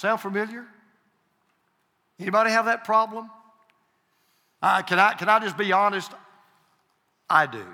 Sound 0.00 0.22
familiar? 0.22 0.64
Anybody 2.18 2.52
have 2.52 2.64
that 2.64 2.84
problem? 2.84 3.30
Uh, 4.62 4.80
can, 4.80 4.98
I, 4.98 5.12
can 5.12 5.28
I 5.28 5.40
just 5.40 5.58
be 5.58 5.72
honest? 5.72 6.10
I 7.28 7.44
do. 7.44 7.66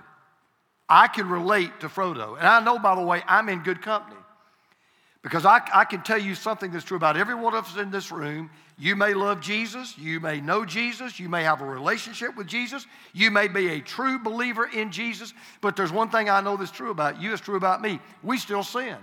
I 0.88 1.06
can 1.06 1.28
relate 1.28 1.78
to 1.80 1.88
Frodo. 1.88 2.36
And 2.36 2.44
I 2.44 2.58
know, 2.58 2.80
by 2.80 2.96
the 2.96 3.00
way, 3.00 3.22
I'm 3.28 3.48
in 3.48 3.62
good 3.62 3.80
company. 3.80 4.16
Because 5.22 5.44
I, 5.44 5.60
I 5.72 5.84
can 5.84 6.02
tell 6.02 6.18
you 6.18 6.34
something 6.34 6.72
that's 6.72 6.84
true 6.84 6.96
about 6.96 7.16
every 7.16 7.36
one 7.36 7.54
of 7.54 7.64
us 7.64 7.76
in 7.76 7.92
this 7.92 8.10
room. 8.10 8.50
You 8.76 8.96
may 8.96 9.14
love 9.14 9.40
Jesus, 9.40 9.96
you 9.96 10.18
may 10.18 10.40
know 10.40 10.64
Jesus, 10.64 11.20
you 11.20 11.28
may 11.28 11.44
have 11.44 11.60
a 11.60 11.64
relationship 11.64 12.36
with 12.36 12.48
Jesus, 12.48 12.88
you 13.14 13.30
may 13.30 13.46
be 13.46 13.68
a 13.68 13.80
true 13.80 14.18
believer 14.18 14.68
in 14.74 14.90
Jesus, 14.90 15.32
but 15.60 15.76
there's 15.76 15.92
one 15.92 16.10
thing 16.10 16.28
I 16.28 16.40
know 16.40 16.56
that's 16.56 16.72
true 16.72 16.90
about 16.90 17.22
you, 17.22 17.32
it's 17.32 17.40
true 17.40 17.56
about 17.56 17.82
me. 17.82 18.00
We 18.24 18.36
still 18.36 18.64
sin. 18.64 18.96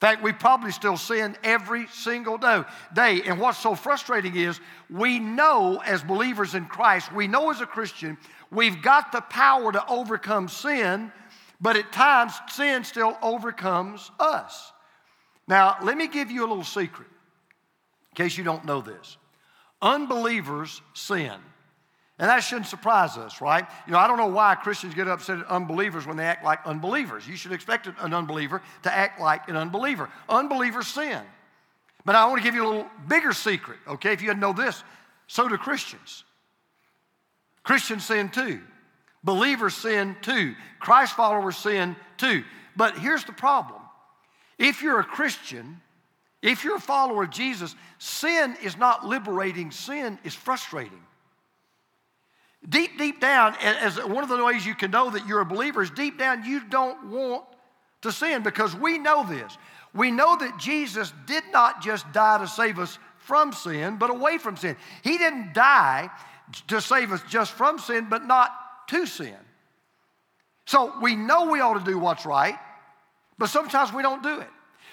Fact, 0.00 0.22
we 0.22 0.32
probably 0.32 0.72
still 0.72 0.96
sin 0.96 1.36
every 1.44 1.86
single 1.88 2.38
day. 2.38 3.22
And 3.26 3.38
what's 3.38 3.58
so 3.58 3.74
frustrating 3.74 4.34
is 4.34 4.58
we 4.88 5.18
know 5.18 5.82
as 5.84 6.02
believers 6.02 6.54
in 6.54 6.64
Christ, 6.66 7.12
we 7.12 7.26
know 7.26 7.50
as 7.50 7.60
a 7.60 7.66
Christian, 7.66 8.16
we've 8.50 8.80
got 8.80 9.12
the 9.12 9.20
power 9.20 9.70
to 9.70 9.86
overcome 9.86 10.48
sin, 10.48 11.12
but 11.60 11.76
at 11.76 11.92
times 11.92 12.32
sin 12.48 12.82
still 12.84 13.18
overcomes 13.20 14.10
us. 14.18 14.72
Now, 15.46 15.76
let 15.82 15.98
me 15.98 16.08
give 16.08 16.30
you 16.30 16.46
a 16.46 16.48
little 16.48 16.64
secret 16.64 17.08
in 18.12 18.14
case 18.14 18.38
you 18.38 18.44
don't 18.44 18.64
know 18.64 18.80
this. 18.80 19.18
Unbelievers 19.82 20.80
sin. 20.94 21.34
And 22.20 22.28
that 22.28 22.40
shouldn't 22.40 22.66
surprise 22.66 23.16
us, 23.16 23.40
right? 23.40 23.66
You 23.86 23.94
know, 23.94 23.98
I 23.98 24.06
don't 24.06 24.18
know 24.18 24.26
why 24.26 24.54
Christians 24.54 24.94
get 24.94 25.08
upset 25.08 25.38
at 25.38 25.46
unbelievers 25.46 26.06
when 26.06 26.18
they 26.18 26.26
act 26.26 26.44
like 26.44 26.60
unbelievers. 26.66 27.26
You 27.26 27.34
should 27.34 27.52
expect 27.52 27.86
an 27.86 28.12
unbeliever 28.12 28.60
to 28.82 28.94
act 28.94 29.18
like 29.18 29.48
an 29.48 29.56
unbeliever. 29.56 30.10
Unbelievers 30.28 30.86
sin. 30.86 31.22
But 32.04 32.16
I 32.16 32.26
want 32.26 32.42
to 32.42 32.44
give 32.44 32.54
you 32.54 32.66
a 32.66 32.68
little 32.68 32.86
bigger 33.08 33.32
secret, 33.32 33.78
okay? 33.88 34.12
If 34.12 34.20
you 34.20 34.28
didn't 34.28 34.40
know 34.40 34.52
this, 34.52 34.84
so 35.28 35.48
do 35.48 35.56
Christians. 35.56 36.24
Christians 37.62 38.04
sin 38.04 38.28
too. 38.28 38.60
Believers 39.24 39.72
sin 39.74 40.14
too. 40.20 40.54
Christ 40.78 41.16
followers 41.16 41.56
sin 41.56 41.96
too. 42.18 42.44
But 42.76 42.98
here's 42.98 43.24
the 43.24 43.32
problem 43.32 43.80
if 44.58 44.82
you're 44.82 45.00
a 45.00 45.04
Christian, 45.04 45.80
if 46.42 46.64
you're 46.64 46.76
a 46.76 46.80
follower 46.80 47.22
of 47.22 47.30
Jesus, 47.30 47.74
sin 47.98 48.58
is 48.62 48.76
not 48.76 49.06
liberating, 49.06 49.70
sin 49.70 50.18
is 50.22 50.34
frustrating. 50.34 51.00
Deep, 52.68 52.98
deep 52.98 53.20
down, 53.20 53.54
as 53.62 53.96
one 53.96 54.22
of 54.22 54.28
the 54.28 54.44
ways 54.44 54.66
you 54.66 54.74
can 54.74 54.90
know 54.90 55.10
that 55.10 55.26
you're 55.26 55.40
a 55.40 55.46
believer 55.46 55.82
is 55.82 55.90
deep 55.90 56.18
down, 56.18 56.44
you 56.44 56.60
don't 56.68 57.10
want 57.10 57.44
to 58.02 58.12
sin 58.12 58.42
because 58.42 58.76
we 58.76 58.98
know 58.98 59.26
this. 59.26 59.56
We 59.94 60.10
know 60.10 60.36
that 60.36 60.58
Jesus 60.58 61.12
did 61.26 61.42
not 61.52 61.82
just 61.82 62.10
die 62.12 62.38
to 62.38 62.46
save 62.46 62.78
us 62.78 62.98
from 63.18 63.52
sin, 63.52 63.96
but 63.96 64.10
away 64.10 64.38
from 64.38 64.56
sin. 64.56 64.76
He 65.02 65.16
didn't 65.16 65.54
die 65.54 66.10
to 66.68 66.80
save 66.80 67.12
us 67.12 67.22
just 67.28 67.52
from 67.52 67.78
sin, 67.78 68.08
but 68.10 68.26
not 68.26 68.52
to 68.88 69.06
sin. 69.06 69.36
So 70.66 70.92
we 71.00 71.16
know 71.16 71.50
we 71.50 71.60
ought 71.60 71.78
to 71.78 71.84
do 71.84 71.98
what's 71.98 72.26
right, 72.26 72.56
but 73.38 73.48
sometimes 73.48 73.92
we 73.92 74.02
don't 74.02 74.22
do 74.22 74.40
it. 74.40 74.48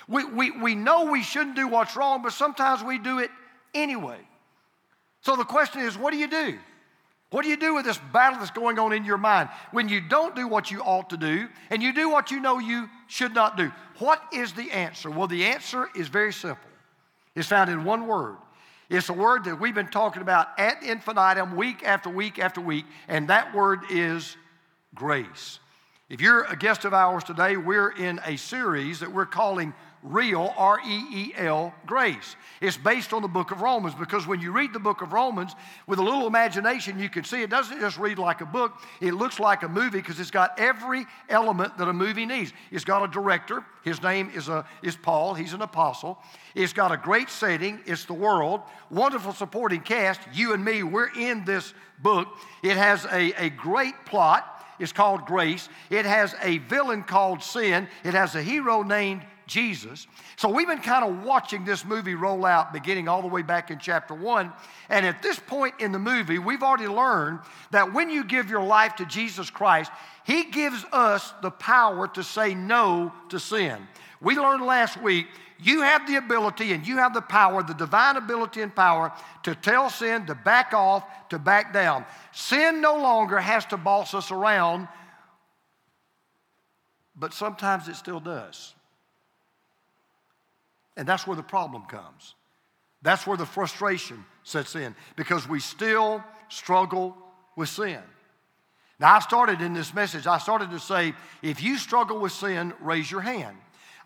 We, 0.07 0.23
we, 0.23 0.51
we 0.51 0.73
know 0.73 1.11
we 1.11 1.21
shouldn't 1.21 1.55
do 1.55 1.67
what's 1.67 1.95
wrong, 1.95 2.23
but 2.23 2.31
sometimes 2.31 2.81
we 2.81 2.97
do 2.97 3.19
it 3.19 3.29
anyway. 3.73 4.19
So 5.21 5.35
the 5.35 5.43
question 5.43 5.81
is 5.81 5.97
what 5.97 6.11
do 6.11 6.17
you 6.17 6.27
do? 6.27 6.57
What 7.29 7.43
do 7.43 7.49
you 7.49 7.57
do 7.57 7.75
with 7.75 7.85
this 7.85 7.99
battle 8.13 8.39
that's 8.39 8.51
going 8.51 8.79
on 8.79 8.93
in 8.93 9.03
your 9.03 9.17
mind 9.17 9.49
when 9.71 9.89
you 9.89 9.99
don't 9.99 10.35
do 10.35 10.47
what 10.47 10.71
you 10.71 10.79
ought 10.81 11.09
to 11.09 11.17
do 11.17 11.49
and 11.69 11.83
you 11.83 11.93
do 11.93 12.09
what 12.09 12.31
you 12.31 12.39
know 12.39 12.59
you 12.59 12.89
should 13.07 13.33
not 13.33 13.57
do? 13.57 13.71
What 13.99 14.21
is 14.33 14.53
the 14.53 14.71
answer? 14.71 15.09
Well, 15.11 15.27
the 15.27 15.45
answer 15.45 15.89
is 15.93 16.07
very 16.07 16.31
simple. 16.31 16.69
It's 17.35 17.47
found 17.47 17.69
in 17.69 17.83
one 17.83 18.07
word. 18.07 18.37
It's 18.89 19.09
a 19.09 19.13
word 19.13 19.43
that 19.43 19.59
we've 19.59 19.75
been 19.75 19.89
talking 19.89 20.21
about 20.21 20.47
ad 20.57 20.77
infinitum 20.81 21.57
week 21.57 21.83
after 21.83 22.09
week 22.09 22.39
after 22.39 22.61
week, 22.61 22.85
and 23.09 23.27
that 23.27 23.53
word 23.53 23.81
is 23.89 24.37
grace. 24.95 25.59
If 26.09 26.21
you're 26.21 26.45
a 26.45 26.55
guest 26.55 26.85
of 26.85 26.93
ours 26.93 27.25
today, 27.25 27.57
we're 27.57 27.89
in 27.89 28.21
a 28.25 28.37
series 28.37 29.01
that 29.01 29.11
we're 29.11 29.25
calling 29.25 29.73
Real, 30.07 30.53
R 30.57 30.79
E 30.85 31.03
E 31.13 31.33
L, 31.35 31.73
grace. 31.85 32.35
It's 32.61 32.77
based 32.77 33.13
on 33.13 33.21
the 33.21 33.27
book 33.27 33.51
of 33.51 33.61
Romans 33.61 33.93
because 33.93 34.25
when 34.25 34.39
you 34.39 34.51
read 34.51 34.73
the 34.73 34.79
book 34.79 35.01
of 35.01 35.13
Romans 35.13 35.53
with 35.85 35.99
a 35.99 36.03
little 36.03 36.27
imagination, 36.27 36.99
you 36.99 37.09
can 37.09 37.23
see 37.23 37.41
it 37.41 37.49
doesn't 37.49 37.79
just 37.79 37.97
read 37.97 38.17
like 38.17 38.41
a 38.41 38.45
book, 38.45 38.73
it 39.01 39.13
looks 39.13 39.39
like 39.39 39.63
a 39.63 39.67
movie 39.67 39.99
because 39.99 40.19
it's 40.19 40.31
got 40.31 40.57
every 40.59 41.05
element 41.29 41.77
that 41.77 41.87
a 41.87 41.93
movie 41.93 42.25
needs. 42.25 42.53
It's 42.71 42.85
got 42.85 43.03
a 43.03 43.07
director, 43.07 43.63
his 43.83 44.01
name 44.01 44.31
is, 44.33 44.49
a, 44.49 44.65
is 44.81 44.95
Paul, 44.95 45.33
he's 45.33 45.53
an 45.53 45.61
apostle. 45.61 46.17
It's 46.55 46.73
got 46.73 46.91
a 46.91 46.97
great 46.97 47.29
setting, 47.29 47.79
it's 47.85 48.05
the 48.05 48.13
world, 48.13 48.61
wonderful 48.89 49.33
supporting 49.33 49.81
cast. 49.81 50.21
You 50.33 50.53
and 50.53 50.63
me, 50.63 50.83
we're 50.83 51.09
in 51.15 51.45
this 51.45 51.73
book. 51.99 52.27
It 52.63 52.77
has 52.77 53.05
a, 53.05 53.33
a 53.45 53.49
great 53.49 53.93
plot 54.05 54.53
It's 54.79 54.93
called 54.93 55.25
grace. 55.25 55.69
It 55.89 56.05
has 56.05 56.35
a 56.41 56.59
villain 56.59 57.03
called 57.03 57.41
sin. 57.41 57.87
It 58.03 58.13
has 58.13 58.35
a 58.35 58.41
hero 58.41 58.83
named 58.83 59.23
Jesus. 59.47 60.05
So 60.35 60.49
we've 60.49 60.67
been 60.67 60.79
kind 60.79 61.03
of 61.03 61.23
watching 61.23 61.65
this 61.65 61.85
movie 61.85 62.15
roll 62.15 62.45
out 62.45 62.73
beginning 62.73 63.07
all 63.07 63.21
the 63.21 63.27
way 63.27 63.41
back 63.41 63.71
in 63.71 63.79
chapter 63.79 64.13
one. 64.13 64.51
And 64.89 65.05
at 65.05 65.23
this 65.23 65.39
point 65.39 65.75
in 65.79 65.91
the 65.91 65.99
movie, 65.99 66.37
we've 66.37 66.63
already 66.63 66.87
learned 66.87 67.39
that 67.71 67.93
when 67.93 68.09
you 68.09 68.23
give 68.23 68.49
your 68.49 68.63
life 68.63 68.97
to 68.97 69.05
Jesus 69.05 69.49
Christ, 69.49 69.91
He 70.25 70.43
gives 70.45 70.85
us 70.91 71.33
the 71.41 71.51
power 71.51 72.07
to 72.09 72.23
say 72.23 72.53
no 72.53 73.13
to 73.29 73.39
sin. 73.39 73.87
We 74.21 74.35
learned 74.35 74.63
last 74.63 75.01
week 75.01 75.27
you 75.59 75.81
have 75.81 76.05
the 76.07 76.17
ability 76.17 76.73
and 76.73 76.85
you 76.85 76.97
have 76.97 77.13
the 77.13 77.21
power, 77.21 77.63
the 77.63 77.73
divine 77.73 78.15
ability 78.15 78.61
and 78.61 78.75
power 78.75 79.11
to 79.43 79.55
tell 79.55 79.89
sin 79.89 80.25
to 80.27 80.35
back 80.35 80.73
off, 80.73 81.03
to 81.29 81.39
back 81.39 81.73
down. 81.73 82.05
Sin 82.31 82.81
no 82.81 82.95
longer 82.97 83.39
has 83.39 83.65
to 83.67 83.77
boss 83.77 84.13
us 84.13 84.29
around, 84.29 84.87
but 87.15 87.33
sometimes 87.33 87.87
it 87.87 87.95
still 87.95 88.19
does. 88.19 88.75
And 90.97 91.07
that's 91.07 91.25
where 91.25 91.37
the 91.37 91.43
problem 91.43 91.83
comes. 91.83 92.35
That's 93.03 93.25
where 93.25 93.37
the 93.37 93.45
frustration 93.45 94.25
sets 94.43 94.75
in 94.75 94.95
because 95.15 95.47
we 95.47 95.59
still 95.59 96.23
struggle 96.49 97.15
with 97.55 97.69
sin. 97.69 98.01
Now, 98.99 99.15
I 99.15 99.19
started 99.19 99.61
in 99.61 99.75
this 99.75 99.93
message, 99.93 100.25
I 100.25 100.39
started 100.39 100.71
to 100.71 100.79
say, 100.79 101.13
if 101.43 101.61
you 101.61 101.77
struggle 101.77 102.19
with 102.19 102.31
sin, 102.31 102.73
raise 102.81 103.09
your 103.09 103.21
hand. 103.21 103.55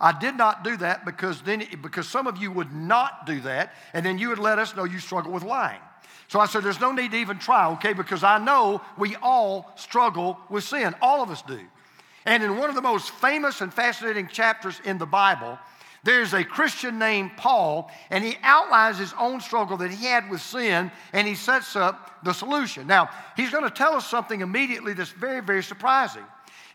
I 0.02 0.18
did 0.18 0.36
not 0.36 0.64
do 0.64 0.76
that 0.78 1.06
because 1.06 1.42
then 1.44 1.66
because 1.82 2.10
some 2.10 2.28
of 2.28 2.38
you 2.38 2.52
would 2.52 2.74
not 2.74 3.26
do 3.26 3.40
that, 3.42 3.74
and 3.94 4.06
then 4.06 4.18
you 4.18 4.30
would 4.30 4.40
let 4.40 4.60
us 4.60 4.76
know 4.76 4.84
you 4.84 5.00
struggle 5.00 5.32
with 5.32 5.44
lying. 5.44 5.80
So 6.28 6.40
I 6.40 6.48
said, 6.48 6.64
there's 6.64 6.82
no 6.82 6.92
need 6.92 7.12
to 7.12 7.18
even 7.18 7.40
try, 7.40 7.70
okay, 7.74 7.94
because 7.94 8.24
I 8.24 8.38
know 8.38 8.82
we 8.98 9.16
all 9.18 9.72
struggle 9.76 10.40
with 10.50 10.64
sin. 10.64 10.96
All 11.02 11.22
of 11.22 11.30
us 11.30 11.42
do. 11.44 11.60
And 12.26 12.44
in 12.44 12.58
one 12.58 12.70
of 12.70 12.76
the 12.76 12.82
most 12.82 13.12
famous 13.12 13.62
and 13.62 13.74
fascinating 13.74 14.28
chapters 14.28 14.80
in 14.84 14.98
the 14.98 15.06
Bible, 15.06 15.58
there's 16.04 16.34
a 16.34 16.44
Christian 16.44 16.98
named 16.98 17.32
Paul, 17.38 17.92
and 18.10 18.24
he 18.24 18.36
outlines 18.42 18.98
his 18.98 19.14
own 19.20 19.40
struggle 19.40 19.78
that 19.78 19.92
he 19.92 20.06
had 20.06 20.30
with 20.30 20.42
sin, 20.42 20.92
and 21.14 21.28
he 21.28 21.36
sets 21.36 21.76
up 21.76 22.24
the 22.24 22.34
solution. 22.34 22.88
Now, 22.88 23.10
he's 23.36 23.52
going 23.52 23.64
to 23.64 23.70
tell 23.70 23.94
us 23.94 24.08
something 24.08 24.42
immediately 24.42 24.94
that's 24.94 25.12
very, 25.12 25.42
very 25.42 25.62
surprising. 25.62 26.24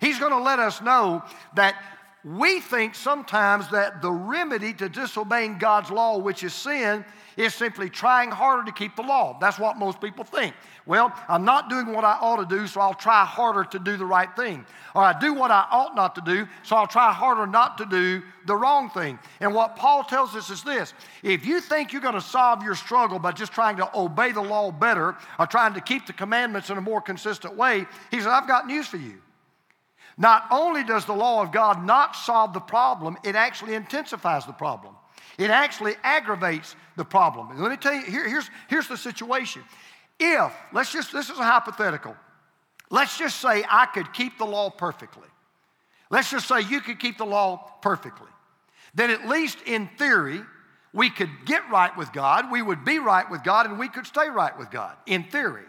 He's 0.00 0.18
going 0.18 0.32
to 0.32 0.40
let 0.40 0.60
us 0.60 0.80
know 0.80 1.24
that 1.54 1.82
we 2.24 2.60
think 2.60 2.94
sometimes 2.94 3.68
that 3.70 4.02
the 4.02 4.12
remedy 4.12 4.72
to 4.74 4.88
disobeying 4.88 5.58
God's 5.58 5.90
law, 5.90 6.18
which 6.18 6.42
is 6.42 6.52
sin, 6.54 7.04
is 7.36 7.54
simply 7.54 7.90
trying 7.90 8.30
harder 8.30 8.64
to 8.64 8.72
keep 8.72 8.96
the 8.96 9.02
law. 9.02 9.36
That's 9.40 9.58
what 9.58 9.78
most 9.78 10.00
people 10.00 10.24
think. 10.24 10.54
Well, 10.86 11.12
I'm 11.28 11.44
not 11.44 11.68
doing 11.68 11.92
what 11.92 12.04
I 12.04 12.16
ought 12.20 12.36
to 12.36 12.56
do, 12.56 12.66
so 12.66 12.80
I'll 12.80 12.94
try 12.94 13.24
harder 13.24 13.64
to 13.64 13.78
do 13.78 13.96
the 13.96 14.04
right 14.04 14.34
thing. 14.36 14.64
Or 14.94 15.02
I 15.02 15.18
do 15.18 15.34
what 15.34 15.50
I 15.50 15.66
ought 15.70 15.94
not 15.94 16.14
to 16.14 16.20
do, 16.22 16.48
so 16.62 16.76
I'll 16.76 16.86
try 16.86 17.12
harder 17.12 17.46
not 17.46 17.76
to 17.78 17.86
do 17.86 18.22
the 18.46 18.56
wrong 18.56 18.88
thing. 18.90 19.18
And 19.40 19.54
what 19.54 19.76
Paul 19.76 20.04
tells 20.04 20.34
us 20.34 20.48
is 20.48 20.62
this 20.62 20.94
if 21.22 21.44
you 21.44 21.60
think 21.60 21.92
you're 21.92 22.02
going 22.02 22.14
to 22.14 22.20
solve 22.20 22.62
your 22.62 22.74
struggle 22.74 23.18
by 23.18 23.32
just 23.32 23.52
trying 23.52 23.76
to 23.76 23.90
obey 23.98 24.32
the 24.32 24.42
law 24.42 24.70
better 24.70 25.16
or 25.38 25.46
trying 25.46 25.74
to 25.74 25.80
keep 25.80 26.06
the 26.06 26.12
commandments 26.12 26.70
in 26.70 26.78
a 26.78 26.82
more 26.82 27.00
consistent 27.00 27.56
way, 27.56 27.86
he 28.10 28.20
said, 28.20 28.28
I've 28.28 28.48
got 28.48 28.66
news 28.66 28.86
for 28.86 28.96
you. 28.96 29.20
Not 30.18 30.46
only 30.50 30.82
does 30.82 31.04
the 31.04 31.12
law 31.12 31.42
of 31.42 31.52
God 31.52 31.84
not 31.84 32.16
solve 32.16 32.54
the 32.54 32.60
problem, 32.60 33.18
it 33.22 33.36
actually 33.36 33.74
intensifies 33.74 34.46
the 34.46 34.52
problem. 34.52 34.95
It 35.38 35.50
actually 35.50 35.94
aggravates 36.02 36.74
the 36.96 37.04
problem. 37.04 37.50
And 37.50 37.60
let 37.60 37.70
me 37.70 37.76
tell 37.76 37.94
you, 37.94 38.02
here, 38.02 38.28
here's, 38.28 38.50
here's 38.68 38.88
the 38.88 38.96
situation. 38.96 39.62
If, 40.18 40.52
let's 40.72 40.92
just, 40.92 41.12
this 41.12 41.28
is 41.28 41.38
a 41.38 41.44
hypothetical. 41.44 42.16
Let's 42.90 43.18
just 43.18 43.40
say 43.40 43.64
I 43.68 43.86
could 43.86 44.12
keep 44.12 44.38
the 44.38 44.46
law 44.46 44.70
perfectly. 44.70 45.28
Let's 46.08 46.30
just 46.30 46.48
say 46.48 46.60
you 46.60 46.80
could 46.80 46.98
keep 46.98 47.18
the 47.18 47.26
law 47.26 47.74
perfectly. 47.82 48.28
Then, 48.94 49.10
at 49.10 49.28
least 49.28 49.58
in 49.66 49.88
theory, 49.98 50.40
we 50.92 51.10
could 51.10 51.30
get 51.44 51.68
right 51.70 51.94
with 51.96 52.12
God, 52.12 52.50
we 52.50 52.62
would 52.62 52.84
be 52.84 52.98
right 52.98 53.30
with 53.30 53.44
God, 53.44 53.66
and 53.66 53.78
we 53.78 53.88
could 53.88 54.06
stay 54.06 54.28
right 54.28 54.56
with 54.56 54.70
God, 54.70 54.96
in 55.04 55.24
theory. 55.24 55.64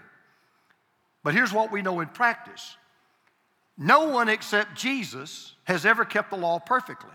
But 1.24 1.34
here's 1.34 1.52
what 1.52 1.72
we 1.72 1.82
know 1.82 2.00
in 2.00 2.08
practice 2.08 2.78
no 3.78 4.08
one 4.08 4.30
except 4.30 4.76
Jesus 4.76 5.54
has 5.66 5.86
ever 5.86 6.06
kept 6.06 6.32
the 6.32 6.38
law 6.38 6.60
perfectly. 6.60 7.12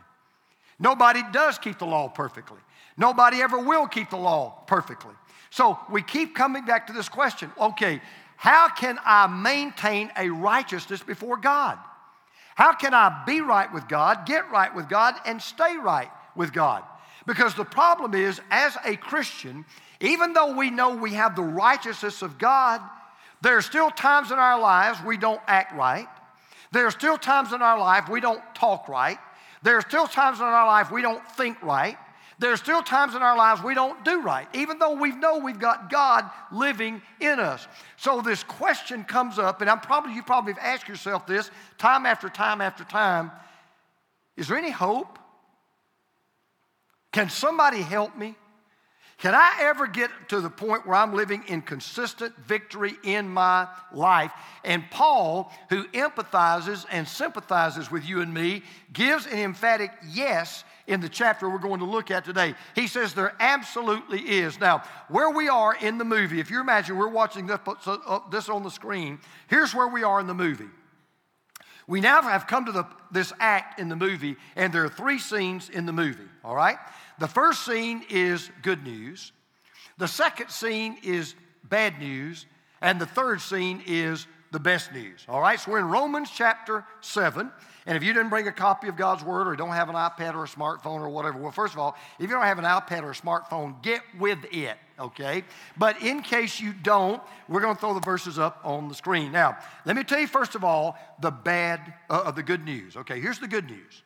Nobody 0.79 1.23
does 1.33 1.59
keep 1.59 1.79
the 1.79 1.87
law 1.87 2.09
perfectly. 2.09 2.59
Nobody 2.97 3.41
ever 3.41 3.59
will 3.59 3.87
keep 3.87 4.11
the 4.11 4.17
law 4.17 4.63
perfectly. 4.67 5.15
So 5.51 5.79
we 5.91 6.03
keep 6.03 6.35
coming 6.35 6.65
back 6.65 6.87
to 6.87 6.93
this 6.93 7.09
question 7.09 7.51
okay, 7.61 8.01
how 8.37 8.69
can 8.69 8.99
I 9.05 9.27
maintain 9.27 10.11
a 10.17 10.29
righteousness 10.31 11.03
before 11.03 11.37
God? 11.37 11.79
How 12.55 12.75
can 12.75 12.93
I 12.93 13.23
be 13.27 13.41
right 13.41 13.73
with 13.73 13.89
God, 13.89 14.27
get 14.27 14.51
right 14.51 14.75
with 14.75 14.89
God, 14.89 15.15
and 15.25 15.41
stay 15.41 15.77
right 15.77 16.11
with 16.35 16.53
God? 16.53 16.83
Because 17.27 17.55
the 17.55 17.65
problem 17.65 18.15
is, 18.15 18.41
as 18.51 18.77
a 18.85 18.97
Christian, 18.97 19.65
even 20.01 20.33
though 20.33 20.57
we 20.57 20.71
know 20.71 20.97
we 20.97 21.15
have 21.15 21.37
the 21.37 21.43
righteousness 21.43 22.21
of 22.21 22.39
God, 22.39 22.81
there 23.41 23.57
are 23.57 23.63
still 23.63 23.91
times 23.91 24.31
in 24.31 24.39
our 24.39 24.61
lives 24.61 24.99
we 25.05 25.17
don't 25.17 25.41
act 25.47 25.75
right. 25.75 26.09
There 26.73 26.87
are 26.87 26.91
still 26.91 27.19
times 27.19 27.53
in 27.53 27.63
our 27.63 27.79
life 27.79 28.09
we 28.09 28.21
don't 28.21 28.43
talk 28.55 28.89
right. 28.89 29.19
There 29.63 29.77
are 29.77 29.83
still 29.83 30.07
times 30.07 30.39
in 30.39 30.45
our 30.45 30.67
life 30.67 30.91
we 30.91 31.03
don't 31.03 31.25
think 31.33 31.63
right. 31.63 31.97
There 32.39 32.53
are 32.53 32.57
still 32.57 32.83
times 32.83 33.15
in 33.15 33.23
our 33.23 33.37
lives 33.37 33.63
we 33.63 33.75
don't 33.75 34.05
do 34.05 34.21
right, 34.21 34.49
even 34.53 34.81
though 34.81 34.97
we 34.97 35.15
know 35.15 35.39
we've 35.39 35.61
got 35.61 35.91
God 35.91 36.29
living 36.51 37.01
in 37.21 37.39
us. 37.39 37.69
So 37.97 38.21
this 38.21 38.43
question 38.43 39.05
comes 39.05 39.39
up, 39.39 39.61
and 39.61 39.71
I'm 39.71 39.79
probably 39.79 40.15
you 40.15 40.25
probably 40.25 40.55
have 40.55 40.63
asked 40.63 40.89
yourself 40.89 41.27
this 41.27 41.51
time 41.79 42.05
after 42.05 42.29
time 42.29 42.61
after 42.61 42.83
time: 42.83 43.31
Is 44.37 44.49
there 44.49 44.59
any 44.59 44.73
hope? 44.73 45.21
Can 47.13 47.29
somebody 47.29 47.83
help 47.83 48.17
me? 48.17 48.35
Can 49.23 49.37
I 49.37 49.53
ever 49.61 49.87
get 49.87 50.11
to 50.31 50.41
the 50.41 50.51
point 50.51 50.85
where 50.85 50.97
I'm 50.97 51.15
living 51.15 51.45
in 51.47 51.63
consistent 51.63 52.37
victory 52.39 52.95
in 53.05 53.29
my 53.29 53.69
life? 53.93 54.33
And 54.65 54.83
Paul, 54.91 55.53
who 55.69 55.85
empathizes 55.91 56.87
and 56.91 57.07
sympathizes 57.07 57.89
with 57.89 58.05
you 58.05 58.21
and 58.21 58.35
me, 58.35 58.65
gives 58.93 59.27
an 59.27 59.39
emphatic 59.39 59.93
yes 60.11 60.65
in 60.89 61.01
the 61.01 61.09
chapter 61.09 61.49
we're 61.49 61.59
going 61.59 61.79
to 61.79 61.87
look 61.87 62.11
at 62.11 62.25
today. 62.25 62.57
He 62.75 62.89
says 62.89 63.15
there 63.15 63.37
absolutely 63.39 64.19
is. 64.19 64.59
Now, 64.59 64.83
where 65.07 65.31
we 65.31 65.49
are 65.49 65.77
in 65.77 65.99
the 65.99 66.05
movie, 66.05 66.41
if 66.41 66.51
you 66.51 66.61
imagine 66.61 66.99
we're 66.99 67.07
watching 67.07 67.47
this, 67.47 67.61
uh, 67.87 68.19
this 68.33 68.49
on 68.49 68.65
the 68.65 68.73
screen, 68.73 69.21
here's 69.47 69.73
where 69.73 69.87
we 69.87 70.03
are 70.03 70.19
in 70.19 70.27
the 70.27 70.35
movie. 70.35 70.69
We 71.87 72.01
now 72.01 72.23
have 72.23 72.49
come 72.49 72.67
to 72.67 72.73
the, 72.73 72.87
this 73.13 73.33
act 73.39 73.79
in 73.79 73.89
the 73.89 73.97
movie, 73.97 74.37
and 74.57 74.73
there 74.73 74.85
are 74.85 74.89
three 74.89 75.19
scenes 75.19 75.69
in 75.69 75.87
the 75.87 75.93
movie, 75.93 76.29
all 76.45 76.57
right? 76.57 76.79
The 77.23 77.29
first 77.29 77.65
scene 77.65 78.03
is 78.11 78.51
good 78.63 78.83
news, 78.83 79.31
the 79.97 80.09
second 80.09 80.51
scene 80.51 80.99
is 81.05 81.37
bad 81.63 82.01
news, 82.01 82.47
and 82.81 83.01
the 83.01 83.07
third 83.07 83.41
scene 83.41 83.81
is 83.87 84.27
the 84.51 84.59
best 84.59 84.93
news. 84.93 85.25
All 85.29 85.41
right, 85.41 85.61
so 85.61 85.71
we're 85.71 85.79
in 85.79 85.89
Romans 85.89 86.31
chapter 86.35 86.85
7. 87.01 87.49
And 87.87 87.97
if 87.97 88.03
you 88.03 88.13
didn't 88.13 88.31
bring 88.31 88.49
a 88.49 88.53
copy 88.53 88.89
of 88.89 88.97
God's 88.97 89.23
Word 89.23 89.47
or 89.47 89.55
don't 89.55 89.69
have 89.69 89.89
an 89.89 89.95
iPad 89.95 90.35
or 90.35 90.43
a 90.43 90.49
smartphone 90.49 91.01
or 91.01 91.11
whatever, 91.11 91.39
well, 91.39 91.53
first 91.53 91.75
of 91.75 91.79
all, 91.79 91.97
if 92.19 92.29
you 92.29 92.35
don't 92.35 92.43
have 92.43 92.59
an 92.59 92.65
iPad 92.65 93.05
or 93.05 93.13
a 93.13 93.15
smartphone, 93.15 93.81
get 93.85 94.01
with 94.19 94.41
it, 94.51 94.77
okay? 94.99 95.45
But 95.77 96.03
in 96.03 96.23
case 96.23 96.59
you 96.59 96.73
don't, 96.73 97.23
we're 97.49 97.61
going 97.61 97.77
to 97.77 97.81
throw 97.81 97.95
the 97.95 98.01
verses 98.01 98.37
up 98.37 98.61
on 98.65 98.89
the 98.89 98.97
screen. 98.97 99.31
Now, 99.31 99.59
let 99.85 99.95
me 99.95 100.03
tell 100.03 100.19
you 100.19 100.27
first 100.27 100.57
of 100.57 100.65
all 100.65 100.99
the 101.21 101.31
bad, 101.31 101.95
uh, 102.11 102.33
the 102.33 102.43
good 102.43 102.65
news. 102.65 102.97
Okay, 102.97 103.21
here's 103.21 103.39
the 103.39 103.47
good 103.47 103.71
news 103.71 104.03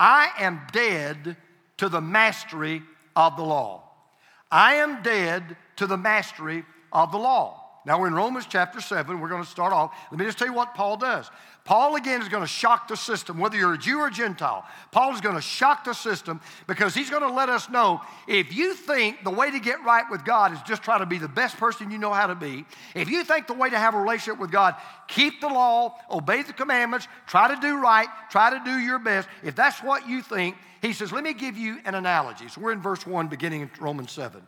I 0.00 0.30
am 0.40 0.62
dead 0.72 1.36
to 1.78 1.88
the 1.88 2.00
mastery 2.00 2.82
of 3.16 3.36
the 3.36 3.42
law. 3.42 3.82
I 4.50 4.74
am 4.74 5.02
dead 5.02 5.56
to 5.76 5.86
the 5.86 5.96
mastery 5.96 6.64
of 6.92 7.10
the 7.10 7.18
law. 7.18 7.63
Now 7.86 8.00
we're 8.00 8.06
in 8.06 8.14
Romans 8.14 8.46
chapter 8.48 8.80
7. 8.80 9.20
We're 9.20 9.28
going 9.28 9.42
to 9.42 9.48
start 9.48 9.72
off. 9.72 9.94
Let 10.10 10.18
me 10.18 10.24
just 10.24 10.38
tell 10.38 10.46
you 10.46 10.54
what 10.54 10.74
Paul 10.74 10.96
does. 10.96 11.30
Paul 11.64 11.96
again 11.96 12.20
is 12.22 12.28
going 12.28 12.42
to 12.42 12.48
shock 12.48 12.88
the 12.88 12.96
system, 12.96 13.38
whether 13.38 13.56
you're 13.56 13.74
a 13.74 13.78
Jew 13.78 13.98
or 13.98 14.08
a 14.08 14.10
Gentile. 14.10 14.66
Paul 14.90 15.14
is 15.14 15.20
going 15.20 15.34
to 15.34 15.42
shock 15.42 15.84
the 15.84 15.92
system 15.92 16.40
because 16.66 16.94
he's 16.94 17.10
going 17.10 17.22
to 17.22 17.32
let 17.32 17.48
us 17.48 17.68
know 17.68 18.00
if 18.26 18.54
you 18.54 18.74
think 18.74 19.22
the 19.22 19.30
way 19.30 19.50
to 19.50 19.58
get 19.58 19.82
right 19.84 20.04
with 20.10 20.24
God 20.24 20.52
is 20.52 20.60
just 20.62 20.82
try 20.82 20.98
to 20.98 21.06
be 21.06 21.18
the 21.18 21.28
best 21.28 21.56
person 21.58 21.90
you 21.90 21.98
know 21.98 22.12
how 22.12 22.26
to 22.26 22.34
be, 22.34 22.64
if 22.94 23.08
you 23.08 23.24
think 23.24 23.46
the 23.46 23.54
way 23.54 23.70
to 23.70 23.78
have 23.78 23.94
a 23.94 23.98
relationship 23.98 24.40
with 24.40 24.50
God, 24.50 24.74
keep 25.08 25.40
the 25.40 25.48
law, 25.48 25.96
obey 26.10 26.42
the 26.42 26.52
commandments, 26.52 27.06
try 27.26 27.54
to 27.54 27.60
do 27.60 27.78
right, 27.80 28.08
try 28.30 28.50
to 28.50 28.60
do 28.64 28.78
your 28.78 28.98
best, 28.98 29.28
if 29.42 29.54
that's 29.54 29.82
what 29.82 30.08
you 30.08 30.22
think, 30.22 30.56
he 30.82 30.92
says, 30.92 31.12
let 31.12 31.24
me 31.24 31.32
give 31.32 31.56
you 31.56 31.80
an 31.86 31.94
analogy. 31.94 32.48
So 32.48 32.60
we're 32.60 32.72
in 32.72 32.82
verse 32.82 33.06
1, 33.06 33.28
beginning 33.28 33.62
in 33.62 33.70
Romans 33.80 34.12
7. 34.12 34.42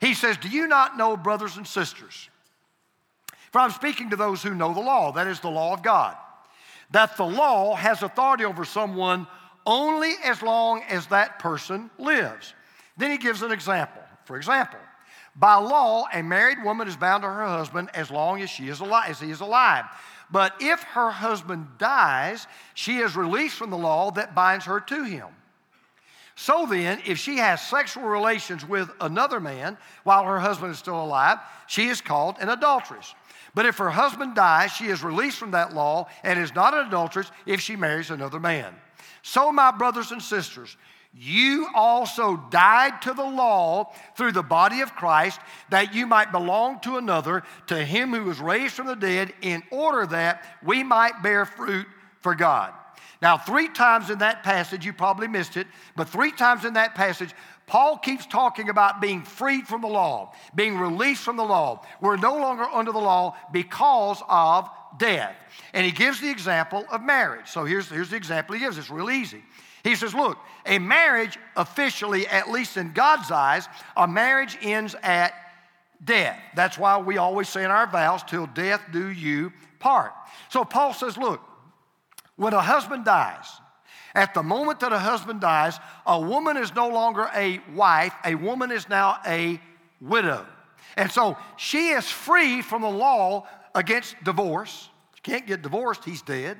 He 0.00 0.14
says, 0.14 0.38
Do 0.38 0.48
you 0.48 0.66
not 0.66 0.96
know, 0.96 1.16
brothers 1.16 1.58
and 1.58 1.66
sisters? 1.66 2.29
For 3.50 3.60
I'm 3.60 3.70
speaking 3.70 4.10
to 4.10 4.16
those 4.16 4.42
who 4.42 4.54
know 4.54 4.72
the 4.72 4.80
law, 4.80 5.12
that 5.12 5.26
is 5.26 5.40
the 5.40 5.50
law 5.50 5.72
of 5.72 5.82
God 5.82 6.16
that 6.90 7.16
the 7.16 7.24
law 7.24 7.74
has 7.74 8.02
authority 8.02 8.44
over 8.44 8.64
someone 8.64 9.26
only 9.66 10.14
as 10.24 10.42
long 10.42 10.82
as 10.88 11.06
that 11.08 11.38
person 11.38 11.90
lives. 11.98 12.54
Then 12.96 13.10
he 13.10 13.18
gives 13.18 13.42
an 13.42 13.52
example. 13.52 14.02
For 14.24 14.36
example, 14.36 14.78
by 15.36 15.54
law, 15.54 16.06
a 16.12 16.22
married 16.22 16.62
woman 16.64 16.88
is 16.88 16.96
bound 16.96 17.22
to 17.22 17.28
her 17.28 17.46
husband 17.46 17.90
as 17.94 18.10
long 18.10 18.42
as 18.42 18.50
she 18.50 18.68
is 18.68 18.80
alive, 18.80 19.10
as 19.10 19.20
he 19.20 19.30
is 19.30 19.40
alive. 19.40 19.84
But 20.30 20.54
if 20.60 20.82
her 20.82 21.10
husband 21.10 21.66
dies, 21.78 22.46
she 22.74 22.98
is 22.98 23.16
released 23.16 23.56
from 23.56 23.70
the 23.70 23.78
law 23.78 24.10
that 24.12 24.34
binds 24.34 24.64
her 24.66 24.80
to 24.80 25.04
him. 25.04 25.26
So 26.36 26.66
then, 26.66 27.00
if 27.06 27.18
she 27.18 27.36
has 27.36 27.60
sexual 27.60 28.04
relations 28.04 28.66
with 28.66 28.90
another 29.00 29.40
man 29.40 29.76
while 30.04 30.24
her 30.24 30.38
husband 30.38 30.72
is 30.72 30.78
still 30.78 31.02
alive, 31.02 31.38
she 31.66 31.88
is 31.88 32.00
called 32.00 32.36
an 32.40 32.48
adulteress. 32.48 33.14
But 33.54 33.66
if 33.66 33.78
her 33.78 33.90
husband 33.90 34.34
dies, 34.34 34.72
she 34.72 34.86
is 34.86 35.02
released 35.02 35.38
from 35.38 35.52
that 35.52 35.74
law 35.74 36.08
and 36.22 36.38
is 36.38 36.54
not 36.54 36.74
an 36.74 36.86
adulteress 36.86 37.30
if 37.46 37.60
she 37.60 37.76
marries 37.76 38.10
another 38.10 38.40
man. 38.40 38.74
So, 39.22 39.52
my 39.52 39.70
brothers 39.70 40.12
and 40.12 40.22
sisters, 40.22 40.76
you 41.12 41.66
also 41.74 42.36
died 42.50 43.02
to 43.02 43.12
the 43.12 43.24
law 43.24 43.92
through 44.16 44.32
the 44.32 44.42
body 44.42 44.80
of 44.80 44.94
Christ 44.94 45.40
that 45.70 45.92
you 45.92 46.06
might 46.06 46.30
belong 46.30 46.80
to 46.80 46.98
another, 46.98 47.42
to 47.66 47.84
him 47.84 48.10
who 48.10 48.24
was 48.24 48.40
raised 48.40 48.74
from 48.74 48.86
the 48.86 48.94
dead, 48.94 49.34
in 49.42 49.62
order 49.70 50.06
that 50.06 50.44
we 50.62 50.84
might 50.84 51.22
bear 51.22 51.44
fruit 51.44 51.86
for 52.20 52.34
God. 52.34 52.72
Now, 53.20 53.36
three 53.36 53.68
times 53.68 54.08
in 54.08 54.18
that 54.20 54.42
passage, 54.42 54.86
you 54.86 54.92
probably 54.92 55.28
missed 55.28 55.56
it, 55.56 55.66
but 55.94 56.08
three 56.08 56.32
times 56.32 56.64
in 56.64 56.74
that 56.74 56.94
passage, 56.94 57.34
Paul 57.70 57.98
keeps 57.98 58.26
talking 58.26 58.68
about 58.68 59.00
being 59.00 59.22
freed 59.22 59.68
from 59.68 59.80
the 59.80 59.86
law, 59.86 60.32
being 60.56 60.76
released 60.76 61.22
from 61.22 61.36
the 61.36 61.44
law. 61.44 61.86
We're 62.00 62.16
no 62.16 62.34
longer 62.34 62.64
under 62.64 62.90
the 62.90 62.98
law 62.98 63.36
because 63.52 64.20
of 64.28 64.68
death. 64.98 65.36
And 65.72 65.86
he 65.86 65.92
gives 65.92 66.20
the 66.20 66.28
example 66.28 66.84
of 66.90 67.00
marriage. 67.00 67.46
So 67.46 67.64
here's, 67.64 67.88
here's 67.88 68.10
the 68.10 68.16
example 68.16 68.56
he 68.56 68.60
gives. 68.60 68.76
It's 68.76 68.90
real 68.90 69.08
easy. 69.08 69.44
He 69.84 69.94
says, 69.94 70.16
Look, 70.16 70.36
a 70.66 70.80
marriage 70.80 71.38
officially, 71.54 72.26
at 72.26 72.50
least 72.50 72.76
in 72.76 72.92
God's 72.92 73.30
eyes, 73.30 73.68
a 73.96 74.08
marriage 74.08 74.58
ends 74.62 74.96
at 75.04 75.32
death. 76.04 76.40
That's 76.56 76.76
why 76.76 76.98
we 76.98 77.18
always 77.18 77.48
say 77.48 77.62
in 77.62 77.70
our 77.70 77.86
vows, 77.86 78.24
till 78.24 78.46
death 78.46 78.82
do 78.90 79.10
you 79.10 79.52
part. 79.78 80.10
So 80.48 80.64
Paul 80.64 80.92
says, 80.92 81.16
Look, 81.16 81.40
when 82.34 82.52
a 82.52 82.62
husband 82.62 83.04
dies, 83.04 83.46
at 84.14 84.34
the 84.34 84.42
moment 84.42 84.80
that 84.80 84.92
a 84.92 84.98
husband 84.98 85.40
dies, 85.40 85.78
a 86.06 86.20
woman 86.20 86.56
is 86.56 86.74
no 86.74 86.88
longer 86.88 87.28
a 87.34 87.60
wife, 87.74 88.14
a 88.24 88.34
woman 88.34 88.70
is 88.70 88.88
now 88.88 89.18
a 89.26 89.60
widow. 90.00 90.46
And 90.96 91.10
so 91.10 91.36
she 91.56 91.90
is 91.90 92.10
free 92.10 92.62
from 92.62 92.82
the 92.82 92.90
law 92.90 93.46
against 93.74 94.22
divorce. 94.24 94.88
She 95.14 95.22
can't 95.22 95.46
get 95.46 95.62
divorced, 95.62 96.04
he's 96.04 96.22
dead. 96.22 96.58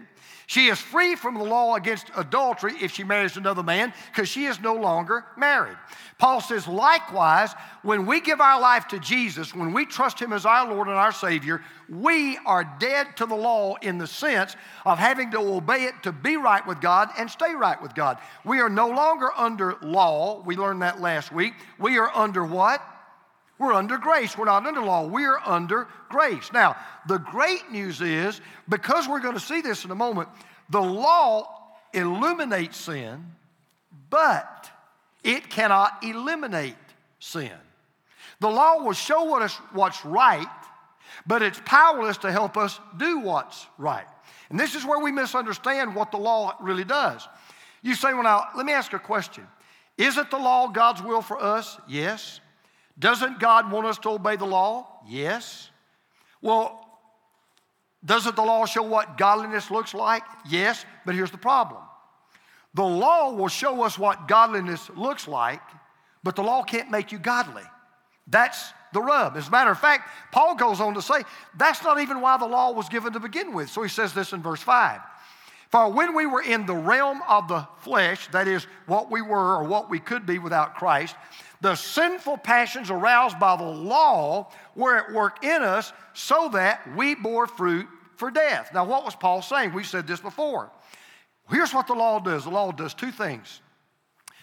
She 0.50 0.66
is 0.66 0.80
free 0.80 1.14
from 1.14 1.34
the 1.34 1.44
law 1.44 1.76
against 1.76 2.10
adultery 2.16 2.74
if 2.80 2.90
she 2.90 3.04
marries 3.04 3.36
another 3.36 3.62
man 3.62 3.94
because 4.10 4.28
she 4.28 4.46
is 4.46 4.58
no 4.58 4.74
longer 4.74 5.24
married. 5.36 5.76
Paul 6.18 6.40
says, 6.40 6.66
likewise, 6.66 7.52
when 7.82 8.04
we 8.04 8.20
give 8.20 8.40
our 8.40 8.60
life 8.60 8.88
to 8.88 8.98
Jesus, 8.98 9.54
when 9.54 9.72
we 9.72 9.86
trust 9.86 10.18
Him 10.18 10.32
as 10.32 10.44
our 10.44 10.68
Lord 10.68 10.88
and 10.88 10.96
our 10.96 11.12
Savior, 11.12 11.62
we 11.88 12.36
are 12.38 12.64
dead 12.80 13.16
to 13.18 13.26
the 13.26 13.34
law 13.36 13.76
in 13.80 13.98
the 13.98 14.08
sense 14.08 14.56
of 14.84 14.98
having 14.98 15.30
to 15.30 15.38
obey 15.38 15.84
it 15.84 15.94
to 16.02 16.10
be 16.10 16.36
right 16.36 16.66
with 16.66 16.80
God 16.80 17.10
and 17.16 17.30
stay 17.30 17.54
right 17.54 17.80
with 17.80 17.94
God. 17.94 18.18
We 18.44 18.58
are 18.58 18.68
no 18.68 18.88
longer 18.88 19.30
under 19.36 19.76
law. 19.82 20.42
We 20.44 20.56
learned 20.56 20.82
that 20.82 21.00
last 21.00 21.30
week. 21.30 21.54
We 21.78 21.96
are 21.98 22.10
under 22.12 22.44
what? 22.44 22.82
We're 23.60 23.74
under 23.74 23.98
grace. 23.98 24.38
We're 24.38 24.46
not 24.46 24.64
under 24.64 24.80
law. 24.80 25.06
We're 25.06 25.38
under 25.44 25.86
grace. 26.08 26.50
Now, 26.50 26.76
the 27.06 27.18
great 27.18 27.70
news 27.70 28.00
is 28.00 28.40
because 28.70 29.06
we're 29.06 29.20
going 29.20 29.34
to 29.34 29.40
see 29.40 29.60
this 29.60 29.84
in 29.84 29.90
a 29.90 29.94
moment, 29.94 30.30
the 30.70 30.80
law 30.80 31.46
illuminates 31.92 32.78
sin, 32.78 33.22
but 34.08 34.70
it 35.22 35.50
cannot 35.50 36.02
eliminate 36.02 36.74
sin. 37.18 37.52
The 38.40 38.48
law 38.48 38.82
will 38.82 38.94
show 38.94 39.38
us 39.38 39.54
what's 39.74 40.06
right, 40.06 40.48
but 41.26 41.42
it's 41.42 41.60
powerless 41.66 42.16
to 42.18 42.32
help 42.32 42.56
us 42.56 42.80
do 42.96 43.18
what's 43.18 43.66
right. 43.76 44.06
And 44.48 44.58
this 44.58 44.74
is 44.74 44.86
where 44.86 45.00
we 45.00 45.12
misunderstand 45.12 45.94
what 45.94 46.12
the 46.12 46.16
law 46.16 46.56
really 46.62 46.84
does. 46.84 47.28
You 47.82 47.94
say, 47.94 48.14
well, 48.14 48.22
now, 48.22 48.46
let 48.56 48.64
me 48.64 48.72
ask 48.72 48.94
a 48.94 48.98
question. 48.98 49.46
Is 49.98 50.16
it 50.16 50.30
the 50.30 50.38
law 50.38 50.68
God's 50.68 51.02
will 51.02 51.20
for 51.20 51.38
us? 51.38 51.78
Yes. 51.86 52.40
Doesn't 52.98 53.40
God 53.40 53.70
want 53.70 53.86
us 53.86 53.98
to 53.98 54.10
obey 54.10 54.36
the 54.36 54.46
law? 54.46 54.86
Yes. 55.08 55.70
Well, 56.42 56.86
doesn't 58.04 58.36
the 58.36 58.42
law 58.42 58.64
show 58.66 58.82
what 58.82 59.18
godliness 59.18 59.70
looks 59.70 59.94
like? 59.94 60.22
Yes, 60.48 60.84
but 61.04 61.14
here's 61.14 61.30
the 61.30 61.38
problem 61.38 61.82
The 62.74 62.84
law 62.84 63.32
will 63.32 63.48
show 63.48 63.82
us 63.82 63.98
what 63.98 64.28
godliness 64.28 64.90
looks 64.96 65.28
like, 65.28 65.62
but 66.22 66.36
the 66.36 66.42
law 66.42 66.62
can't 66.62 66.90
make 66.90 67.12
you 67.12 67.18
godly. 67.18 67.64
That's 68.26 68.72
the 68.92 69.02
rub. 69.02 69.36
As 69.36 69.48
a 69.48 69.50
matter 69.50 69.70
of 69.70 69.78
fact, 69.78 70.08
Paul 70.32 70.54
goes 70.54 70.80
on 70.80 70.94
to 70.94 71.02
say 71.02 71.22
that's 71.56 71.82
not 71.82 72.00
even 72.00 72.20
why 72.20 72.36
the 72.38 72.46
law 72.46 72.72
was 72.72 72.88
given 72.88 73.12
to 73.12 73.20
begin 73.20 73.52
with. 73.52 73.70
So 73.70 73.82
he 73.82 73.88
says 73.88 74.12
this 74.12 74.32
in 74.32 74.42
verse 74.42 74.62
5. 74.62 75.00
For 75.70 75.88
when 75.88 76.16
we 76.16 76.26
were 76.26 76.42
in 76.42 76.66
the 76.66 76.74
realm 76.74 77.20
of 77.28 77.46
the 77.46 77.66
flesh, 77.78 78.28
that 78.32 78.48
is, 78.48 78.66
what 78.86 79.10
we 79.10 79.22
were 79.22 79.56
or 79.56 79.64
what 79.64 79.88
we 79.88 80.00
could 80.00 80.26
be 80.26 80.38
without 80.38 80.74
Christ, 80.74 81.14
the 81.60 81.74
sinful 81.74 82.38
passions 82.38 82.90
aroused 82.90 83.38
by 83.38 83.56
the 83.56 83.64
law 83.64 84.50
were 84.74 84.96
at 84.96 85.12
work 85.12 85.44
in 85.44 85.62
us 85.62 85.92
so 86.14 86.48
that 86.52 86.80
we 86.96 87.14
bore 87.14 87.46
fruit 87.46 87.86
for 88.16 88.30
death. 88.30 88.70
Now, 88.72 88.84
what 88.84 89.04
was 89.04 89.14
Paul 89.14 89.42
saying? 89.42 89.72
We've 89.72 89.86
said 89.86 90.06
this 90.06 90.20
before. 90.20 90.70
Here's 91.50 91.74
what 91.74 91.86
the 91.86 91.94
law 91.94 92.20
does 92.20 92.44
the 92.44 92.50
law 92.50 92.70
does 92.72 92.94
two 92.94 93.10
things. 93.10 93.60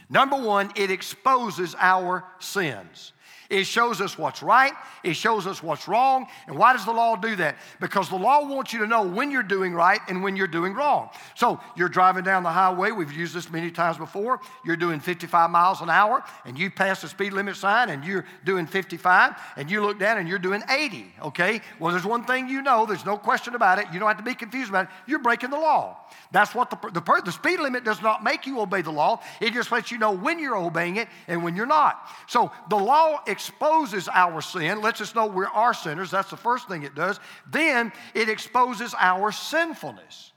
Number 0.09 0.37
one, 0.37 0.71
it 0.75 0.91
exposes 0.91 1.75
our 1.79 2.23
sins. 2.39 3.13
It 3.49 3.65
shows 3.65 4.01
us 4.01 4.17
what's 4.17 4.43
right, 4.43 4.73
it 5.03 5.15
shows 5.15 5.47
us 5.47 5.63
what's 5.63 5.87
wrong. 5.87 6.27
And 6.47 6.57
why 6.57 6.73
does 6.73 6.85
the 6.85 6.91
law 6.91 7.15
do 7.15 7.35
that? 7.37 7.57
Because 7.79 8.09
the 8.09 8.15
law 8.15 8.45
wants 8.47 8.73
you 8.73 8.79
to 8.79 8.87
know 8.87 9.03
when 9.03 9.31
you're 9.31 9.43
doing 9.43 9.73
right 9.73 9.99
and 10.09 10.21
when 10.21 10.35
you're 10.35 10.47
doing 10.47 10.73
wrong. 10.73 11.09
So 11.35 11.59
you're 11.75 11.89
driving 11.89 12.23
down 12.23 12.43
the 12.43 12.49
highway, 12.49 12.91
we've 12.91 13.11
used 13.11 13.33
this 13.33 13.49
many 13.49 13.71
times 13.71 13.97
before. 13.97 14.39
You're 14.65 14.75
doing 14.75 14.99
55 14.99 15.49
miles 15.49 15.81
an 15.81 15.89
hour 15.89 16.23
and 16.45 16.57
you 16.57 16.69
pass 16.69 17.01
the 17.01 17.07
speed 17.07 17.33
limit 17.33 17.55
sign 17.55 17.89
and 17.89 18.03
you're 18.03 18.25
doing 18.43 18.67
55 18.67 19.33
and 19.55 19.71
you 19.71 19.81
look 19.81 19.99
down 19.99 20.17
and 20.17 20.27
you're 20.27 20.39
doing 20.39 20.61
80, 20.69 21.05
okay? 21.23 21.61
Well, 21.79 21.91
there's 21.91 22.05
one 22.05 22.25
thing 22.25 22.49
you 22.49 22.61
know, 22.61 22.85
there's 22.85 23.05
no 23.05 23.17
question 23.17 23.55
about 23.55 23.79
it. 23.79 23.87
You 23.93 23.99
don't 23.99 24.07
have 24.07 24.17
to 24.17 24.23
be 24.23 24.35
confused 24.35 24.69
about 24.69 24.85
it. 24.85 24.91
You're 25.05 25.19
breaking 25.19 25.51
the 25.51 25.57
law. 25.57 25.97
That's 26.31 26.53
what 26.53 26.69
the, 26.69 26.77
the, 26.91 27.21
the 27.23 27.31
speed 27.31 27.59
limit 27.59 27.83
does 27.83 28.01
not 28.01 28.23
make 28.23 28.45
you 28.45 28.59
obey 28.59 28.81
the 28.81 28.91
law, 28.91 29.21
it 29.39 29.53
just 29.53 29.71
lets 29.71 29.91
you 29.91 29.97
know 29.97 30.11
when 30.11 30.39
you're 30.39 30.57
obeying 30.57 30.97
it 30.97 31.07
and 31.27 31.43
when 31.43 31.55
you're 31.55 31.65
not. 31.65 32.09
So 32.27 32.51
the 32.69 32.75
law 32.75 33.21
exposes 33.37 34.09
our 34.11 34.41
sin, 34.41 34.81
lets 34.81 34.99
us 34.99 35.13
know 35.13 35.27
we 35.27 35.45
are 35.45 35.49
our 35.49 35.73
sinners. 35.75 36.09
That's 36.09 36.31
the 36.31 36.37
first 36.37 36.67
thing 36.67 36.81
it 36.81 36.95
does. 36.95 37.19
Then 37.51 37.91
it 38.15 38.29
exposes 38.29 38.95
our 38.97 39.31
sinfulness. 39.31 40.31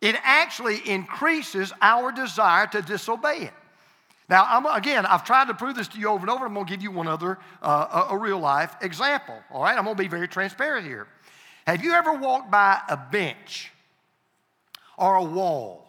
It 0.00 0.16
actually 0.24 0.78
increases 0.88 1.72
our 1.80 2.10
desire 2.10 2.66
to 2.66 2.82
disobey 2.82 3.42
it. 3.42 3.54
Now, 4.28 4.44
I'm, 4.48 4.66
again, 4.66 5.06
I've 5.06 5.22
tried 5.22 5.46
to 5.46 5.54
prove 5.54 5.76
this 5.76 5.86
to 5.88 6.00
you 6.00 6.08
over 6.08 6.22
and 6.22 6.30
over. 6.30 6.46
I'm 6.46 6.54
going 6.54 6.66
to 6.66 6.70
give 6.70 6.82
you 6.82 6.90
one 6.90 7.06
other, 7.06 7.38
uh, 7.62 8.06
a, 8.10 8.14
a 8.14 8.18
real 8.18 8.40
life 8.40 8.74
example. 8.82 9.38
All 9.52 9.62
right, 9.62 9.78
I'm 9.78 9.84
going 9.84 9.96
to 9.96 10.02
be 10.02 10.08
very 10.08 10.26
transparent 10.26 10.84
here. 10.84 11.06
Have 11.64 11.84
you 11.84 11.92
ever 11.92 12.12
walked 12.12 12.50
by 12.50 12.80
a 12.88 12.96
bench 12.96 13.70
or 14.98 15.14
a 15.14 15.24
wall 15.24 15.86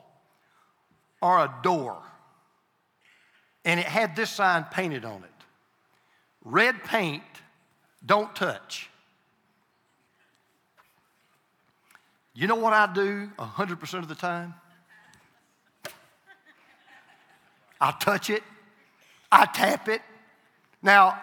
or 1.19 1.39
a 1.39 1.53
door 1.63 1.97
and 3.65 3.79
it 3.79 3.87
had 3.87 4.15
this 4.15 4.29
sign 4.29 4.65
painted 4.71 5.03
on 5.03 5.23
it? 5.23 5.36
Red 6.49 6.81
paint, 6.85 7.23
don't 8.05 8.33
touch. 8.33 8.89
You 12.33 12.47
know 12.47 12.55
what 12.55 12.71
I 12.71 12.87
do 12.93 13.29
100% 13.37 13.93
of 13.99 14.07
the 14.07 14.15
time? 14.15 14.53
I 17.81 17.91
touch 17.99 18.29
it, 18.29 18.43
I 19.29 19.45
tap 19.45 19.89
it. 19.89 20.01
Now, 20.81 21.19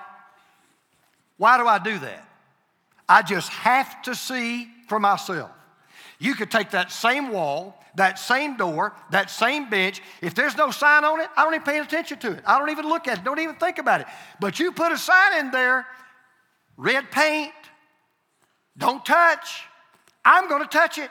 why 1.38 1.57
do 1.57 1.66
I 1.66 1.78
do 1.78 1.99
that? 2.00 2.28
I 3.09 3.23
just 3.23 3.49
have 3.49 4.02
to 4.02 4.14
see 4.14 4.69
for 4.88 5.00
myself. 5.00 5.50
You 6.18 6.35
could 6.35 6.50
take 6.50 6.71
that 6.71 6.92
same 6.92 7.30
wall, 7.30 7.83
that 7.97 8.18
same 8.18 8.56
door, 8.56 8.94
that 9.11 9.30
same 9.30 9.68
bench. 9.68 10.00
If 10.23 10.35
there's 10.35 10.56
no 10.56 10.71
sign 10.71 11.04
on 11.04 11.21
it, 11.21 11.28
I 11.37 11.44
don't 11.44 11.54
even 11.54 11.64
pay 11.64 11.78
attention 11.78 12.18
to 12.21 12.33
it. 12.33 12.44
I 12.47 12.59
don't 12.59 12.71
even 12.71 12.88
look 12.88 13.09
at 13.09 13.18
it, 13.18 13.25
don't 13.25 13.40
even 13.40 13.56
think 13.56 13.78
about 13.78 14.00
it. 14.00 14.06
But 14.40 14.59
you 14.59 14.73
put 14.73 14.92
a 14.92 14.99
sign 14.99 15.38
in 15.40 15.50
there, 15.50 15.87
red 16.76 17.11
paint, 17.11 17.52
don't 18.76 19.04
touch. 19.04 19.62
I'm 20.25 20.49
going 20.49 20.62
to 20.62 20.68
touch 20.68 20.99
it. 20.99 21.11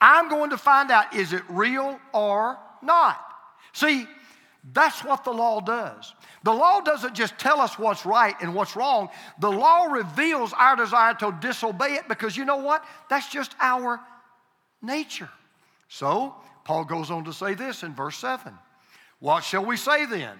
I'm 0.00 0.28
going 0.28 0.50
to 0.50 0.58
find 0.58 0.90
out 0.90 1.14
is 1.14 1.32
it 1.32 1.42
real 1.48 1.98
or 2.12 2.58
not. 2.82 3.20
See, 3.72 4.06
that's 4.72 5.04
what 5.04 5.24
the 5.24 5.30
law 5.30 5.60
does. 5.60 6.14
The 6.42 6.52
law 6.52 6.80
doesn't 6.80 7.14
just 7.14 7.38
tell 7.38 7.60
us 7.60 7.78
what's 7.78 8.06
right 8.06 8.34
and 8.40 8.54
what's 8.54 8.76
wrong, 8.76 9.10
the 9.38 9.50
law 9.50 9.84
reveals 9.84 10.52
our 10.54 10.74
desire 10.76 11.14
to 11.14 11.36
disobey 11.40 11.94
it 11.94 12.08
because 12.08 12.36
you 12.36 12.44
know 12.44 12.56
what? 12.56 12.84
That's 13.10 13.28
just 13.28 13.54
our 13.60 14.00
nature. 14.80 15.28
So, 15.88 16.34
Paul 16.64 16.84
goes 16.84 17.10
on 17.10 17.24
to 17.24 17.32
say 17.32 17.54
this 17.54 17.82
in 17.82 17.94
verse 17.94 18.16
7. 18.16 18.52
What 19.20 19.44
shall 19.44 19.64
we 19.64 19.76
say 19.76 20.06
then? 20.06 20.38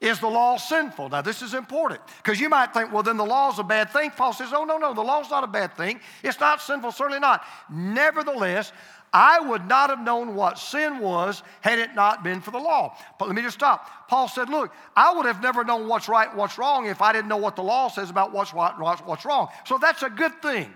Is 0.00 0.18
the 0.18 0.28
law 0.28 0.56
sinful? 0.56 1.10
Now, 1.10 1.20
this 1.20 1.42
is 1.42 1.52
important 1.52 2.00
because 2.22 2.40
you 2.40 2.48
might 2.48 2.72
think, 2.72 2.90
well, 2.90 3.02
then 3.02 3.18
the 3.18 3.24
law 3.24 3.52
is 3.52 3.58
a 3.58 3.62
bad 3.62 3.90
thing. 3.90 4.10
Paul 4.10 4.32
says, 4.32 4.48
oh, 4.54 4.64
no, 4.64 4.78
no, 4.78 4.94
the 4.94 5.02
law's 5.02 5.30
not 5.30 5.44
a 5.44 5.46
bad 5.46 5.76
thing. 5.76 6.00
It's 6.22 6.40
not 6.40 6.62
sinful, 6.62 6.92
certainly 6.92 7.20
not. 7.20 7.44
Nevertheless, 7.70 8.72
I 9.12 9.40
would 9.40 9.66
not 9.66 9.90
have 9.90 10.00
known 10.00 10.34
what 10.36 10.58
sin 10.58 11.00
was 11.00 11.42
had 11.62 11.78
it 11.78 11.94
not 11.94 12.22
been 12.22 12.40
for 12.40 12.52
the 12.52 12.58
law. 12.58 12.96
But 13.18 13.26
let 13.26 13.34
me 13.34 13.42
just 13.42 13.56
stop. 13.56 14.08
Paul 14.08 14.28
said, 14.28 14.48
Look, 14.48 14.72
I 14.96 15.12
would 15.12 15.26
have 15.26 15.42
never 15.42 15.64
known 15.64 15.88
what's 15.88 16.08
right 16.08 16.34
what's 16.34 16.58
wrong 16.58 16.86
if 16.86 17.02
I 17.02 17.12
didn't 17.12 17.28
know 17.28 17.36
what 17.36 17.56
the 17.56 17.62
law 17.62 17.88
says 17.88 18.10
about 18.10 18.32
what's 18.32 18.54
right 18.54 18.72
what's 18.78 19.24
wrong. 19.24 19.48
So 19.66 19.78
that's 19.78 20.02
a 20.02 20.10
good 20.10 20.40
thing. 20.40 20.72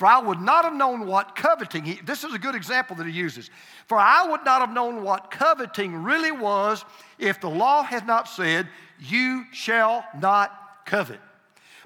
For 0.00 0.06
I 0.06 0.18
would 0.18 0.40
not 0.40 0.64
have 0.64 0.72
known 0.72 1.06
what 1.06 1.36
coveting, 1.36 1.84
he, 1.84 2.00
this 2.02 2.24
is 2.24 2.32
a 2.32 2.38
good 2.38 2.54
example 2.54 2.96
that 2.96 3.06
he 3.06 3.12
uses. 3.12 3.50
For 3.86 3.98
I 3.98 4.26
would 4.26 4.46
not 4.46 4.62
have 4.62 4.72
known 4.72 5.02
what 5.02 5.30
coveting 5.30 6.02
really 6.02 6.32
was 6.32 6.86
if 7.18 7.38
the 7.38 7.50
law 7.50 7.82
had 7.82 8.06
not 8.06 8.26
said, 8.26 8.66
You 8.98 9.44
shall 9.52 10.04
not 10.18 10.86
covet. 10.86 11.20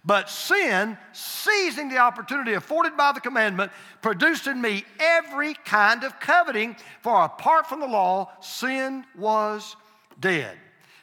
But 0.05 0.29
sin, 0.29 0.99
seizing 1.13 1.89
the 1.89 1.99
opportunity 1.99 2.53
afforded 2.53 2.97
by 2.97 3.13
the 3.13 3.21
commandment, 3.21 3.73
produced 4.03 4.47
in 4.47 4.61
me 4.61 4.85
every 5.01 5.55
kind 5.55 6.05
of 6.05 6.21
coveting, 6.21 6.77
for 7.01 7.25
apart 7.25 7.67
from 7.67 7.81
the 7.81 7.87
law, 7.87 8.31
sin 8.41 9.05
was 9.17 9.77
dead. 10.21 10.59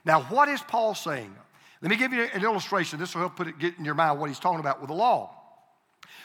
Now, 0.06 0.22
what 0.24 0.50
is 0.50 0.62
Paul 0.62 0.94
saying? 0.94 1.36
Let 1.82 1.90
me 1.90 1.98
give 1.98 2.14
you 2.14 2.24
an 2.34 2.44
illustration. 2.44 3.00
This 3.00 3.16
will 3.16 3.22
help 3.22 3.36
put 3.36 3.48
it, 3.48 3.58
get 3.58 3.78
in 3.80 3.86
your 3.86 3.96
mind 3.96 4.20
what 4.20 4.30
he's 4.30 4.40
talking 4.40 4.60
about 4.60 4.80
with 4.80 4.90
the 4.90 4.96
law. 4.96 5.36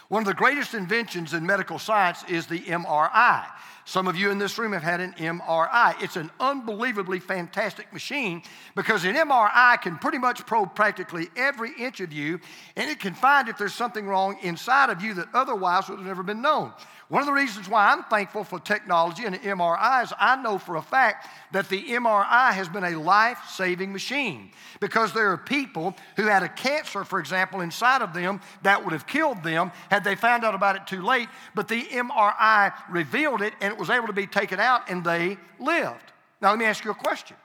One 0.09 0.23
of 0.23 0.27
the 0.27 0.35
greatest 0.35 0.75
inventions 0.75 1.33
in 1.33 1.45
medical 1.45 1.79
science 1.79 2.25
is 2.29 2.47
the 2.47 2.61
MRI. 2.61 3.47
Some 3.87 4.09
of 4.09 4.17
you 4.17 4.33
in 4.33 4.39
this 4.39 4.59
room 4.59 4.73
have 4.73 4.83
had 4.83 5.01
an 5.01 5.13
MRI. 5.13 6.03
It's 6.03 6.17
an 6.17 6.33
unbelievably 6.41 7.21
fantastic 7.21 7.93
machine 7.93 8.43
because 8.75 9.05
an 9.05 9.15
MRI 9.15 9.81
can 9.81 9.97
pretty 9.99 10.19
much 10.19 10.45
probe 10.45 10.75
practically 10.75 11.29
every 11.37 11.71
inch 11.79 12.01
of 12.01 12.13
you 12.13 12.41
and 12.75 12.91
it 12.91 12.99
can 12.99 13.15
find 13.15 13.49
if 13.49 13.57
there's 13.57 13.75
something 13.75 14.09
wrong 14.09 14.39
inside 14.43 14.91
of 14.91 15.03
you 15.03 15.15
that 15.15 15.29
otherwise 15.33 15.89
would 15.89 15.99
have 15.99 16.07
never 16.07 16.25
been 16.25 16.43
known. 16.43 16.73
One 17.09 17.23
of 17.23 17.27
the 17.27 17.33
reasons 17.33 17.69
why 17.69 17.93
I'm 17.93 18.03
thankful 18.03 18.43
for 18.43 18.59
technology 18.59 19.25
and 19.25 19.37
MRI 19.37 20.03
is 20.03 20.13
I 20.19 20.43
know 20.43 20.59
for 20.59 20.75
a 20.75 20.83
fact 20.83 21.29
that 21.53 21.69
the 21.69 21.81
MRI 21.81 22.51
has 22.51 22.69
been 22.69 22.83
a 22.83 22.99
life 22.99 23.39
saving 23.49 23.93
machine 23.93 24.51
because 24.81 25.13
there 25.13 25.31
are 25.31 25.39
people 25.39 25.95
who 26.17 26.25
had 26.25 26.43
a 26.43 26.49
cancer, 26.49 27.05
for 27.05 27.21
example, 27.21 27.61
inside 27.61 28.03
of 28.03 28.13
them 28.13 28.41
that 28.63 28.83
would 28.83 28.93
have 28.93 29.07
killed 29.07 29.45
them 29.45 29.71
had 29.89 30.03
they 30.03 30.17
found 30.17 30.45
out 30.45 30.57
about 30.57 30.75
it 30.75 30.89
too 30.89 31.01
late, 31.01 31.29
but 31.55 31.69
the 31.69 31.83
MRI 31.83 32.73
revealed 32.91 33.41
it 33.41 33.55
and 33.61 33.76
it 33.77 33.81
was 33.81 33.91
able 33.91 34.07
to 34.07 34.15
be 34.15 34.27
taken 34.27 34.59
out 34.59 34.89
and 34.89 35.05
they 35.05 35.37
lived. 35.61 36.13
Now, 36.41 36.51
let 36.51 36.59
me 36.59 36.65
ask 36.65 36.83
you 36.83 36.91
a 36.91 36.95
question. 36.95 37.37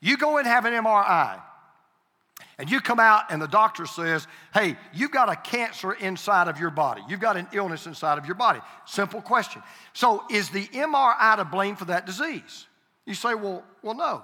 You 0.00 0.18
go 0.18 0.36
and 0.36 0.46
have 0.46 0.66
an 0.66 0.74
MRI 0.74 1.40
and 2.58 2.70
you 2.70 2.80
come 2.80 3.00
out 3.00 3.30
and 3.30 3.40
the 3.40 3.48
doctor 3.48 3.86
says, 3.86 4.26
hey, 4.52 4.76
you've 4.92 5.12
got 5.12 5.30
a 5.30 5.36
cancer 5.36 5.92
inside 5.94 6.48
of 6.48 6.60
your 6.60 6.68
body. 6.68 7.00
You've 7.08 7.20
got 7.20 7.38
an 7.38 7.48
illness 7.52 7.86
inside 7.86 8.18
of 8.18 8.26
your 8.26 8.34
body. 8.34 8.60
Simple 8.84 9.22
question. 9.22 9.62
So 9.94 10.24
is 10.30 10.50
the 10.50 10.66
MRI 10.66 11.36
to 11.36 11.44
blame 11.46 11.76
for 11.76 11.86
that 11.86 12.04
disease? 12.04 12.66
You 13.06 13.14
say, 13.14 13.34
well, 13.34 13.64
well, 13.82 13.94
no. 13.94 14.22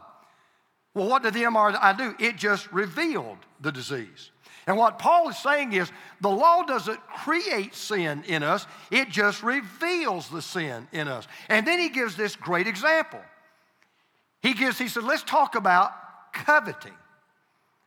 Well, 0.93 1.09
what 1.09 1.23
did 1.23 1.33
the 1.33 1.45
MRI 1.45 1.97
do? 1.97 2.15
It 2.19 2.37
just 2.37 2.71
revealed 2.73 3.39
the 3.61 3.73
disease. 3.73 4.31
And 4.67 4.77
what 4.77 4.99
Paul 4.99 5.29
is 5.31 5.39
saying 5.39 5.73
is 5.73 5.91
the 6.21 6.29
law 6.29 6.63
doesn't 6.63 7.01
create 7.07 7.75
sin 7.75 8.23
in 8.27 8.43
us, 8.43 8.67
it 8.91 9.09
just 9.09 9.43
reveals 9.43 10.29
the 10.29 10.43
sin 10.43 10.87
in 10.93 11.09
us. 11.09 11.27
And 11.49 11.67
then 11.67 11.79
he 11.79 11.89
gives 11.89 12.17
this 12.17 12.37
great 12.37 12.67
example. 12.67 13.21
He 14.43 14.55
gives, 14.55 14.79
he 14.79 14.89
said, 14.89 15.05
let's 15.05 15.23
talk 15.23 15.55
about 15.55 15.93
coveting. 16.33 16.93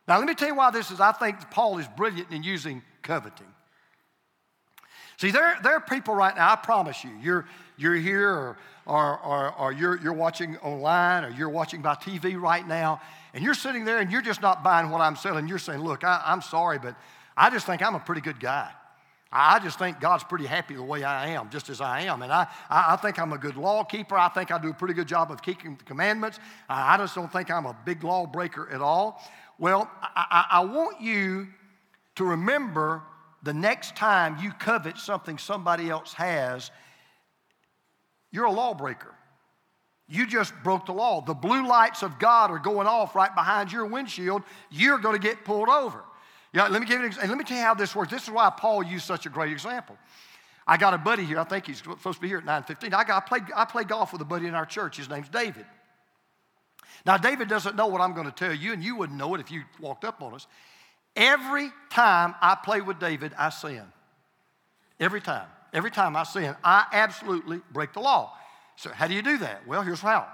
Now, 0.08 0.18
let 0.18 0.26
me 0.26 0.34
tell 0.34 0.48
you 0.48 0.56
why 0.56 0.70
this 0.70 0.90
is. 0.90 1.00
I 1.00 1.12
think 1.12 1.50
Paul 1.50 1.78
is 1.78 1.86
brilliant 1.96 2.30
in 2.30 2.42
using 2.42 2.82
coveting. 3.02 3.46
See, 5.18 5.30
there, 5.30 5.56
there 5.62 5.74
are 5.74 5.80
people 5.80 6.14
right 6.14 6.34
now, 6.34 6.52
I 6.52 6.56
promise 6.56 7.04
you, 7.04 7.10
you're, 7.22 7.46
you're 7.76 7.94
here 7.94 8.28
or, 8.28 8.58
or, 8.86 9.18
or, 9.20 9.54
or 9.54 9.72
you're, 9.72 10.00
you're 10.00 10.12
watching 10.12 10.56
online 10.58 11.24
or 11.24 11.30
you're 11.30 11.48
watching 11.48 11.80
by 11.80 11.94
TV 11.94 12.40
right 12.40 12.66
now, 12.66 13.00
and 13.34 13.42
you're 13.42 13.54
sitting 13.54 13.84
there 13.84 13.98
and 13.98 14.10
you're 14.10 14.22
just 14.22 14.42
not 14.42 14.62
buying 14.62 14.90
what 14.90 15.00
I'm 15.00 15.16
selling. 15.16 15.48
You're 15.48 15.58
saying, 15.58 15.80
Look, 15.80 16.04
I, 16.04 16.22
I'm 16.24 16.42
sorry, 16.42 16.78
but 16.78 16.96
I 17.36 17.50
just 17.50 17.66
think 17.66 17.82
I'm 17.82 17.94
a 17.94 18.00
pretty 18.00 18.20
good 18.20 18.40
guy. 18.40 18.70
I 19.34 19.58
just 19.60 19.78
think 19.78 19.98
God's 19.98 20.24
pretty 20.24 20.44
happy 20.44 20.74
the 20.74 20.82
way 20.82 21.04
I 21.04 21.28
am, 21.28 21.48
just 21.48 21.70
as 21.70 21.80
I 21.80 22.02
am. 22.02 22.20
And 22.20 22.30
I, 22.30 22.46
I, 22.68 22.96
think 22.96 23.18
I'm 23.18 23.32
a 23.32 23.38
good 23.38 23.56
law 23.56 23.82
keeper. 23.82 24.14
I 24.14 24.28
think 24.28 24.50
I 24.50 24.58
do 24.58 24.68
a 24.68 24.74
pretty 24.74 24.92
good 24.92 25.08
job 25.08 25.30
of 25.30 25.40
keeping 25.40 25.76
the 25.76 25.84
commandments. 25.84 26.38
I 26.68 26.98
just 26.98 27.14
don't 27.14 27.32
think 27.32 27.50
I'm 27.50 27.64
a 27.64 27.74
big 27.86 28.04
lawbreaker 28.04 28.68
at 28.70 28.82
all. 28.82 29.22
Well, 29.58 29.90
I, 30.02 30.46
I 30.50 30.64
want 30.66 31.00
you 31.00 31.48
to 32.16 32.24
remember 32.24 33.02
the 33.42 33.54
next 33.54 33.96
time 33.96 34.36
you 34.38 34.52
covet 34.52 34.98
something 34.98 35.38
somebody 35.38 35.88
else 35.88 36.12
has, 36.12 36.70
you're 38.30 38.44
a 38.44 38.52
lawbreaker. 38.52 39.14
You 40.12 40.26
just 40.26 40.52
broke 40.62 40.84
the 40.84 40.92
law. 40.92 41.22
The 41.22 41.32
blue 41.32 41.66
lights 41.66 42.02
of 42.02 42.18
God 42.18 42.50
are 42.50 42.58
going 42.58 42.86
off 42.86 43.16
right 43.16 43.34
behind 43.34 43.72
your 43.72 43.86
windshield. 43.86 44.42
You're 44.70 44.98
going 44.98 45.14
to 45.14 45.18
get 45.18 45.42
pulled 45.42 45.70
over. 45.70 46.04
Let 46.52 46.70
me 46.70 46.86
give 46.86 47.00
you 47.00 47.06
an, 47.06 47.30
let 47.30 47.38
me 47.38 47.44
tell 47.44 47.56
you 47.56 47.62
how 47.62 47.72
this 47.72 47.96
works. 47.96 48.12
This 48.12 48.24
is 48.24 48.30
why 48.30 48.52
Paul 48.54 48.82
used 48.82 49.06
such 49.06 49.24
a 49.24 49.30
great 49.30 49.50
example. 49.50 49.96
I 50.66 50.76
got 50.76 50.92
a 50.92 50.98
buddy 50.98 51.24
here. 51.24 51.40
I 51.40 51.44
think 51.44 51.66
he's 51.66 51.78
supposed 51.78 52.18
to 52.18 52.20
be 52.20 52.28
here 52.28 52.36
at 52.36 52.44
9:15. 52.44 52.92
I, 52.92 53.04
got, 53.04 53.22
I, 53.22 53.26
play, 53.26 53.38
I 53.56 53.64
play 53.64 53.84
golf 53.84 54.12
with 54.12 54.20
a 54.20 54.26
buddy 54.26 54.46
in 54.46 54.54
our 54.54 54.66
church. 54.66 54.98
His 54.98 55.08
name's 55.08 55.30
David. 55.30 55.64
Now, 57.06 57.16
David 57.16 57.48
doesn't 57.48 57.74
know 57.74 57.86
what 57.86 58.02
I'm 58.02 58.12
going 58.12 58.26
to 58.26 58.32
tell 58.32 58.52
you, 58.52 58.74
and 58.74 58.84
you 58.84 58.96
wouldn't 58.96 59.18
know 59.18 59.34
it 59.34 59.40
if 59.40 59.50
you 59.50 59.62
walked 59.80 60.04
up 60.04 60.22
on 60.22 60.34
us. 60.34 60.46
Every 61.16 61.70
time 61.88 62.34
I 62.42 62.54
play 62.62 62.82
with 62.82 62.98
David, 62.98 63.32
I 63.38 63.48
sin. 63.48 63.84
Every 65.00 65.22
time. 65.22 65.48
Every 65.72 65.90
time 65.90 66.16
I 66.16 66.24
sin, 66.24 66.54
I 66.62 66.84
absolutely 66.92 67.62
break 67.72 67.94
the 67.94 68.00
law. 68.00 68.34
So, 68.76 68.90
how 68.90 69.06
do 69.06 69.14
you 69.14 69.22
do 69.22 69.38
that? 69.38 69.66
Well, 69.66 69.82
here's 69.82 70.00
how. 70.00 70.26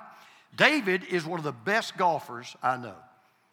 David 0.57 1.05
is 1.05 1.27
one 1.27 1.39
of 1.39 1.45
the 1.45 1.53
best 1.53 1.97
golfers 1.97 2.57
I 2.63 2.77
know. 2.77 2.95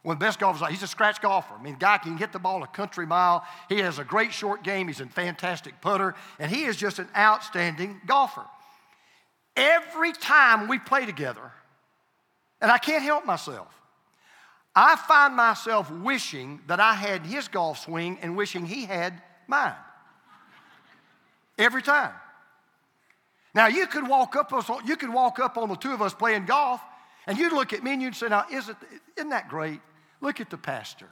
One 0.03 0.13
of 0.13 0.19
the 0.19 0.25
best 0.25 0.39
golfers, 0.39 0.67
he's 0.69 0.83
a 0.83 0.87
scratch 0.87 1.19
golfer. 1.19 1.55
I 1.57 1.61
mean, 1.61 1.73
the 1.73 1.79
guy 1.79 1.97
can 1.97 2.15
hit 2.17 2.31
the 2.31 2.39
ball 2.39 2.61
a 2.63 2.67
country 2.67 3.07
mile. 3.07 3.43
He 3.69 3.79
has 3.79 3.97
a 3.97 4.03
great 4.03 4.31
short 4.31 4.63
game. 4.63 4.87
He's 4.87 5.01
a 5.01 5.07
fantastic 5.07 5.81
putter, 5.81 6.13
and 6.37 6.51
he 6.51 6.65
is 6.65 6.77
just 6.77 6.99
an 6.99 7.07
outstanding 7.17 7.99
golfer. 8.05 8.45
Every 9.57 10.13
time 10.13 10.67
we 10.67 10.77
play 10.77 11.05
together, 11.05 11.51
and 12.61 12.71
I 12.71 12.77
can't 12.77 13.03
help 13.03 13.25
myself, 13.25 13.67
I 14.75 14.95
find 14.95 15.35
myself 15.35 15.89
wishing 15.89 16.59
that 16.67 16.79
I 16.79 16.93
had 16.93 17.25
his 17.25 17.47
golf 17.47 17.79
swing 17.79 18.19
and 18.21 18.35
wishing 18.35 18.65
he 18.65 18.85
had 18.85 19.21
mine. 19.47 19.73
Every 21.57 21.81
time. 21.81 22.11
Now 23.55 23.67
you 23.67 23.87
could 23.87 24.07
walk 24.07 24.35
up, 24.35 24.51
you 24.85 24.97
could 24.97 25.11
walk 25.11 25.39
up 25.39 25.57
on 25.57 25.69
the 25.69 25.75
two 25.75 25.93
of 25.93 26.01
us 26.01 26.13
playing 26.13 26.45
golf, 26.45 26.81
and 27.25 27.37
you'd 27.37 27.53
look 27.53 27.71
at 27.71 27.83
me 27.83 27.93
and 27.93 28.01
you'd 28.01 28.15
say, 28.15 28.27
"Now, 28.27 28.45
isn't 28.51 28.77
isn't 29.15 29.29
that 29.29 29.47
great? 29.47 29.81
Look 30.19 30.41
at 30.41 30.49
the 30.49 30.57
pastor. 30.57 31.07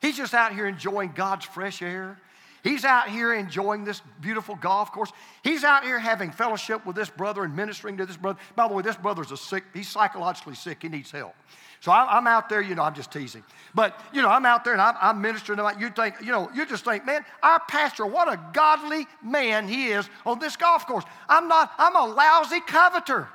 He's 0.00 0.16
just 0.16 0.32
out 0.32 0.52
here 0.52 0.66
enjoying 0.66 1.12
God's 1.12 1.44
fresh 1.44 1.82
air. 1.82 2.20
He's 2.64 2.84
out 2.84 3.08
here 3.08 3.32
enjoying 3.32 3.84
this 3.84 4.02
beautiful 4.20 4.56
golf 4.56 4.92
course. 4.92 5.12
He's 5.44 5.64
out 5.64 5.84
here 5.84 5.98
having 5.98 6.30
fellowship 6.30 6.84
with 6.84 6.96
this 6.96 7.10
brother 7.10 7.44
and 7.44 7.54
ministering 7.54 7.96
to 7.98 8.06
this 8.06 8.16
brother. 8.16 8.38
By 8.56 8.68
the 8.68 8.74
way, 8.74 8.82
this 8.82 8.96
brother's 8.96 9.32
a 9.32 9.36
sick, 9.36 9.64
he's 9.72 9.88
psychologically 9.88 10.54
sick. 10.54 10.82
He 10.82 10.88
needs 10.88 11.10
help. 11.10 11.34
So 11.80 11.92
I'm 11.92 12.26
out 12.26 12.48
there, 12.48 12.60
you 12.60 12.74
know, 12.74 12.82
I'm 12.82 12.94
just 12.94 13.12
teasing. 13.12 13.44
But, 13.72 14.00
you 14.12 14.20
know, 14.20 14.28
I'm 14.28 14.44
out 14.44 14.64
there 14.64 14.72
and 14.72 14.82
I'm, 14.82 14.96
I'm 15.00 15.20
ministering 15.20 15.60
you 15.78 15.90
think, 15.90 16.16
you 16.20 16.32
know, 16.32 16.50
you 16.52 16.66
just 16.66 16.84
think, 16.84 17.06
man, 17.06 17.24
our 17.40 17.60
pastor, 17.68 18.04
what 18.04 18.32
a 18.32 18.40
godly 18.52 19.06
man 19.22 19.68
he 19.68 19.88
is 19.88 20.08
on 20.26 20.40
this 20.40 20.56
golf 20.56 20.86
course. 20.86 21.04
I'm 21.28 21.46
not, 21.46 21.70
I'm 21.78 21.94
a 21.94 22.04
lousy 22.04 22.60
coveter. 22.60 23.28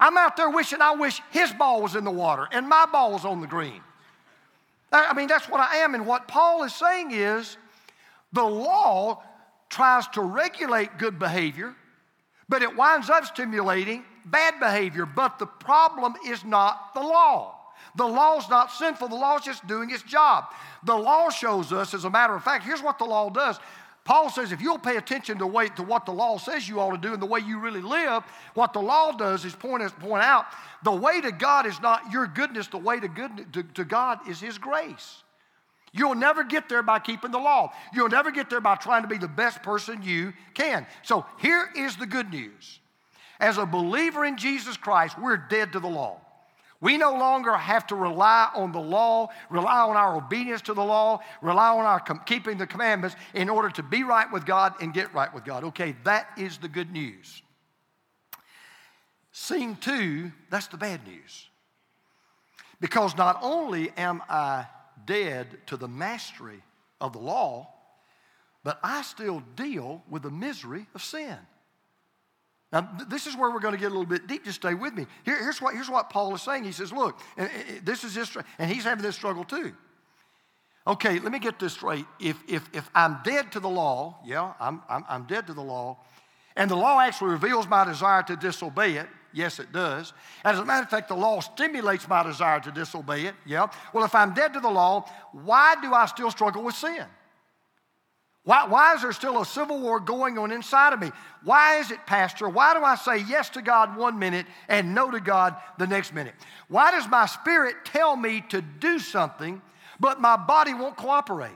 I'm 0.00 0.16
out 0.16 0.36
there 0.36 0.48
wishing 0.48 0.80
I 0.80 0.94
wish 0.94 1.20
his 1.30 1.52
ball 1.52 1.82
was 1.82 1.94
in 1.94 2.04
the 2.04 2.10
water 2.10 2.48
and 2.52 2.66
my 2.66 2.86
ball 2.90 3.12
was 3.12 3.24
on 3.24 3.42
the 3.42 3.46
green. 3.46 3.82
I 4.90 5.12
mean, 5.14 5.28
that's 5.28 5.48
what 5.48 5.60
I 5.60 5.76
am. 5.78 5.94
And 5.94 6.06
what 6.06 6.28
Paul 6.28 6.64
is 6.64 6.74
saying 6.74 7.10
is 7.12 7.56
the 8.32 8.44
law 8.44 9.22
tries 9.68 10.06
to 10.08 10.22
regulate 10.22 10.98
good 10.98 11.18
behavior, 11.18 11.74
but 12.48 12.62
it 12.62 12.74
winds 12.74 13.10
up 13.10 13.24
stimulating 13.26 14.04
bad 14.24 14.58
behavior, 14.60 15.06
but 15.06 15.38
the 15.38 15.46
problem 15.46 16.14
is 16.26 16.44
not 16.44 16.94
the 16.94 17.00
law. 17.00 17.54
The 17.96 18.06
law's 18.06 18.48
not 18.48 18.70
sinful, 18.70 19.08
the 19.08 19.14
law's 19.14 19.44
just 19.44 19.66
doing 19.66 19.90
its 19.90 20.02
job. 20.02 20.44
The 20.84 20.94
law 20.94 21.30
shows 21.30 21.72
us, 21.72 21.94
as 21.94 22.04
a 22.04 22.10
matter 22.10 22.34
of 22.34 22.44
fact, 22.44 22.64
here's 22.64 22.82
what 22.82 22.98
the 22.98 23.04
law 23.04 23.30
does. 23.30 23.58
Paul 24.08 24.30
says 24.30 24.52
if 24.52 24.62
you'll 24.62 24.78
pay 24.78 24.96
attention 24.96 25.36
to, 25.36 25.46
way, 25.46 25.68
to 25.68 25.82
what 25.82 26.06
the 26.06 26.12
law 26.12 26.38
says 26.38 26.66
you 26.66 26.80
ought 26.80 26.92
to 26.92 26.96
do 26.98 27.12
and 27.12 27.20
the 27.20 27.26
way 27.26 27.40
you 27.40 27.60
really 27.60 27.82
live, 27.82 28.22
what 28.54 28.72
the 28.72 28.80
law 28.80 29.12
does 29.12 29.44
is 29.44 29.54
point, 29.54 29.82
out 29.82 30.46
the 30.82 30.90
way 30.90 31.20
to 31.20 31.30
God 31.30 31.66
is 31.66 31.78
not 31.82 32.10
your 32.10 32.26
goodness, 32.26 32.68
the 32.68 32.78
way 32.78 32.98
to, 33.00 33.08
to, 33.52 33.62
to 33.62 33.84
God 33.84 34.26
is 34.26 34.40
His 34.40 34.56
grace. 34.56 35.22
You'll 35.92 36.14
never 36.14 36.42
get 36.42 36.70
there 36.70 36.82
by 36.82 37.00
keeping 37.00 37.32
the 37.32 37.38
law. 37.38 37.70
You'll 37.92 38.08
never 38.08 38.30
get 38.30 38.48
there 38.48 38.62
by 38.62 38.76
trying 38.76 39.02
to 39.02 39.08
be 39.08 39.18
the 39.18 39.28
best 39.28 39.62
person 39.62 40.02
you 40.02 40.32
can. 40.54 40.86
So 41.02 41.26
here 41.38 41.68
is 41.76 41.98
the 41.98 42.06
good 42.06 42.30
news 42.30 42.80
as 43.40 43.58
a 43.58 43.66
believer 43.66 44.24
in 44.24 44.38
Jesus 44.38 44.78
Christ, 44.78 45.18
we're 45.18 45.36
dead 45.36 45.72
to 45.72 45.80
the 45.80 45.88
law. 45.88 46.20
We 46.80 46.96
no 46.96 47.12
longer 47.12 47.54
have 47.56 47.88
to 47.88 47.96
rely 47.96 48.50
on 48.54 48.70
the 48.70 48.80
law, 48.80 49.30
rely 49.50 49.80
on 49.80 49.96
our 49.96 50.16
obedience 50.16 50.62
to 50.62 50.74
the 50.74 50.84
law, 50.84 51.20
rely 51.42 51.70
on 51.70 51.84
our 51.84 51.98
com- 51.98 52.22
keeping 52.24 52.56
the 52.56 52.68
commandments 52.68 53.16
in 53.34 53.48
order 53.48 53.68
to 53.70 53.82
be 53.82 54.04
right 54.04 54.30
with 54.30 54.46
God 54.46 54.74
and 54.80 54.94
get 54.94 55.12
right 55.12 55.32
with 55.34 55.44
God. 55.44 55.64
Okay, 55.64 55.96
that 56.04 56.28
is 56.36 56.58
the 56.58 56.68
good 56.68 56.92
news. 56.92 57.42
Scene 59.32 59.76
two, 59.76 60.30
that's 60.50 60.68
the 60.68 60.76
bad 60.76 61.04
news. 61.06 61.48
Because 62.80 63.16
not 63.16 63.38
only 63.42 63.90
am 63.96 64.22
I 64.28 64.66
dead 65.04 65.58
to 65.66 65.76
the 65.76 65.88
mastery 65.88 66.62
of 67.00 67.12
the 67.12 67.18
law, 67.18 67.68
but 68.62 68.78
I 68.84 69.02
still 69.02 69.42
deal 69.56 70.02
with 70.08 70.22
the 70.22 70.30
misery 70.30 70.86
of 70.94 71.02
sin. 71.02 71.38
Now, 72.70 72.88
this 73.08 73.26
is 73.26 73.34
where 73.34 73.50
we're 73.50 73.60
going 73.60 73.74
to 73.74 73.80
get 73.80 73.86
a 73.86 73.94
little 73.94 74.04
bit 74.04 74.26
deep. 74.26 74.44
Just 74.44 74.60
stay 74.60 74.74
with 74.74 74.92
me. 74.92 75.06
Here, 75.24 75.38
here's, 75.38 75.60
what, 75.60 75.74
here's 75.74 75.88
what 75.88 76.10
Paul 76.10 76.34
is 76.34 76.42
saying. 76.42 76.64
He 76.64 76.72
says, 76.72 76.92
Look, 76.92 77.18
and, 77.36 77.48
and 77.50 77.86
this 77.86 78.04
is 78.04 78.14
his, 78.14 78.36
and 78.58 78.70
he's 78.70 78.84
having 78.84 79.02
this 79.02 79.16
struggle 79.16 79.44
too. 79.44 79.72
Okay, 80.86 81.18
let 81.18 81.32
me 81.32 81.38
get 81.38 81.58
this 81.58 81.74
straight. 81.74 82.06
If, 82.18 82.42
if, 82.48 82.68
if 82.72 82.90
I'm 82.94 83.18
dead 83.22 83.52
to 83.52 83.60
the 83.60 83.68
law, 83.68 84.18
yeah, 84.24 84.52
I'm, 84.58 84.82
I'm, 84.88 85.04
I'm 85.08 85.24
dead 85.24 85.46
to 85.48 85.54
the 85.54 85.62
law, 85.62 85.98
and 86.56 86.70
the 86.70 86.76
law 86.76 86.98
actually 87.00 87.30
reveals 87.32 87.68
my 87.68 87.84
desire 87.84 88.22
to 88.22 88.36
disobey 88.36 88.96
it, 88.96 89.06
yes, 89.32 89.58
it 89.58 89.70
does. 89.70 90.14
As 90.44 90.58
a 90.58 90.64
matter 90.64 90.84
of 90.84 90.90
fact, 90.90 91.08
the 91.08 91.14
law 91.14 91.40
stimulates 91.40 92.08
my 92.08 92.22
desire 92.22 92.60
to 92.60 92.70
disobey 92.70 93.26
it, 93.26 93.34
yeah. 93.44 93.68
Well, 93.92 94.04
if 94.04 94.14
I'm 94.14 94.32
dead 94.32 94.54
to 94.54 94.60
the 94.60 94.70
law, 94.70 95.04
why 95.32 95.76
do 95.82 95.92
I 95.92 96.06
still 96.06 96.30
struggle 96.30 96.62
with 96.62 96.74
sin? 96.74 97.04
Why, 98.48 98.64
why 98.66 98.94
is 98.94 99.02
there 99.02 99.12
still 99.12 99.42
a 99.42 99.44
civil 99.44 99.78
war 99.78 100.00
going 100.00 100.38
on 100.38 100.52
inside 100.52 100.94
of 100.94 101.00
me? 101.00 101.12
Why 101.44 101.80
is 101.80 101.90
it, 101.90 101.98
Pastor? 102.06 102.48
Why 102.48 102.72
do 102.72 102.82
I 102.82 102.94
say 102.94 103.18
yes 103.28 103.50
to 103.50 103.60
God 103.60 103.94
one 103.94 104.18
minute 104.18 104.46
and 104.70 104.94
no 104.94 105.10
to 105.10 105.20
God 105.20 105.54
the 105.76 105.86
next 105.86 106.14
minute? 106.14 106.32
Why 106.68 106.90
does 106.90 107.06
my 107.10 107.26
spirit 107.26 107.76
tell 107.84 108.16
me 108.16 108.42
to 108.48 108.62
do 108.62 109.00
something, 109.00 109.60
but 110.00 110.22
my 110.22 110.38
body 110.38 110.72
won't 110.72 110.96
cooperate? 110.96 111.52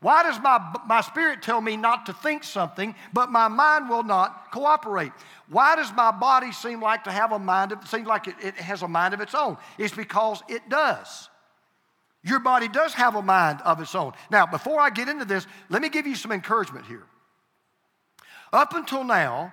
Why 0.00 0.24
does 0.24 0.40
my, 0.42 0.58
my 0.88 1.00
spirit 1.00 1.42
tell 1.42 1.60
me 1.60 1.76
not 1.76 2.06
to 2.06 2.12
think 2.12 2.42
something, 2.42 2.96
but 3.12 3.30
my 3.30 3.46
mind 3.46 3.88
will 3.88 4.02
not 4.02 4.50
cooperate? 4.50 5.12
Why 5.48 5.76
does 5.76 5.92
my 5.92 6.10
body 6.10 6.50
seem 6.50 6.80
like 6.82 7.04
to 7.04 7.12
have 7.12 7.30
a 7.30 7.38
mind, 7.38 7.70
of, 7.70 7.86
seem 7.86 8.04
like 8.04 8.26
it, 8.26 8.34
it 8.42 8.56
has 8.56 8.82
a 8.82 8.88
mind 8.88 9.14
of 9.14 9.20
its 9.20 9.36
own? 9.36 9.58
It's 9.78 9.94
because 9.94 10.42
it 10.48 10.68
does. 10.68 11.28
Your 12.26 12.40
body 12.40 12.66
does 12.66 12.92
have 12.94 13.14
a 13.14 13.22
mind 13.22 13.60
of 13.62 13.80
its 13.80 13.94
own. 13.94 14.12
Now, 14.32 14.46
before 14.46 14.80
I 14.80 14.90
get 14.90 15.08
into 15.08 15.24
this, 15.24 15.46
let 15.68 15.80
me 15.80 15.88
give 15.88 16.08
you 16.08 16.16
some 16.16 16.32
encouragement 16.32 16.84
here. 16.86 17.04
Up 18.52 18.74
until 18.74 19.04
now, 19.04 19.52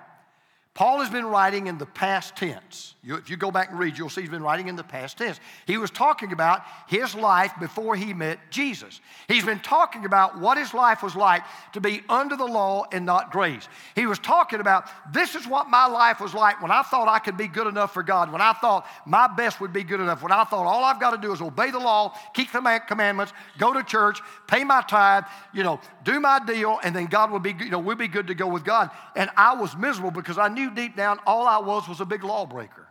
Paul 0.74 0.98
has 0.98 1.08
been 1.08 1.26
writing 1.26 1.68
in 1.68 1.78
the 1.78 1.86
past 1.86 2.34
tense. 2.34 2.96
You, 3.04 3.14
if 3.14 3.30
you 3.30 3.36
go 3.36 3.52
back 3.52 3.70
and 3.70 3.78
read, 3.78 3.96
you'll 3.96 4.10
see 4.10 4.22
he's 4.22 4.30
been 4.30 4.42
writing 4.42 4.66
in 4.66 4.74
the 4.74 4.82
past 4.82 5.18
tense. 5.18 5.38
He 5.66 5.76
was 5.76 5.88
talking 5.88 6.32
about 6.32 6.62
his 6.88 7.14
life 7.14 7.52
before 7.60 7.94
he 7.94 8.12
met 8.12 8.40
Jesus. 8.50 9.00
He's 9.28 9.44
been 9.44 9.60
talking 9.60 10.04
about 10.04 10.40
what 10.40 10.58
his 10.58 10.74
life 10.74 11.00
was 11.00 11.14
like 11.14 11.44
to 11.74 11.80
be 11.80 12.02
under 12.08 12.34
the 12.34 12.46
law 12.46 12.86
and 12.90 13.06
not 13.06 13.30
grace. 13.30 13.68
He 13.94 14.06
was 14.06 14.18
talking 14.18 14.58
about 14.58 14.88
this 15.12 15.36
is 15.36 15.46
what 15.46 15.68
my 15.68 15.86
life 15.86 16.20
was 16.20 16.34
like 16.34 16.60
when 16.60 16.72
I 16.72 16.82
thought 16.82 17.06
I 17.06 17.20
could 17.20 17.36
be 17.36 17.46
good 17.46 17.68
enough 17.68 17.94
for 17.94 18.02
God, 18.02 18.32
when 18.32 18.40
I 18.40 18.54
thought 18.54 18.84
my 19.06 19.28
best 19.28 19.60
would 19.60 19.72
be 19.72 19.84
good 19.84 20.00
enough, 20.00 20.22
when 20.22 20.32
I 20.32 20.42
thought 20.42 20.66
all 20.66 20.82
I've 20.82 20.98
got 20.98 21.10
to 21.10 21.18
do 21.18 21.32
is 21.32 21.40
obey 21.40 21.70
the 21.70 21.78
law, 21.78 22.18
keep 22.32 22.50
the 22.50 22.80
commandments, 22.88 23.32
go 23.58 23.72
to 23.72 23.84
church, 23.84 24.20
pay 24.48 24.64
my 24.64 24.82
tithe, 24.82 25.24
you 25.52 25.62
know, 25.62 25.78
do 26.02 26.18
my 26.18 26.40
deal, 26.44 26.80
and 26.82 26.96
then 26.96 27.06
God 27.06 27.30
will 27.30 27.38
be, 27.38 27.54
you 27.60 27.70
know, 27.70 27.78
we'll 27.78 27.96
be 27.96 28.08
good 28.08 28.26
to 28.26 28.34
go 28.34 28.48
with 28.48 28.64
God. 28.64 28.90
And 29.14 29.30
I 29.36 29.54
was 29.54 29.76
miserable 29.76 30.10
because 30.10 30.38
I 30.38 30.48
knew 30.48 30.63
knew 30.64 30.74
deep 30.74 30.96
down 30.96 31.18
all 31.26 31.46
I 31.46 31.58
was 31.58 31.88
was 31.88 32.00
a 32.00 32.04
big 32.04 32.24
lawbreaker. 32.24 32.88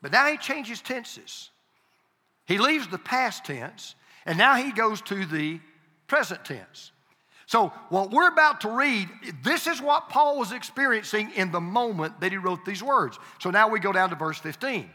But 0.00 0.12
now 0.12 0.26
he 0.26 0.36
changes 0.36 0.80
tenses. 0.80 1.50
He 2.46 2.58
leaves 2.58 2.88
the 2.88 2.98
past 2.98 3.44
tense 3.44 3.94
and 4.26 4.38
now 4.38 4.54
he 4.54 4.72
goes 4.72 5.00
to 5.02 5.26
the 5.26 5.60
present 6.06 6.44
tense. 6.44 6.92
So, 7.46 7.68
what 7.90 8.10
we're 8.10 8.28
about 8.28 8.62
to 8.62 8.70
read, 8.70 9.08
this 9.42 9.66
is 9.66 9.82
what 9.82 10.08
Paul 10.08 10.38
was 10.38 10.52
experiencing 10.52 11.32
in 11.34 11.50
the 11.50 11.60
moment 11.60 12.20
that 12.20 12.30
he 12.30 12.38
wrote 12.38 12.64
these 12.64 12.82
words. 12.82 13.18
So, 13.40 13.50
now 13.50 13.68
we 13.68 13.80
go 13.80 13.92
down 13.92 14.10
to 14.10 14.16
verse 14.16 14.38
15. 14.38 14.88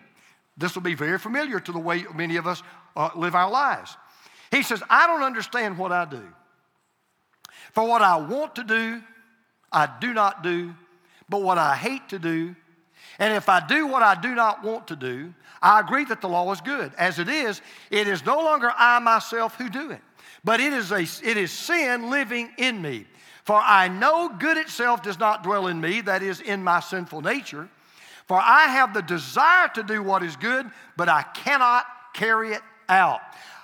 This 0.58 0.74
will 0.74 0.82
be 0.82 0.96
very 0.96 1.20
familiar 1.20 1.60
to 1.60 1.72
the 1.72 1.80
way 1.80 2.06
many 2.16 2.38
of 2.38 2.48
us 2.48 2.64
uh, 2.96 3.10
live 3.16 3.36
our 3.36 3.52
lives. 3.52 3.96
He 4.50 4.64
says, 4.64 4.82
I 4.90 5.06
don't 5.08 5.24
understand 5.24 5.78
what 5.78 5.92
I 5.92 6.06
do. 6.06 6.24
For 7.74 7.86
what 7.86 8.02
I 8.02 8.18
want 8.18 8.56
to 8.56 8.64
do, 8.64 9.04
I 9.72 9.88
do 10.00 10.14
not 10.14 10.42
do, 10.42 10.74
but 11.30 11.42
what 11.42 11.58
I 11.58 11.76
hate 11.76 12.10
to 12.10 12.20
do, 12.20 12.56
and 13.20 13.34
if 13.34 13.50
I 13.50 13.66
do 13.66 13.88
what 13.88 14.04
I 14.04 14.20
do 14.20 14.36
not 14.36 14.64
want 14.64 14.88
to 14.88 14.96
do, 14.96 15.34
I 15.62 15.80
agree 15.80 16.06
that 16.06 16.22
the 16.22 16.30
law 16.30 16.52
is 16.52 16.62
good. 16.62 16.94
As 16.98 17.20
it 17.20 17.30
is, 17.30 17.62
it 17.90 18.08
is 18.08 18.26
no 18.26 18.40
longer 18.40 18.72
I 18.76 19.00
myself 19.00 19.56
who 19.56 19.70
do 19.70 19.92
it, 19.92 20.02
but 20.44 20.60
it 20.60 20.74
is, 20.74 20.92
a, 20.92 21.02
it 21.02 21.38
is 21.38 21.52
sin 21.52 22.10
living 22.10 22.50
in 22.58 22.82
me. 22.82 23.06
For 23.44 23.56
I 23.56 23.88
know 23.88 24.30
good 24.38 24.58
itself 24.58 25.02
does 25.02 25.20
not 25.20 25.42
dwell 25.42 25.68
in 25.68 25.80
me, 25.80 26.02
that 26.02 26.22
is, 26.22 26.42
in 26.42 26.64
my 26.64 26.80
sinful 26.80 27.22
nature. 27.22 27.70
For 28.28 28.38
I 28.38 28.68
have 28.68 28.94
the 28.94 29.02
desire 29.02 29.70
to 29.70 29.84
do 29.84 30.04
what 30.04 30.22
is 30.22 30.36
good, 30.36 30.70
but 30.98 31.08
I 31.08 31.24
cannot 31.34 31.86
carry 32.14 32.52
it 32.52 32.62
out. 32.90 33.22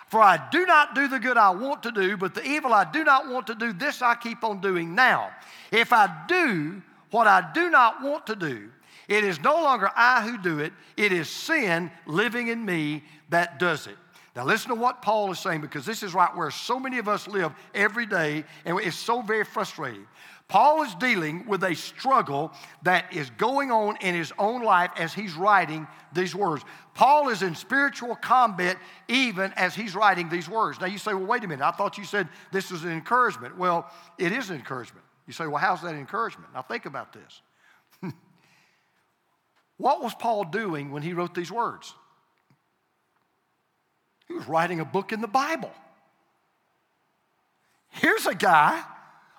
For 0.07 0.21
I 0.21 0.39
do 0.51 0.65
not 0.65 0.95
do 0.95 1.07
the 1.07 1.19
good 1.19 1.37
I 1.37 1.49
want 1.49 1.83
to 1.83 1.91
do, 1.91 2.15
but 2.15 2.33
the 2.33 2.45
evil 2.47 2.73
I 2.73 2.89
do 2.89 3.03
not 3.03 3.27
want 3.27 3.47
to 3.47 3.55
do, 3.55 3.73
this 3.73 4.01
I 4.01 4.15
keep 4.15 4.43
on 4.43 4.61
doing 4.61 4.95
now. 4.95 5.31
If 5.71 5.91
I 5.91 6.07
do 6.27 6.81
what 7.13 7.27
I 7.27 7.51
do 7.53 7.69
not 7.69 8.01
want 8.01 8.27
to 8.27 8.35
do, 8.35 8.69
it 9.07 9.23
is 9.23 9.39
no 9.41 9.55
longer 9.55 9.89
I 9.95 10.21
who 10.27 10.37
do 10.37 10.59
it, 10.59 10.73
it 10.97 11.11
is 11.11 11.29
sin 11.29 11.91
living 12.05 12.47
in 12.47 12.65
me 12.65 13.03
that 13.29 13.59
does 13.59 13.87
it. 13.87 13.97
Now, 14.35 14.45
listen 14.45 14.69
to 14.69 14.75
what 14.75 15.03
Paul 15.03 15.31
is 15.31 15.37
saying 15.37 15.61
because 15.61 15.85
this 15.85 16.01
is 16.01 16.15
right 16.15 16.35
where 16.35 16.49
so 16.49 16.79
many 16.79 16.97
of 16.97 17.07
us 17.07 17.27
live 17.27 17.51
every 17.75 18.07
day, 18.07 18.43
and 18.65 18.79
it's 18.79 18.97
so 18.97 19.21
very 19.21 19.45
frustrating. 19.45 20.07
Paul 20.47 20.83
is 20.83 20.93
dealing 20.95 21.45
with 21.47 21.63
a 21.63 21.75
struggle 21.75 22.51
that 22.81 23.13
is 23.13 23.29
going 23.31 23.71
on 23.71 23.95
in 24.01 24.15
his 24.15 24.33
own 24.39 24.63
life 24.63 24.91
as 24.97 25.13
he's 25.13 25.33
writing 25.33 25.87
these 26.13 26.35
words. 26.35 26.63
Paul 26.95 27.29
is 27.29 27.43
in 27.43 27.55
spiritual 27.55 28.15
combat 28.15 28.77
even 29.07 29.53
as 29.55 29.73
he's 29.75 29.95
writing 29.95 30.29
these 30.29 30.49
words. 30.49 30.79
Now 30.79 30.87
you 30.87 30.97
say, 30.97 31.13
well, 31.13 31.25
wait 31.25 31.43
a 31.43 31.47
minute, 31.47 31.63
I 31.63 31.71
thought 31.71 31.97
you 31.97 32.03
said 32.03 32.27
this 32.51 32.71
was 32.71 32.83
an 32.83 32.91
encouragement. 32.91 33.57
Well, 33.57 33.89
it 34.17 34.31
is 34.31 34.49
an 34.49 34.55
encouragement. 34.55 35.02
You 35.27 35.33
say, 35.33 35.47
well, 35.47 35.57
how's 35.57 35.81
that 35.81 35.95
encouragement? 35.95 36.53
Now 36.53 36.61
think 36.61 36.85
about 36.85 37.13
this. 37.13 37.41
what 39.77 40.01
was 40.01 40.13
Paul 40.13 40.45
doing 40.45 40.91
when 40.91 41.03
he 41.03 41.13
wrote 41.13 41.33
these 41.33 41.51
words? 41.51 41.93
He 44.27 44.33
was 44.33 44.47
writing 44.47 44.79
a 44.79 44.85
book 44.85 45.11
in 45.11 45.21
the 45.21 45.27
Bible. 45.27 45.71
Here's 47.89 48.25
a 48.25 48.35
guy 48.35 48.83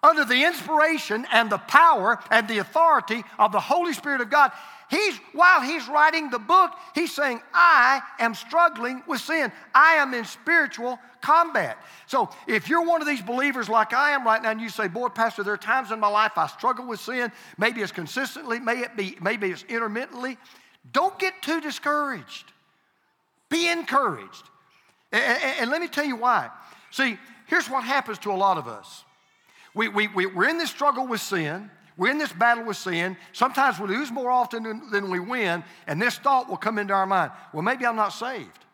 under 0.02 0.24
the 0.24 0.44
inspiration 0.44 1.26
and 1.32 1.50
the 1.50 1.58
power 1.58 2.20
and 2.30 2.46
the 2.46 2.58
authority 2.58 3.24
of 3.38 3.52
the 3.52 3.60
Holy 3.60 3.92
Spirit 3.94 4.20
of 4.20 4.30
God. 4.30 4.52
He's, 4.90 5.16
while 5.32 5.62
he's 5.62 5.88
writing 5.88 6.30
the 6.30 6.38
book, 6.38 6.72
he's 6.94 7.12
saying, 7.12 7.40
I 7.52 8.02
am 8.18 8.34
struggling 8.34 9.02
with 9.06 9.20
sin. 9.20 9.50
I 9.74 9.94
am 9.94 10.14
in 10.14 10.24
spiritual 10.24 10.98
combat. 11.20 11.78
So 12.06 12.28
if 12.46 12.68
you're 12.68 12.84
one 12.84 13.00
of 13.00 13.08
these 13.08 13.22
believers 13.22 13.68
like 13.68 13.92
I 13.92 14.10
am 14.10 14.24
right 14.24 14.42
now, 14.42 14.50
and 14.50 14.60
you 14.60 14.68
say, 14.68 14.88
Boy, 14.88 15.08
Pastor, 15.08 15.42
there 15.42 15.54
are 15.54 15.58
times 15.58 15.90
in 15.90 15.98
my 15.98 16.08
life 16.08 16.32
I 16.36 16.46
struggle 16.46 16.86
with 16.86 17.00
sin, 17.00 17.32
maybe 17.58 17.80
it's 17.80 17.92
consistently, 17.92 18.60
may 18.60 18.80
it 18.80 18.96
be, 18.96 19.16
maybe 19.22 19.50
it's 19.50 19.64
intermittently, 19.64 20.36
don't 20.92 21.18
get 21.18 21.40
too 21.42 21.60
discouraged. 21.60 22.52
Be 23.48 23.68
encouraged. 23.70 24.48
And, 25.12 25.42
and 25.60 25.70
let 25.70 25.80
me 25.80 25.88
tell 25.88 26.04
you 26.04 26.16
why. 26.16 26.50
See, 26.90 27.18
here's 27.46 27.68
what 27.70 27.84
happens 27.84 28.18
to 28.20 28.32
a 28.32 28.34
lot 28.34 28.58
of 28.58 28.68
us. 28.68 29.04
We, 29.74 29.88
we, 29.88 30.08
we, 30.08 30.26
we're 30.26 30.48
in 30.48 30.58
this 30.58 30.70
struggle 30.70 31.06
with 31.06 31.20
sin. 31.20 31.70
We're 31.96 32.10
in 32.10 32.18
this 32.18 32.32
battle 32.32 32.64
with 32.64 32.76
sin. 32.76 33.16
Sometimes 33.32 33.78
we 33.78 33.86
lose 33.86 34.10
more 34.10 34.30
often 34.30 34.64
than, 34.64 34.90
than, 34.90 35.10
we 35.10 35.20
win, 35.20 35.62
and 35.86 36.02
this 36.02 36.16
thought 36.18 36.48
will 36.48 36.56
come 36.56 36.78
into 36.78 36.92
our 36.92 37.06
mind 37.06 37.30
well, 37.52 37.62
maybe 37.62 37.86
I'm 37.86 37.96
not 37.96 38.08
saved. 38.08 38.64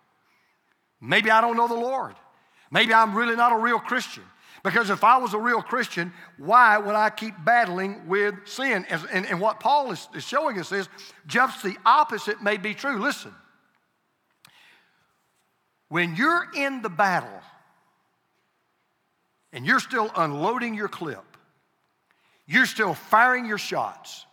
Maybe 1.00 1.30
I 1.30 1.40
don't 1.40 1.56
know 1.56 1.68
the 1.68 1.74
Lord. 1.74 2.14
Maybe 2.70 2.94
I'm 2.94 3.14
really 3.14 3.36
not 3.36 3.52
a 3.52 3.58
real 3.58 3.78
Christian. 3.78 4.22
Because 4.62 4.90
if 4.90 5.04
I 5.04 5.16
was 5.16 5.32
a 5.32 5.38
real 5.38 5.62
Christian, 5.62 6.12
why 6.36 6.76
would 6.76 6.94
I 6.94 7.08
keep 7.08 7.34
battling 7.44 8.06
with 8.06 8.34
sin? 8.44 8.84
And, 9.10 9.26
and 9.26 9.40
what 9.40 9.58
Paul 9.58 9.90
is, 9.90 10.06
is 10.14 10.24
showing 10.24 10.58
us 10.58 10.70
is 10.70 10.88
just 11.26 11.62
the 11.62 11.76
opposite 11.86 12.42
may 12.42 12.58
be 12.58 12.74
true. 12.74 12.98
Listen, 12.98 13.34
when 15.88 16.14
you're 16.14 16.46
in 16.54 16.82
the 16.82 16.90
battle 16.90 17.40
and 19.52 19.64
you're 19.64 19.80
still 19.80 20.10
unloading 20.14 20.74
your 20.74 20.88
clip, 20.88 21.29
you're 22.50 22.66
still 22.66 22.94
firing 22.94 23.46
your 23.46 23.58
shots, 23.58 24.26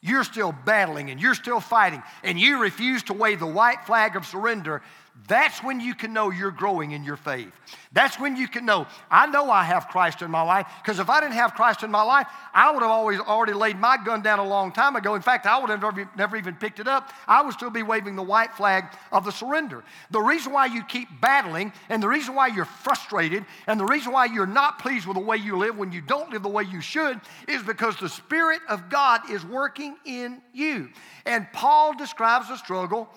you're 0.00 0.22
still 0.22 0.54
battling 0.64 1.10
and 1.10 1.20
you're 1.20 1.34
still 1.34 1.58
fighting, 1.58 2.02
and 2.22 2.38
you 2.38 2.62
refuse 2.62 3.02
to 3.04 3.12
wave 3.12 3.40
the 3.40 3.46
white 3.46 3.84
flag 3.84 4.14
of 4.14 4.24
surrender, 4.24 4.80
that's 5.26 5.62
when 5.64 5.80
you 5.80 5.94
can 5.94 6.12
know 6.12 6.30
you're 6.30 6.52
growing 6.52 6.92
in 6.92 7.02
your 7.02 7.16
faith. 7.16 7.52
That's 7.92 8.20
when 8.20 8.36
you 8.36 8.46
can 8.46 8.64
know, 8.64 8.86
I 9.10 9.26
know 9.26 9.50
I 9.50 9.64
have 9.64 9.88
Christ 9.88 10.22
in 10.22 10.30
my 10.30 10.42
life, 10.42 10.66
because 10.82 11.00
if 11.00 11.10
I 11.10 11.20
didn't 11.20 11.34
have 11.34 11.54
Christ 11.54 11.82
in 11.82 11.90
my 11.90 12.02
life, 12.02 12.26
I 12.54 12.70
would 12.70 12.82
have 12.82 12.90
always 12.90 13.18
already 13.18 13.52
laid 13.52 13.78
my 13.78 13.96
gun 14.02 14.22
down 14.22 14.38
a 14.38 14.46
long 14.46 14.70
time 14.70 14.94
ago. 14.94 15.14
In 15.14 15.22
fact, 15.22 15.46
I 15.46 15.58
would 15.58 15.70
have 15.70 15.82
never, 15.82 16.08
never 16.16 16.36
even 16.36 16.54
picked 16.54 16.78
it 16.78 16.86
up. 16.86 17.10
I 17.26 17.42
would 17.42 17.54
still 17.54 17.70
be 17.70 17.82
waving 17.82 18.14
the 18.14 18.22
white 18.22 18.54
flag 18.54 18.84
of 19.10 19.24
the 19.24 19.32
surrender. 19.32 19.82
The 20.10 20.20
reason 20.20 20.52
why 20.52 20.66
you 20.66 20.84
keep 20.84 21.08
battling, 21.20 21.72
and 21.88 22.02
the 22.02 22.08
reason 22.08 22.34
why 22.34 22.48
you're 22.48 22.64
frustrated, 22.64 23.44
and 23.66 23.80
the 23.80 23.86
reason 23.86 24.12
why 24.12 24.26
you're 24.26 24.46
not 24.46 24.78
pleased 24.78 25.06
with 25.06 25.16
the 25.16 25.22
way 25.22 25.38
you 25.38 25.56
live 25.56 25.76
when 25.76 25.90
you 25.90 26.00
don't 26.00 26.30
live 26.30 26.42
the 26.42 26.48
way 26.48 26.62
you 26.62 26.80
should, 26.80 27.20
is 27.48 27.62
because 27.62 27.96
the 27.96 28.08
Spirit 28.08 28.60
of 28.68 28.88
God 28.88 29.28
is 29.30 29.44
working 29.44 29.96
in 30.04 30.40
you. 30.52 30.90
And 31.26 31.46
Paul 31.52 31.96
describes 31.96 32.48
the 32.48 32.56
struggle 32.56 33.08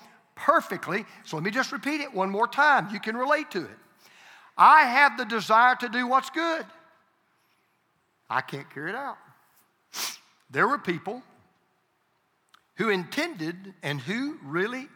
perfectly. 0.46 1.06
So 1.24 1.38
let 1.38 1.44
me 1.44 1.52
just 1.52 1.72
repeat 1.72 2.02
it 2.02 2.14
one 2.14 2.30
more 2.30 2.48
time. 2.48 2.90
You 2.92 3.00
can 3.00 3.16
relate 3.16 3.52
to 3.52 3.64
it. 3.64 3.78
I 4.58 4.84
have 4.84 5.18
the 5.18 5.26
desire 5.26 5.76
to 5.78 5.90
do 5.90 6.08
what's 6.08 6.30
good. 6.30 6.66
I 8.30 8.42
can't 8.42 8.70
carry 8.74 8.90
it 8.90 8.96
out. 8.96 9.18
There 10.50 10.68
were 10.68 10.78
people 10.78 11.24
who 12.76 12.90
intended 12.90 13.74
and 13.84 14.00
who 14.00 14.38
really 14.44 14.88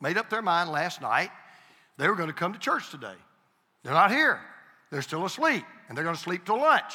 made 0.00 0.16
up 0.16 0.30
their 0.30 0.42
mind 0.42 0.70
last 0.70 1.00
night 1.00 1.30
they 2.00 2.08
were 2.08 2.16
going 2.16 2.28
to 2.28 2.34
come 2.34 2.54
to 2.54 2.58
church 2.58 2.90
today. 2.90 3.14
They're 3.82 3.92
not 3.92 4.10
here. 4.10 4.40
They're 4.90 5.02
still 5.02 5.26
asleep, 5.26 5.64
and 5.86 5.96
they're 5.96 6.04
going 6.04 6.16
to 6.16 6.20
sleep 6.20 6.46
till 6.46 6.56
lunch. 6.56 6.94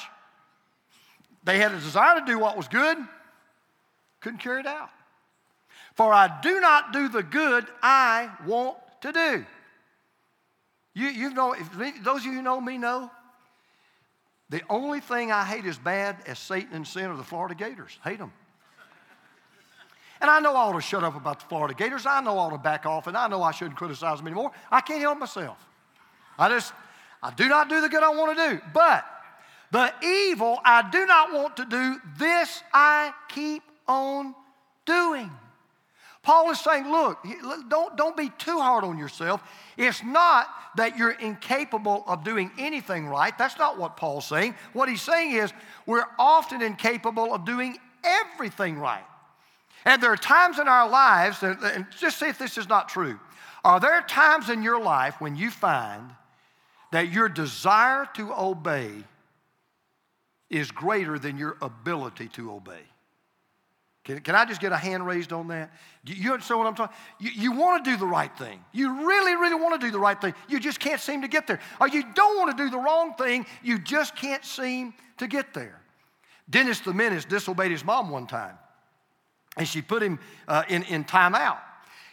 They 1.43 1.59
had 1.59 1.71
a 1.73 1.79
desire 1.79 2.19
to 2.19 2.25
do 2.25 2.39
what 2.39 2.57
was 2.57 2.67
good, 2.67 2.97
couldn't 4.19 4.39
carry 4.39 4.61
it 4.61 4.65
out. 4.65 4.89
For 5.95 6.13
I 6.13 6.39
do 6.41 6.60
not 6.60 6.93
do 6.93 7.08
the 7.08 7.23
good 7.23 7.65
I 7.81 8.29
want 8.45 8.77
to 9.01 9.12
do. 9.12 9.45
You, 10.93 11.08
you 11.08 11.34
know, 11.34 11.55
those 12.03 12.21
of 12.21 12.25
you 12.25 12.34
who 12.34 12.41
know 12.41 12.60
me 12.60 12.77
know, 12.77 13.10
the 14.49 14.62
only 14.69 14.99
thing 14.99 15.31
I 15.31 15.43
hate 15.43 15.65
as 15.65 15.77
bad 15.77 16.17
as 16.27 16.38
Satan 16.38 16.75
and 16.75 16.88
sin 16.88 17.05
are 17.05 17.17
the 17.17 17.23
Florida 17.23 17.55
Gators. 17.55 17.97
Hate 18.03 18.19
them. 18.19 18.31
And 20.21 20.29
I 20.29 20.39
know 20.39 20.55
I 20.55 20.62
ought 20.62 20.73
to 20.73 20.81
shut 20.81 21.03
up 21.03 21.15
about 21.15 21.39
the 21.41 21.45
Florida 21.47 21.73
Gators. 21.73 22.05
I 22.05 22.21
know 22.21 22.38
I 22.38 22.43
ought 22.43 22.51
to 22.51 22.58
back 22.58 22.86
off, 22.86 23.08
and 23.08 23.17
I 23.17 23.27
know 23.27 23.43
I 23.43 23.51
shouldn't 23.51 23.75
criticize 23.75 24.19
them 24.19 24.27
anymore. 24.27 24.51
I 24.71 24.81
can't 24.81 25.01
help 25.01 25.19
myself. 25.19 25.58
I 26.38 26.49
just, 26.49 26.73
I 27.21 27.34
do 27.34 27.49
not 27.49 27.69
do 27.69 27.81
the 27.81 27.89
good 27.89 28.03
I 28.03 28.10
want 28.10 28.38
to 28.38 28.49
do. 28.49 28.62
But 28.73 29.05
the 29.71 29.93
evil 30.03 30.60
I 30.63 30.89
do 30.89 31.05
not 31.05 31.34
want 31.34 31.58
to 31.58 31.65
do, 31.65 31.99
this 32.17 32.63
I 32.73 33.13
keep 33.29 33.63
on 33.88 34.36
doing. 34.86 35.31
Paul 36.25 36.49
is 36.49 36.59
saying, 36.59 36.89
look, 36.89 37.19
don't, 37.69 37.95
don't 37.95 38.17
be 38.17 38.31
too 38.39 38.57
hard 38.57 38.83
on 38.83 38.97
yourself. 38.97 39.43
It's 39.77 40.03
not 40.03 40.47
that 40.75 40.97
you're 40.97 41.11
incapable 41.11 42.03
of 42.07 42.23
doing 42.23 42.49
anything 42.57 43.05
right. 43.05 43.38
That's 43.38 43.59
not 43.59 43.77
what 43.77 43.95
Paul's 43.95 44.25
saying. 44.25 44.55
What 44.73 44.89
he's 44.89 45.03
saying 45.03 45.33
is 45.33 45.53
we're 45.85 46.07
often 46.17 46.63
incapable 46.63 47.31
of 47.31 47.45
doing 47.45 47.77
everything 48.03 48.79
right. 48.79 49.05
And 49.85 50.01
there 50.01 50.11
are 50.11 50.17
times 50.17 50.57
in 50.57 50.67
our 50.67 50.89
lives, 50.89 51.43
and 51.43 51.85
just 51.99 52.17
see 52.17 52.25
if 52.25 52.39
this 52.39 52.57
is 52.57 52.67
not 52.67 52.89
true. 52.89 53.19
Are 53.63 53.79
there 53.79 54.01
times 54.01 54.49
in 54.49 54.63
your 54.63 54.81
life 54.81 55.21
when 55.21 55.35
you 55.35 55.51
find 55.51 56.09
that 56.91 57.11
your 57.11 57.29
desire 57.29 58.07
to 58.15 58.33
obey 58.33 58.89
is 60.49 60.71
greater 60.71 61.19
than 61.19 61.38
your 61.38 61.55
ability 61.61 62.29
to 62.29 62.51
obey? 62.51 62.81
Can, 64.05 64.19
can 64.19 64.35
I 64.35 64.45
just 64.45 64.61
get 64.61 64.71
a 64.71 64.77
hand 64.77 65.05
raised 65.05 65.33
on 65.33 65.47
that? 65.47 65.71
You 66.05 66.31
understand 66.31 66.59
what 66.59 66.67
I'm 66.67 66.75
talking? 66.75 66.95
You, 67.19 67.31
you 67.31 67.51
want 67.51 67.83
to 67.83 67.91
do 67.91 67.97
the 67.97 68.05
right 68.05 68.35
thing. 68.37 68.63
You 68.71 69.07
really, 69.07 69.35
really 69.35 69.55
want 69.55 69.79
to 69.81 69.85
do 69.85 69.91
the 69.91 69.99
right 69.99 70.19
thing. 70.19 70.35
You 70.47 70.59
just 70.59 70.79
can't 70.79 71.01
seem 71.01 71.23
to 71.23 71.27
get 71.27 71.47
there. 71.47 71.59
Or 71.81 71.87
you 71.87 72.03
don't 72.13 72.37
want 72.37 72.55
to 72.55 72.63
do 72.63 72.69
the 72.69 72.77
wrong 72.77 73.15
thing. 73.15 73.47
You 73.63 73.79
just 73.79 74.15
can't 74.15 74.45
seem 74.45 74.93
to 75.17 75.27
get 75.27 75.55
there. 75.55 75.81
Dennis 76.47 76.79
the 76.81 76.93
Menace 76.93 77.25
disobeyed 77.25 77.71
his 77.71 77.83
mom 77.83 78.11
one 78.11 78.27
time, 78.27 78.55
and 79.57 79.67
she 79.67 79.81
put 79.81 80.03
him 80.03 80.19
uh, 80.47 80.61
in, 80.69 80.83
in 80.83 81.03
timeout. 81.03 81.57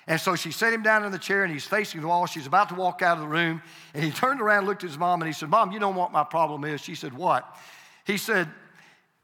And 0.07 0.19
so 0.19 0.35
she 0.35 0.51
set 0.51 0.73
him 0.73 0.83
down 0.83 1.05
in 1.05 1.13
the 1.13 1.19
chair, 1.19 1.45
and 1.45 1.53
he's 1.53 1.67
facing 1.67 2.01
the 2.01 2.09
wall. 2.09 2.25
She's 2.25 2.47
about 2.47 2.71
to 2.71 2.75
walk 2.75 3.03
out 3.03 3.19
of 3.19 3.23
the 3.23 3.29
room, 3.29 3.63
and 3.93 4.03
he 4.03 4.11
turned 4.11 4.41
around, 4.41 4.65
looked 4.65 4.83
at 4.83 4.89
his 4.89 4.99
mom, 4.99 5.21
and 5.21 5.27
he 5.27 5.35
said, 5.35 5.51
Mom, 5.51 5.73
you 5.73 5.79
know 5.79 5.91
what 5.91 6.11
my 6.11 6.25
problem 6.25 6.65
is? 6.65 6.81
She 6.81 6.95
said, 6.95 7.13
What? 7.13 7.47
He 8.07 8.17
said, 8.17 8.49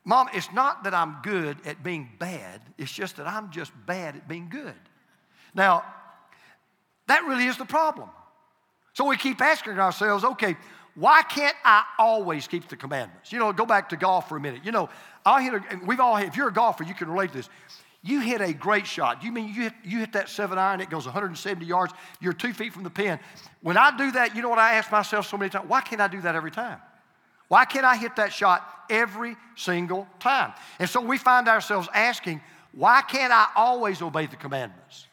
Mom, 0.09 0.27
it's 0.33 0.51
not 0.55 0.85
that 0.85 0.95
I'm 0.95 1.19
good 1.23 1.59
at 1.67 1.83
being 1.83 2.09
bad, 2.19 2.63
it's 2.79 2.91
just 2.91 3.17
that 3.17 3.27
I'm 3.27 3.51
just 3.51 3.73
bad 3.85 4.17
at 4.17 4.27
being 4.27 4.49
good. 4.49 4.73
Now, 5.55 5.85
that 7.09 7.25
really 7.25 7.45
is 7.45 7.59
the 7.59 7.67
problem. 7.67 8.09
So 8.95 9.05
we 9.05 9.19
keep 9.19 9.39
asking 9.43 9.79
ourselves, 9.79 10.25
okay, 10.25 10.57
why 10.95 11.21
can't 11.25 11.55
I 11.63 11.85
always 11.99 12.49
keep 12.49 12.69
the 12.69 12.77
commandments? 12.77 13.33
You 13.33 13.39
know, 13.39 13.53
go 13.53 13.67
back 13.67 13.91
to 13.91 13.99
golf 13.99 14.31
for 14.31 14.39
a 14.39 14.41
minute. 14.41 14.65
You 14.65 14.73
know, 14.73 14.89
I'll 15.27 15.43
hit 15.43 15.53
a, 15.53 15.63
we've 15.85 16.01
all 16.01 16.17
hit, 16.17 16.29
if 16.29 16.39
you're 16.39 16.49
a 16.49 16.53
golfer, 16.55 16.85
you 16.85 16.95
can 16.95 17.11
relate 17.11 17.33
to 17.33 17.37
this. 17.37 17.51
You 18.03 18.21
hit 18.21 18.41
a 18.41 18.55
great 18.55 18.87
shot. 18.87 19.23
You 19.23 19.31
mean 19.31 19.49
you 19.49 19.65
hit, 19.65 19.75
you 19.85 19.99
hit 19.99 20.15
that 20.15 20.31
seven 20.31 20.57
iron, 20.57 20.81
it 20.81 20.89
goes 20.89 21.05
170 21.05 21.67
yards, 21.67 21.93
you're 22.19 22.33
two 22.33 22.55
feet 22.55 22.73
from 22.73 22.83
the 22.83 22.91
pin. 22.91 23.21
When 23.61 23.77
I 23.77 23.95
do 23.95 24.11
that, 24.13 24.35
you 24.35 24.41
know 24.41 24.49
what 24.49 24.59
I 24.59 24.77
ask 24.77 24.91
myself 24.91 25.29
so 25.29 25.37
many 25.37 25.51
times? 25.51 25.69
Why 25.69 25.83
can't 25.83 26.01
I 26.01 26.09
do 26.09 26.23
that 26.23 26.35
every 26.35 26.51
time? 26.51 26.79
Why 27.49 27.65
can't 27.65 27.85
I 27.85 27.97
hit 27.97 28.17
that 28.17 28.33
shot 28.33 28.67
every 28.91 29.37
single 29.57 30.07
time? 30.21 30.53
And 30.79 30.89
so 30.89 31.01
we 31.01 31.19
find 31.19 31.49
ourselves 31.49 31.89
asking, 31.95 32.41
why 32.73 33.03
can't 33.03 33.33
I 33.33 33.49
always 33.57 34.03
obey 34.03 34.27
the 34.27 34.37
commandments? 34.37 35.07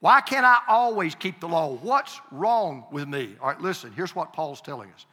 Why 0.00 0.20
can't 0.20 0.44
I 0.46 0.58
always 0.68 1.14
keep 1.14 1.40
the 1.40 1.48
law? 1.48 1.74
What's 1.74 2.20
wrong 2.30 2.84
with 2.92 3.08
me? 3.08 3.34
All 3.40 3.48
right, 3.48 3.60
listen, 3.60 3.92
here's 3.92 4.14
what 4.14 4.32
Paul's 4.32 4.60
telling 4.60 4.90
us 4.92 5.06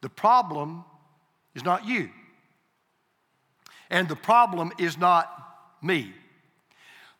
the 0.00 0.08
problem 0.08 0.84
is 1.54 1.64
not 1.64 1.86
you, 1.86 2.10
and 3.90 4.08
the 4.08 4.16
problem 4.16 4.72
is 4.78 4.98
not 4.98 5.32
me. 5.82 6.12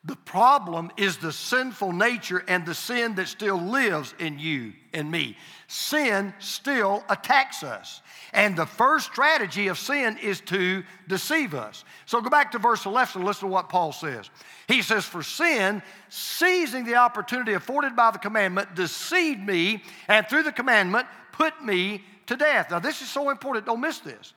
The 0.04 0.16
problem 0.16 0.92
is 0.96 1.16
the 1.16 1.32
sinful 1.32 1.92
nature 1.92 2.44
and 2.46 2.64
the 2.64 2.74
sin 2.74 3.16
that 3.16 3.26
still 3.26 3.61
lives 3.61 4.14
in 4.20 4.38
you 4.38 4.72
and 4.94 5.11
me. 5.11 5.37
Sin 5.66 6.32
still 6.38 7.02
attacks 7.11 7.64
us. 7.64 8.00
And 8.32 8.56
the 8.56 8.64
first 8.64 9.06
strategy 9.06 9.66
of 9.66 9.76
sin 9.76 10.16
is 10.18 10.40
to 10.42 10.84
deceive 11.08 11.52
us. 11.52 11.84
So 12.06 12.20
go 12.20 12.30
back 12.30 12.52
to 12.52 12.58
verse 12.58 12.87
11 12.87 13.20
and 13.20 13.26
listen 13.26 13.48
to 13.48 13.52
what 13.52 13.68
Paul 13.68 13.90
says. 13.90 14.30
He 14.68 14.82
says, 14.82 15.04
For 15.04 15.24
sin, 15.24 15.82
seizing 16.11 16.84
the 16.84 16.94
opportunity 16.94 17.54
afforded 17.54 17.96
by 17.96 18.12
the 18.12 18.18
commandment, 18.18 18.76
deceived 18.76 19.40
me, 19.40 19.82
and 20.06 20.28
through 20.28 20.44
the 20.44 20.52
commandment, 20.52 21.08
put 21.32 21.64
me 21.64 22.04
to 22.26 22.37
death. 22.37 22.70
Now, 22.70 22.78
this 22.78 23.02
is 23.02 23.11
so 23.11 23.30
important, 23.30 23.66
don't 23.66 23.80
miss 23.80 23.98
this. 23.98 24.32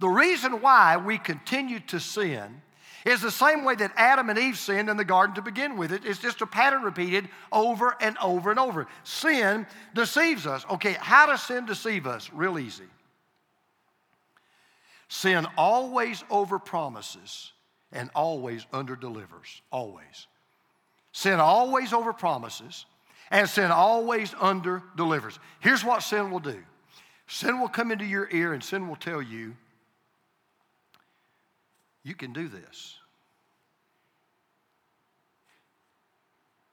The 0.00 0.08
reason 0.08 0.60
why 0.60 0.96
we 0.96 1.18
continue 1.18 1.80
to 1.80 2.00
sin 2.00 2.62
is 3.04 3.20
the 3.20 3.30
same 3.30 3.64
way 3.64 3.74
that 3.76 3.92
Adam 3.96 4.30
and 4.30 4.38
Eve 4.38 4.58
sinned 4.58 4.88
in 4.88 4.96
the 4.96 5.04
garden 5.04 5.34
to 5.36 5.42
begin 5.42 5.76
with. 5.76 5.92
It, 5.92 6.04
it's 6.04 6.18
just 6.18 6.42
a 6.42 6.46
pattern 6.46 6.82
repeated 6.82 7.28
over 7.52 7.96
and 8.00 8.16
over 8.18 8.50
and 8.50 8.58
over. 8.58 8.86
Sin 9.04 9.66
deceives 9.94 10.46
us. 10.46 10.64
Okay, 10.70 10.96
how 10.98 11.26
does 11.26 11.42
sin 11.42 11.66
deceive 11.66 12.06
us? 12.06 12.30
Real 12.32 12.58
easy. 12.58 12.84
Sin 15.08 15.46
always 15.56 16.22
overpromises 16.24 17.50
and 17.92 18.10
always 18.14 18.66
underdelivers. 18.72 19.60
Always. 19.70 20.26
Sin 21.12 21.40
always 21.40 21.90
overpromises 21.90 22.84
and 23.30 23.48
sin 23.48 23.70
always 23.70 24.30
underdelivers. 24.32 25.38
Here's 25.60 25.84
what 25.84 26.02
sin 26.02 26.30
will 26.30 26.40
do 26.40 26.62
sin 27.26 27.60
will 27.60 27.68
come 27.68 27.90
into 27.90 28.04
your 28.04 28.28
ear 28.32 28.54
and 28.54 28.64
sin 28.64 28.88
will 28.88 28.96
tell 28.96 29.20
you, 29.20 29.54
you 32.08 32.14
can 32.14 32.32
do 32.32 32.48
this. 32.48 32.96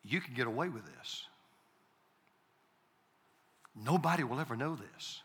You 0.02 0.22
can 0.22 0.34
get 0.34 0.48
away 0.48 0.70
with 0.70 0.86
this. 0.86 1.26
Nobody 3.76 4.24
will 4.24 4.40
ever 4.40 4.56
know 4.56 4.78
this. 4.78 5.22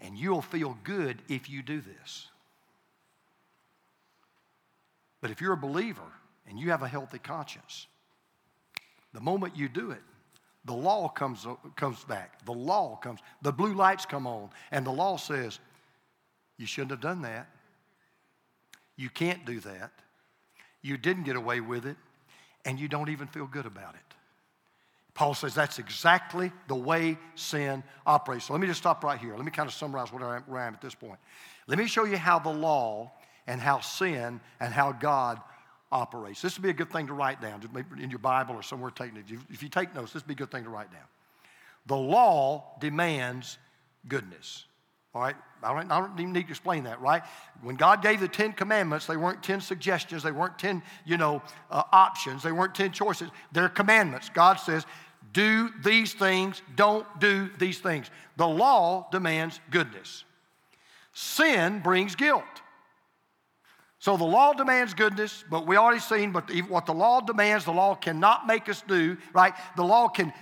And 0.00 0.18
you'll 0.18 0.42
feel 0.42 0.76
good 0.84 1.22
if 1.28 1.48
you 1.48 1.62
do 1.62 1.80
this. 1.80 2.26
But 5.22 5.30
if 5.30 5.40
you're 5.40 5.54
a 5.54 5.56
believer 5.56 6.12
and 6.46 6.58
you 6.58 6.70
have 6.70 6.82
a 6.82 6.88
healthy 6.88 7.18
conscience, 7.18 7.86
the 9.14 9.20
moment 9.20 9.56
you 9.56 9.68
do 9.68 9.92
it, 9.92 10.02
the 10.66 10.74
law 10.74 11.08
comes, 11.08 11.46
comes 11.74 12.04
back. 12.04 12.44
The 12.44 12.52
law 12.52 12.96
comes, 12.96 13.20
the 13.40 13.52
blue 13.52 13.72
lights 13.72 14.04
come 14.04 14.26
on, 14.26 14.50
and 14.70 14.86
the 14.86 14.90
law 14.90 15.16
says, 15.16 15.58
You 16.58 16.66
shouldn't 16.66 16.90
have 16.90 17.00
done 17.00 17.22
that. 17.22 17.48
You 19.00 19.08
can't 19.08 19.46
do 19.46 19.60
that. 19.60 19.92
You 20.82 20.98
didn't 20.98 21.22
get 21.22 21.34
away 21.34 21.60
with 21.60 21.86
it, 21.86 21.96
and 22.66 22.78
you 22.78 22.86
don't 22.86 23.08
even 23.08 23.28
feel 23.28 23.46
good 23.46 23.64
about 23.64 23.94
it. 23.94 24.00
Paul 25.14 25.32
says 25.32 25.54
that's 25.54 25.78
exactly 25.78 26.52
the 26.68 26.74
way 26.74 27.16
sin 27.34 27.82
operates. 28.06 28.44
So 28.44 28.52
let 28.52 28.60
me 28.60 28.66
just 28.66 28.80
stop 28.80 29.02
right 29.02 29.18
here. 29.18 29.34
Let 29.34 29.46
me 29.46 29.52
kind 29.52 29.66
of 29.66 29.72
summarize 29.72 30.12
where 30.12 30.26
I 30.26 30.66
am, 30.66 30.74
at 30.74 30.82
this 30.82 30.94
point. 30.94 31.18
Let 31.66 31.78
me 31.78 31.86
show 31.86 32.04
you 32.04 32.18
how 32.18 32.40
the 32.40 32.50
law 32.50 33.10
and 33.46 33.58
how 33.58 33.80
sin 33.80 34.38
and 34.60 34.74
how 34.74 34.92
God 34.92 35.40
operates. 35.90 36.42
This 36.42 36.58
would 36.58 36.62
be 36.62 36.68
a 36.68 36.74
good 36.74 36.90
thing 36.90 37.06
to 37.06 37.14
write 37.14 37.40
down 37.40 37.62
in 37.98 38.10
your 38.10 38.18
Bible 38.18 38.54
or 38.54 38.62
somewhere 38.62 38.90
taking 38.90 39.16
it. 39.16 39.24
If 39.50 39.62
you 39.62 39.70
take 39.70 39.94
notes, 39.94 40.12
this 40.12 40.22
would 40.22 40.28
be 40.28 40.34
a 40.34 40.36
good 40.36 40.50
thing 40.50 40.64
to 40.64 40.70
write 40.70 40.92
down. 40.92 41.08
The 41.86 41.96
law 41.96 42.76
demands 42.80 43.56
goodness. 44.06 44.66
All 45.14 45.22
right? 45.22 45.36
I 45.62 45.74
don't, 45.74 45.92
I 45.92 46.00
don't, 46.00 46.18
even 46.18 46.32
need 46.32 46.44
to 46.44 46.50
explain 46.50 46.84
that, 46.84 47.00
right? 47.00 47.22
When 47.62 47.76
God 47.76 48.02
gave 48.02 48.20
the 48.20 48.28
Ten 48.28 48.52
Commandments, 48.52 49.06
they 49.06 49.16
weren't 49.16 49.42
ten 49.42 49.60
suggestions, 49.60 50.22
they 50.22 50.32
weren't 50.32 50.58
ten, 50.58 50.82
you 51.04 51.18
know, 51.18 51.42
uh, 51.70 51.82
options, 51.92 52.42
they 52.42 52.52
weren't 52.52 52.74
ten 52.74 52.92
choices. 52.92 53.28
They're 53.52 53.68
commandments. 53.68 54.30
God 54.32 54.54
says, 54.54 54.86
do 55.32 55.70
these 55.84 56.14
things, 56.14 56.62
don't 56.76 57.06
do 57.20 57.50
these 57.58 57.78
things. 57.78 58.10
The 58.36 58.48
law 58.48 59.08
demands 59.12 59.60
goodness. 59.70 60.24
Sin 61.12 61.80
brings 61.80 62.14
guilt. 62.14 62.59
So 64.00 64.16
the 64.16 64.24
law 64.24 64.54
demands 64.54 64.94
goodness, 64.94 65.44
but 65.50 65.66
we 65.66 65.76
already 65.76 66.00
seen, 66.00 66.32
but 66.32 66.50
what 66.70 66.86
the 66.86 66.94
law 66.94 67.20
demands, 67.20 67.66
the 67.66 67.72
law 67.72 67.94
cannot 67.94 68.46
make 68.46 68.66
us 68.70 68.82
do, 68.88 69.18
right? 69.34 69.52
The 69.76 69.84
law 69.84 70.08
can 70.08 70.32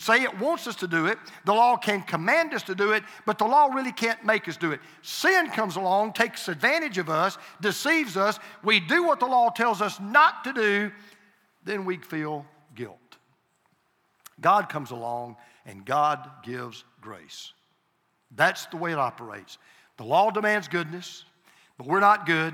say 0.00 0.22
it 0.22 0.36
wants 0.40 0.66
us 0.66 0.74
to 0.76 0.88
do 0.88 1.06
it, 1.06 1.18
the 1.44 1.54
law 1.54 1.76
can 1.76 2.02
command 2.02 2.52
us 2.54 2.64
to 2.64 2.74
do 2.74 2.90
it, 2.90 3.04
but 3.24 3.38
the 3.38 3.44
law 3.44 3.66
really 3.66 3.92
can't 3.92 4.24
make 4.24 4.48
us 4.48 4.56
do 4.56 4.72
it. 4.72 4.80
Sin 5.02 5.48
comes 5.50 5.76
along, 5.76 6.14
takes 6.14 6.48
advantage 6.48 6.98
of 6.98 7.08
us, 7.08 7.38
deceives 7.60 8.16
us. 8.16 8.40
We 8.64 8.80
do 8.80 9.04
what 9.04 9.20
the 9.20 9.26
law 9.26 9.50
tells 9.50 9.80
us 9.80 10.00
not 10.00 10.42
to 10.42 10.52
do, 10.52 10.90
then 11.62 11.84
we 11.84 11.98
feel 11.98 12.44
guilt. 12.74 12.98
God 14.40 14.68
comes 14.68 14.90
along 14.90 15.36
and 15.66 15.86
God 15.86 16.28
gives 16.42 16.82
grace. 17.00 17.52
That's 18.34 18.66
the 18.66 18.76
way 18.76 18.90
it 18.90 18.98
operates. 18.98 19.58
The 19.98 20.04
law 20.04 20.32
demands 20.32 20.66
goodness, 20.66 21.24
but 21.78 21.86
we're 21.86 22.00
not 22.00 22.26
good. 22.26 22.52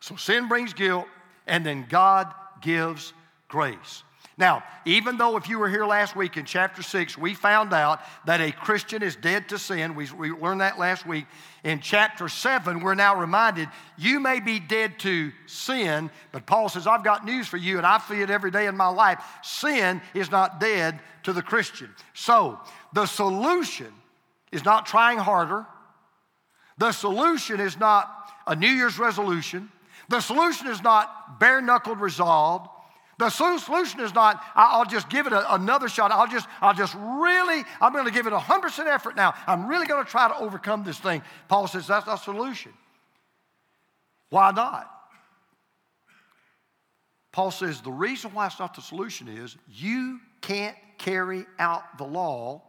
So 0.00 0.16
sin 0.16 0.48
brings 0.48 0.72
guilt, 0.72 1.06
and 1.46 1.64
then 1.64 1.86
God 1.88 2.32
gives 2.60 3.12
grace. 3.48 4.02
Now, 4.40 4.64
even 4.86 5.18
though 5.18 5.36
if 5.36 5.50
you 5.50 5.58
were 5.58 5.68
here 5.68 5.84
last 5.84 6.16
week 6.16 6.38
in 6.38 6.46
chapter 6.46 6.82
6, 6.82 7.18
we 7.18 7.34
found 7.34 7.74
out 7.74 8.00
that 8.24 8.40
a 8.40 8.50
Christian 8.50 9.02
is 9.02 9.14
dead 9.14 9.50
to 9.50 9.58
sin, 9.58 9.94
we, 9.94 10.10
we 10.16 10.30
learned 10.32 10.62
that 10.62 10.78
last 10.78 11.06
week. 11.06 11.26
In 11.62 11.80
chapter 11.80 12.26
7, 12.26 12.80
we're 12.80 12.94
now 12.94 13.20
reminded 13.20 13.68
you 13.98 14.18
may 14.18 14.40
be 14.40 14.58
dead 14.58 14.98
to 15.00 15.30
sin, 15.44 16.10
but 16.32 16.46
Paul 16.46 16.70
says, 16.70 16.86
I've 16.86 17.04
got 17.04 17.26
news 17.26 17.48
for 17.48 17.58
you, 17.58 17.76
and 17.76 17.86
I 17.86 17.98
see 17.98 18.22
it 18.22 18.30
every 18.30 18.50
day 18.50 18.66
in 18.66 18.78
my 18.78 18.88
life. 18.88 19.22
Sin 19.42 20.00
is 20.14 20.30
not 20.30 20.58
dead 20.58 20.98
to 21.24 21.34
the 21.34 21.42
Christian. 21.42 21.90
So, 22.14 22.58
the 22.94 23.04
solution 23.04 23.92
is 24.52 24.64
not 24.64 24.86
trying 24.86 25.18
harder, 25.18 25.66
the 26.78 26.92
solution 26.92 27.60
is 27.60 27.78
not 27.78 28.10
a 28.46 28.56
New 28.56 28.70
Year's 28.70 28.98
resolution. 28.98 29.70
The 30.10 30.20
solution 30.20 30.66
is 30.66 30.82
not 30.82 31.38
bare 31.38 31.62
knuckled 31.62 32.00
resolve. 32.00 32.68
The 33.18 33.30
solution 33.30 34.00
is 34.00 34.12
not, 34.12 34.42
I'll 34.56 34.84
just 34.84 35.08
give 35.08 35.28
it 35.28 35.32
a, 35.32 35.54
another 35.54 35.88
shot. 35.88 36.10
I'll 36.10 36.26
just, 36.26 36.48
I'll 36.60 36.74
just 36.74 36.96
really, 36.98 37.62
I'm 37.80 37.92
going 37.92 38.06
to 38.06 38.10
give 38.10 38.26
it 38.26 38.32
100% 38.32 38.86
effort 38.86 39.14
now. 39.14 39.34
I'm 39.46 39.68
really 39.68 39.86
going 39.86 40.04
to 40.04 40.10
try 40.10 40.26
to 40.26 40.36
overcome 40.38 40.82
this 40.82 40.98
thing. 40.98 41.22
Paul 41.46 41.68
says 41.68 41.86
that's 41.86 42.08
a 42.08 42.18
solution. 42.18 42.72
Why 44.30 44.50
not? 44.50 44.90
Paul 47.30 47.52
says 47.52 47.80
the 47.80 47.92
reason 47.92 48.34
why 48.34 48.46
it's 48.46 48.58
not 48.58 48.74
the 48.74 48.82
solution 48.82 49.28
is 49.28 49.56
you 49.68 50.18
can't 50.40 50.76
carry 50.98 51.46
out 51.60 51.98
the 51.98 52.04
law 52.04 52.62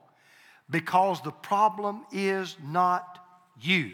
because 0.69 1.21
the 1.21 1.32
problem 1.32 2.06
is 2.12 2.56
not 2.63 3.17
you. 3.60 3.93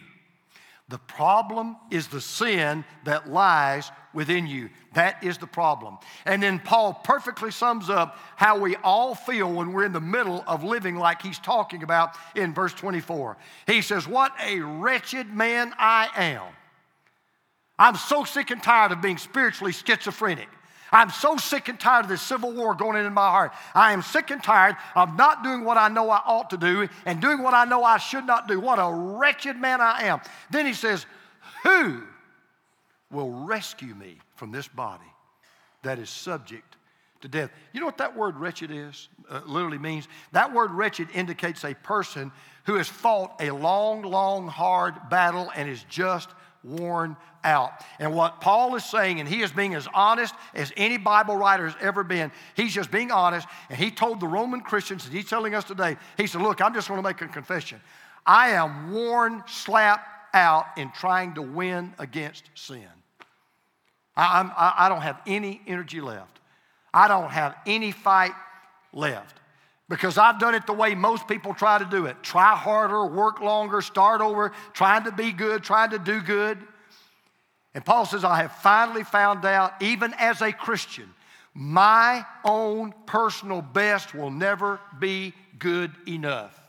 The 0.89 0.97
problem 0.99 1.75
is 1.91 2.07
the 2.07 2.21
sin 2.21 2.85
that 3.03 3.29
lies 3.29 3.91
within 4.13 4.47
you. 4.47 4.69
That 4.93 5.21
is 5.21 5.37
the 5.37 5.47
problem. 5.47 5.97
And 6.25 6.41
then 6.41 6.59
Paul 6.59 6.93
perfectly 6.93 7.51
sums 7.51 7.89
up 7.89 8.17
how 8.37 8.57
we 8.57 8.77
all 8.77 9.13
feel 9.13 9.51
when 9.51 9.73
we're 9.73 9.83
in 9.83 9.91
the 9.91 9.99
middle 9.99 10.45
of 10.47 10.63
living 10.63 10.95
like 10.95 11.21
he's 11.21 11.39
talking 11.39 11.83
about 11.83 12.11
in 12.35 12.53
verse 12.53 12.73
24. 12.73 13.37
He 13.67 13.81
says, 13.81 14.07
What 14.07 14.31
a 14.41 14.61
wretched 14.61 15.27
man 15.33 15.73
I 15.77 16.09
am. 16.15 16.53
I'm 17.77 17.95
so 17.95 18.23
sick 18.23 18.49
and 18.49 18.63
tired 18.63 18.93
of 18.93 19.01
being 19.01 19.17
spiritually 19.17 19.73
schizophrenic. 19.73 20.47
I'm 20.91 21.09
so 21.09 21.37
sick 21.37 21.67
and 21.67 21.79
tired 21.79 22.05
of 22.05 22.09
this 22.09 22.21
civil 22.21 22.51
war 22.51 22.75
going 22.75 22.97
on 22.97 23.05
in 23.05 23.13
my 23.13 23.29
heart. 23.29 23.53
I 23.73 23.93
am 23.93 24.01
sick 24.01 24.31
and 24.31 24.41
tired 24.41 24.75
of 24.95 25.15
not 25.17 25.43
doing 25.43 25.63
what 25.63 25.77
I 25.77 25.89
know 25.89 26.09
I 26.09 26.21
ought 26.25 26.49
to 26.51 26.57
do 26.57 26.87
and 27.05 27.21
doing 27.21 27.41
what 27.41 27.53
I 27.53 27.65
know 27.65 27.83
I 27.83 27.97
should 27.97 28.25
not 28.25 28.47
do. 28.47 28.59
What 28.59 28.79
a 28.79 28.91
wretched 28.91 29.57
man 29.57 29.81
I 29.81 30.03
am. 30.03 30.21
Then 30.49 30.65
he 30.65 30.73
says, 30.73 31.05
Who 31.63 32.03
will 33.11 33.31
rescue 33.31 33.95
me 33.95 34.19
from 34.35 34.51
this 34.51 34.67
body 34.67 35.03
that 35.83 35.99
is 35.99 36.09
subject 36.09 36.75
to 37.21 37.27
death. 37.27 37.51
You 37.73 37.79
know 37.79 37.85
what 37.85 37.97
that 37.97 38.15
word 38.15 38.37
wretched 38.37 38.71
is? 38.71 39.09
Uh, 39.29 39.41
literally 39.45 39.77
means 39.77 40.07
that 40.31 40.53
word 40.53 40.71
wretched 40.71 41.07
indicates 41.13 41.63
a 41.63 41.73
person 41.73 42.31
who 42.65 42.75
has 42.75 42.87
fought 42.87 43.33
a 43.39 43.51
long, 43.51 44.03
long, 44.03 44.47
hard 44.47 45.09
battle 45.09 45.51
and 45.55 45.69
is 45.69 45.83
just 45.89 46.29
worn 46.63 47.15
out. 47.43 47.71
And 47.99 48.13
what 48.13 48.41
Paul 48.41 48.75
is 48.75 48.83
saying, 48.83 49.19
and 49.19 49.27
he 49.27 49.41
is 49.41 49.51
being 49.51 49.73
as 49.73 49.87
honest 49.93 50.33
as 50.53 50.71
any 50.77 50.97
Bible 50.97 51.35
writer 51.35 51.65
has 51.65 51.75
ever 51.81 52.03
been, 52.03 52.31
he's 52.55 52.73
just 52.73 52.91
being 52.91 53.11
honest. 53.11 53.47
And 53.69 53.77
he 53.77 53.91
told 53.91 54.19
the 54.19 54.27
Roman 54.27 54.61
Christians, 54.61 55.05
and 55.05 55.13
he's 55.13 55.29
telling 55.29 55.55
us 55.55 55.63
today, 55.63 55.97
he 56.17 56.27
said, 56.27 56.41
Look, 56.41 56.61
I'm 56.61 56.73
just 56.73 56.87
going 56.87 57.01
to 57.01 57.07
make 57.07 57.21
a 57.21 57.27
confession. 57.27 57.79
I 58.25 58.49
am 58.49 58.93
worn, 58.93 59.43
slap 59.47 60.05
out 60.33 60.65
in 60.77 60.91
trying 60.91 61.35
to 61.35 61.41
win 61.41 61.93
against 61.97 62.49
sin. 62.55 62.87
I, 64.15 64.51
I, 64.57 64.85
I 64.85 64.89
don't 64.89 65.01
have 65.01 65.21
any 65.25 65.61
energy 65.67 66.01
left. 66.01 66.39
I 66.93 67.07
don't 67.07 67.29
have 67.29 67.55
any 67.65 67.91
fight 67.91 68.33
left 68.91 69.37
because 69.89 70.17
I've 70.17 70.39
done 70.39 70.55
it 70.55 70.67
the 70.67 70.73
way 70.73 70.95
most 70.95 71.27
people 71.27 71.53
try 71.53 71.77
to 71.77 71.85
do 71.85 72.05
it 72.05 72.21
try 72.23 72.55
harder, 72.55 73.05
work 73.05 73.39
longer, 73.39 73.81
start 73.81 74.21
over, 74.21 74.51
trying 74.73 75.05
to 75.05 75.11
be 75.11 75.31
good, 75.31 75.63
trying 75.63 75.91
to 75.91 75.99
do 75.99 76.21
good. 76.21 76.57
And 77.73 77.85
Paul 77.85 78.05
says, 78.05 78.23
I 78.23 78.37
have 78.37 78.53
finally 78.53 79.03
found 79.03 79.45
out, 79.45 79.73
even 79.81 80.13
as 80.15 80.41
a 80.41 80.51
Christian, 80.51 81.13
my 81.53 82.25
own 82.43 82.93
personal 83.05 83.61
best 83.61 84.13
will 84.13 84.31
never 84.31 84.79
be 84.99 85.33
good 85.59 85.91
enough. 86.07 86.59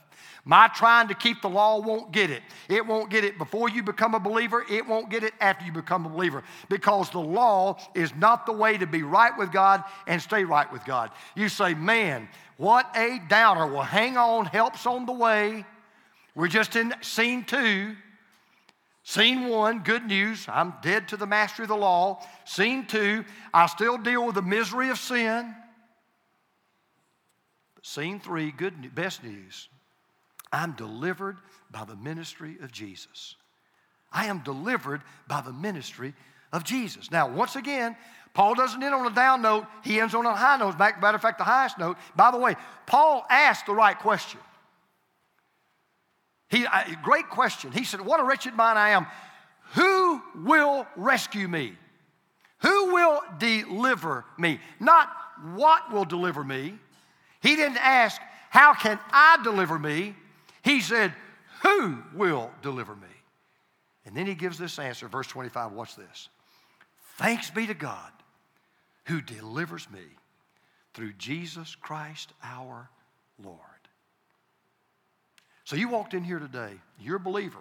My 0.44 0.68
trying 0.68 1.08
to 1.08 1.14
keep 1.14 1.42
the 1.42 1.48
law 1.50 1.78
won't 1.78 2.10
get 2.10 2.30
it. 2.30 2.42
It 2.70 2.86
won't 2.86 3.10
get 3.10 3.22
it 3.22 3.36
before 3.36 3.68
you 3.68 3.82
become 3.82 4.14
a 4.14 4.20
believer. 4.20 4.64
It 4.70 4.86
won't 4.86 5.10
get 5.10 5.22
it 5.22 5.34
after 5.40 5.66
you 5.66 5.72
become 5.72 6.06
a 6.06 6.08
believer 6.08 6.42
because 6.70 7.10
the 7.10 7.20
law 7.20 7.76
is 7.94 8.14
not 8.14 8.46
the 8.46 8.52
way 8.52 8.78
to 8.78 8.86
be 8.86 9.02
right 9.02 9.36
with 9.36 9.52
God 9.52 9.84
and 10.06 10.22
stay 10.22 10.44
right 10.44 10.72
with 10.72 10.86
God. 10.86 11.10
You 11.34 11.50
say, 11.50 11.74
man, 11.74 12.30
what 12.58 12.94
a 12.94 13.18
downer. 13.28 13.66
Well, 13.66 13.82
hang 13.82 14.18
on, 14.18 14.44
help's 14.44 14.84
on 14.84 15.06
the 15.06 15.12
way. 15.12 15.64
We're 16.34 16.48
just 16.48 16.76
in 16.76 16.92
scene 17.00 17.44
two. 17.44 17.96
Scene 19.04 19.48
one, 19.48 19.78
good 19.84 20.04
news, 20.04 20.44
I'm 20.48 20.74
dead 20.82 21.08
to 21.08 21.16
the 21.16 21.26
mastery 21.26 21.64
of 21.64 21.70
the 21.70 21.76
law. 21.76 22.22
Scene 22.44 22.84
two, 22.86 23.24
I 23.54 23.64
still 23.64 23.96
deal 23.96 24.26
with 24.26 24.34
the 24.34 24.42
misery 24.42 24.90
of 24.90 24.98
sin. 24.98 25.54
But 27.74 27.86
scene 27.86 28.20
three, 28.20 28.50
good, 28.50 28.94
best 28.94 29.24
news, 29.24 29.70
I'm 30.52 30.72
delivered 30.72 31.38
by 31.70 31.84
the 31.84 31.96
ministry 31.96 32.58
of 32.60 32.70
Jesus. 32.70 33.36
I 34.12 34.26
am 34.26 34.40
delivered 34.40 35.00
by 35.26 35.40
the 35.40 35.54
ministry 35.54 36.12
of 36.52 36.64
Jesus. 36.64 37.10
Now, 37.10 37.28
once 37.28 37.56
again, 37.56 37.96
Paul 38.34 38.54
doesn't 38.54 38.82
end 38.82 38.94
on 38.94 39.06
a 39.06 39.14
down 39.14 39.42
note, 39.42 39.66
he 39.82 40.00
ends 40.00 40.14
on 40.14 40.24
a 40.24 40.34
high 40.34 40.56
note. 40.56 40.78
Matter 40.78 41.16
of 41.16 41.22
fact, 41.22 41.38
the 41.38 41.44
highest 41.44 41.78
note. 41.78 41.96
By 42.14 42.30
the 42.30 42.38
way, 42.38 42.56
Paul 42.86 43.26
asked 43.28 43.66
the 43.66 43.74
right 43.74 43.98
question. 43.98 44.40
He, 46.48 46.66
great 47.02 47.28
question. 47.28 47.72
He 47.72 47.84
said, 47.84 48.00
What 48.00 48.20
a 48.20 48.24
wretched 48.24 48.56
man 48.56 48.76
I 48.76 48.90
am. 48.90 49.06
Who 49.74 50.22
will 50.34 50.86
rescue 50.96 51.46
me? 51.48 51.74
Who 52.60 52.92
will 52.94 53.20
deliver 53.38 54.24
me? 54.38 54.60
Not 54.80 55.10
what 55.54 55.92
will 55.92 56.04
deliver 56.04 56.42
me. 56.42 56.74
He 57.42 57.54
didn't 57.56 57.78
ask, 57.78 58.20
How 58.50 58.74
can 58.74 58.98
I 59.10 59.38
deliver 59.42 59.78
me? 59.78 60.14
He 60.62 60.80
said, 60.80 61.12
Who 61.62 61.98
will 62.14 62.50
deliver 62.62 62.94
me? 62.94 63.08
And 64.06 64.16
then 64.16 64.26
he 64.26 64.34
gives 64.34 64.56
this 64.56 64.78
answer, 64.78 65.06
verse 65.06 65.26
25. 65.26 65.72
Watch 65.72 65.96
this. 65.96 66.30
Thanks 67.18 67.50
be 67.50 67.66
to 67.66 67.74
God 67.74 68.12
who 69.08 69.22
delivers 69.22 69.90
me 69.90 70.04
through 70.92 71.14
Jesus 71.14 71.74
Christ 71.74 72.30
our 72.42 72.90
Lord. 73.42 73.58
So 75.64 75.76
you 75.76 75.88
walked 75.88 76.12
in 76.12 76.22
here 76.22 76.38
today, 76.38 76.72
you're 77.00 77.16
a 77.16 77.20
believer, 77.20 77.58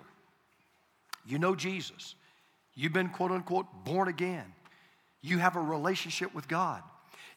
you 1.26 1.40
know 1.40 1.56
Jesus, 1.56 2.16
you've 2.76 2.94
been 2.94 3.10
quote 3.10 3.32
unquote 3.32 3.68
born 3.86 4.10
again, 4.10 4.46
you 5.22 5.38
have 5.38 5.56
a 5.56 5.62
relationship 5.62 6.36
with 6.36 6.50
God. 6.50 6.84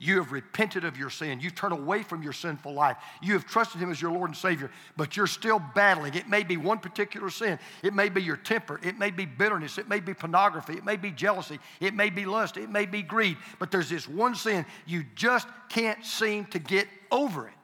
You 0.03 0.17
have 0.17 0.33
repented 0.33 0.87
of 0.87 0.97
your 0.97 1.11
sin. 1.11 1.41
You've 1.41 1.55
turned 1.55 1.75
away 1.75 2.03
from 2.03 2.23
your 2.23 2.33
sinful 2.33 2.73
life. 2.73 2.97
You 3.21 3.35
have 3.35 3.45
trusted 3.45 3.83
Him 3.83 3.91
as 3.91 4.01
your 4.01 4.11
Lord 4.11 4.31
and 4.31 4.37
Savior, 4.37 4.71
but 4.97 5.15
you're 5.15 5.27
still 5.27 5.63
battling. 5.75 6.15
It 6.15 6.27
may 6.27 6.43
be 6.43 6.57
one 6.57 6.79
particular 6.79 7.29
sin. 7.29 7.59
It 7.83 7.93
may 7.93 8.09
be 8.09 8.23
your 8.23 8.39
temper. 8.39 8.81
It 8.83 8.99
may 8.99 9.11
be 9.11 9.27
bitterness. 9.27 9.77
It 9.77 9.91
may 9.91 10.01
be 10.01 10.15
pornography. 10.15 10.73
It 10.73 10.87
may 10.87 10.97
be 10.97 11.11
jealousy. 11.11 11.59
It 11.81 11.93
may 11.93 12.09
be 12.09 12.25
lust. 12.25 12.57
It 12.57 12.71
may 12.71 12.87
be 12.87 13.03
greed. 13.03 13.37
But 13.59 13.71
there's 13.71 13.91
this 13.91 14.09
one 14.09 14.35
sin 14.35 14.65
you 14.87 15.05
just 15.15 15.47
can't 15.69 16.03
seem 16.03 16.47
to 16.47 16.59
get 16.59 16.89
over 17.13 17.47
it. 17.47 17.55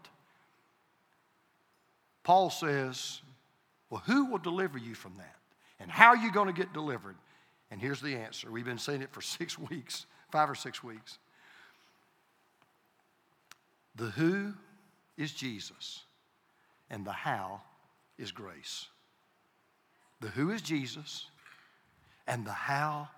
Paul 2.23 2.51
says, 2.51 3.23
Well, 3.89 4.03
who 4.05 4.27
will 4.27 4.39
deliver 4.39 4.77
you 4.77 4.95
from 4.95 5.15
that? 5.17 5.37
And 5.81 5.91
how 5.91 6.09
are 6.09 6.17
you 6.19 6.31
going 6.31 6.49
to 6.49 6.53
get 6.53 6.75
delivered? 6.75 7.17
And 7.71 7.81
here's 7.81 8.03
the 8.03 8.15
answer. 8.15 8.51
We've 8.51 8.63
been 8.63 8.77
saying 8.77 9.01
it 9.01 9.11
for 9.11 9.21
six 9.23 9.59
weeks, 9.59 10.05
five 10.31 10.51
or 10.51 10.55
six 10.55 10.85
weeks. 10.85 11.19
The 13.97 14.07
who 14.07 14.53
is 15.17 15.33
Jesus, 15.33 16.03
and 16.91 17.05
the 17.05 17.13
how 17.13 17.63
is 18.19 18.31
grace. 18.31 18.87
The 20.21 20.29
who 20.29 20.51
is 20.51 20.63
Jesus, 20.63 21.27
and 22.27 22.47
the 22.47 22.53
how 22.53 23.09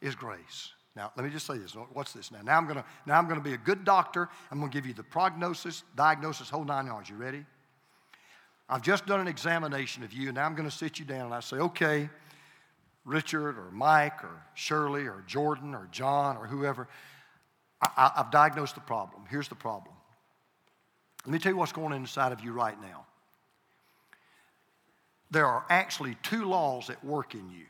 is 0.00 0.14
grace. 0.14 0.72
Now, 0.94 1.10
let 1.16 1.24
me 1.24 1.30
just 1.30 1.46
say 1.46 1.56
this. 1.56 1.74
What's 1.94 2.12
this 2.12 2.30
now? 2.30 2.40
Now 2.42 2.58
I'm 2.58 2.66
gonna 2.66 2.84
now 3.06 3.18
I'm 3.18 3.26
gonna 3.26 3.40
be 3.40 3.54
a 3.54 3.58
good 3.58 3.84
doctor. 3.84 4.28
I'm 4.50 4.60
gonna 4.60 4.70
give 4.70 4.86
you 4.86 4.92
the 4.92 5.02
prognosis, 5.02 5.84
diagnosis, 5.96 6.50
whole 6.50 6.64
nine 6.64 6.86
yards. 6.86 7.08
You 7.08 7.16
ready? 7.16 7.44
I've 8.68 8.82
just 8.82 9.06
done 9.06 9.20
an 9.20 9.28
examination 9.28 10.02
of 10.02 10.12
you, 10.12 10.28
and 10.28 10.34
now 10.34 10.44
I'm 10.44 10.54
gonna 10.54 10.70
sit 10.70 10.98
you 10.98 11.06
down 11.06 11.26
and 11.26 11.34
I 11.34 11.40
say, 11.40 11.56
okay, 11.56 12.10
Richard 13.04 13.58
or 13.58 13.70
Mike 13.72 14.22
or 14.22 14.42
Shirley 14.54 15.06
or 15.06 15.24
Jordan 15.26 15.74
or 15.74 15.88
John 15.90 16.36
or 16.36 16.46
whoever, 16.46 16.88
I, 17.80 18.12
have 18.16 18.30
diagnosed 18.30 18.74
the 18.74 18.80
problem. 18.82 19.24
Here's 19.28 19.48
the 19.48 19.54
problem. 19.54 19.94
Let 21.24 21.32
me 21.32 21.38
tell 21.38 21.52
you 21.52 21.58
what's 21.58 21.72
going 21.72 21.92
on 21.92 22.00
inside 22.00 22.32
of 22.32 22.40
you 22.40 22.52
right 22.52 22.80
now. 22.80 23.06
There 25.30 25.46
are 25.46 25.64
actually 25.70 26.16
two 26.22 26.44
laws 26.44 26.90
at 26.90 27.02
work 27.04 27.34
in 27.34 27.50
you. 27.50 27.64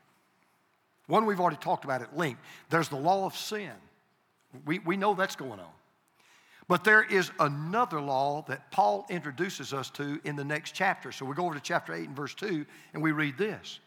One 1.06 1.26
we've 1.26 1.40
already 1.40 1.58
talked 1.58 1.84
about 1.84 2.02
at 2.02 2.16
length. 2.16 2.40
There's 2.70 2.88
the 2.88 2.96
law 2.96 3.26
of 3.26 3.36
sin. 3.36 3.70
We, 4.64 4.78
we 4.80 4.96
know 4.96 5.14
that's 5.14 5.36
going 5.36 5.60
on. 5.60 5.72
But 6.68 6.84
there 6.84 7.02
is 7.02 7.30
another 7.38 8.00
law 8.00 8.44
that 8.48 8.70
Paul 8.70 9.06
introduces 9.10 9.74
us 9.74 9.90
to 9.90 10.20
in 10.24 10.36
the 10.36 10.44
next 10.44 10.72
chapter. 10.74 11.12
So 11.12 11.26
we 11.26 11.34
go 11.34 11.44
over 11.44 11.54
to 11.54 11.60
chapter 11.60 11.92
8 11.92 12.08
and 12.08 12.16
verse 12.16 12.34
2, 12.34 12.64
and 12.94 13.02
we 13.02 13.12
read 13.12 13.36
this. 13.36 13.80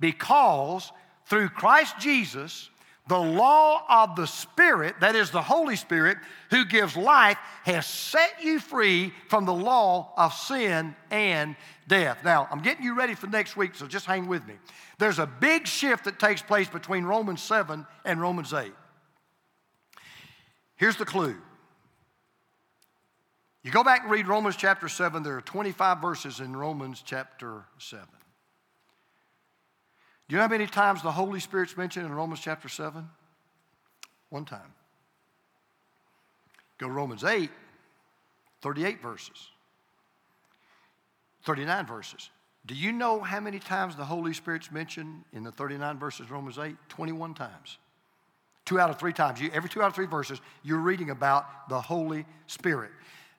Because 0.00 0.90
through 1.26 1.50
Christ 1.50 1.98
Jesus, 1.98 2.70
the 3.08 3.18
law 3.18 3.84
of 3.88 4.16
the 4.16 4.26
Spirit, 4.26 4.96
that 5.00 5.16
is 5.16 5.30
the 5.30 5.42
Holy 5.42 5.76
Spirit, 5.76 6.18
who 6.50 6.64
gives 6.66 6.96
life, 6.96 7.38
has 7.64 7.86
set 7.86 8.42
you 8.42 8.60
free 8.60 9.12
from 9.28 9.46
the 9.46 9.52
law 9.52 10.12
of 10.16 10.34
sin 10.34 10.94
and 11.10 11.56
death. 11.86 12.18
Now, 12.24 12.46
I'm 12.50 12.60
getting 12.60 12.84
you 12.84 12.94
ready 12.94 13.14
for 13.14 13.26
next 13.26 13.56
week, 13.56 13.74
so 13.74 13.86
just 13.86 14.04
hang 14.04 14.28
with 14.28 14.46
me. 14.46 14.54
There's 14.98 15.18
a 15.18 15.26
big 15.26 15.66
shift 15.66 16.04
that 16.04 16.18
takes 16.18 16.42
place 16.42 16.68
between 16.68 17.04
Romans 17.04 17.40
7 17.42 17.86
and 18.04 18.20
Romans 18.20 18.52
8. 18.52 18.72
Here's 20.76 20.96
the 20.96 21.06
clue. 21.06 21.36
You 23.62 23.72
go 23.72 23.82
back 23.82 24.02
and 24.02 24.10
read 24.10 24.28
Romans 24.28 24.56
chapter 24.56 24.88
7, 24.88 25.22
there 25.22 25.36
are 25.36 25.42
25 25.42 26.00
verses 26.00 26.40
in 26.40 26.54
Romans 26.54 27.02
chapter 27.04 27.64
7. 27.78 28.06
Do 30.28 30.34
you 30.34 30.38
know 30.38 30.42
how 30.42 30.50
many 30.50 30.66
times 30.66 31.02
the 31.02 31.12
Holy 31.12 31.40
Spirit's 31.40 31.76
mentioned 31.76 32.04
in 32.04 32.12
Romans 32.12 32.40
chapter 32.40 32.68
7? 32.68 33.08
One 34.28 34.44
time. 34.44 34.74
Go 36.76 36.86
to 36.86 36.92
Romans 36.92 37.24
8, 37.24 37.50
38 38.60 39.02
verses, 39.02 39.48
39 41.44 41.86
verses. 41.86 42.30
Do 42.66 42.74
you 42.74 42.92
know 42.92 43.20
how 43.20 43.40
many 43.40 43.58
times 43.58 43.96
the 43.96 44.04
Holy 44.04 44.34
Spirit's 44.34 44.70
mentioned 44.70 45.24
in 45.32 45.42
the 45.42 45.50
39 45.50 45.98
verses, 45.98 46.30
Romans 46.30 46.58
8? 46.58 46.76
21 46.90 47.34
times. 47.34 47.78
Two 48.66 48.78
out 48.78 48.90
of 48.90 48.98
three 48.98 49.14
times. 49.14 49.40
You, 49.40 49.50
every 49.54 49.70
two 49.70 49.82
out 49.82 49.88
of 49.88 49.94
three 49.94 50.06
verses, 50.06 50.42
you're 50.62 50.78
reading 50.78 51.08
about 51.08 51.70
the 51.70 51.80
Holy 51.80 52.26
Spirit. 52.46 52.90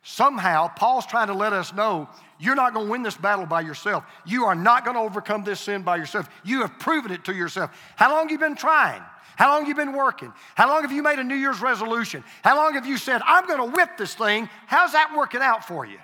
Somehow, 0.01 0.69
Paul's 0.69 1.05
trying 1.05 1.27
to 1.27 1.33
let 1.33 1.51
us 1.53 1.73
know 1.73 2.07
you're 2.39 2.55
not 2.55 2.73
going 2.73 2.85
to 2.85 2.91
win 2.91 3.03
this 3.03 3.17
battle 3.17 3.45
by 3.45 3.61
yourself. 3.61 4.05
You 4.25 4.45
are 4.45 4.55
not 4.55 4.85
going 4.85 4.95
to 4.95 5.01
overcome 5.01 5.43
this 5.43 5.59
sin 5.59 5.81
by 5.81 5.97
yourself. 5.97 6.29
You 6.45 6.61
have 6.61 6.79
proven 6.79 7.11
it 7.11 7.25
to 7.25 7.33
yourself. 7.33 7.71
How 7.97 8.11
long 8.11 8.23
have 8.23 8.31
you 8.31 8.39
been 8.39 8.55
trying? 8.55 9.01
How 9.35 9.51
long 9.51 9.61
have 9.61 9.67
you 9.67 9.75
been 9.75 9.93
working? 9.93 10.33
How 10.55 10.67
long 10.67 10.81
have 10.81 10.91
you 10.91 11.03
made 11.03 11.19
a 11.19 11.23
New 11.23 11.35
Year's 11.35 11.61
resolution? 11.61 12.23
How 12.43 12.55
long 12.55 12.73
have 12.73 12.85
you 12.85 12.97
said, 12.97 13.21
I'm 13.25 13.45
going 13.45 13.59
to 13.59 13.75
whip 13.75 13.97
this 13.97 14.15
thing? 14.15 14.49
How's 14.67 14.93
that 14.93 15.13
working 15.15 15.41
out 15.41 15.65
for 15.65 15.85
you? 15.85 15.99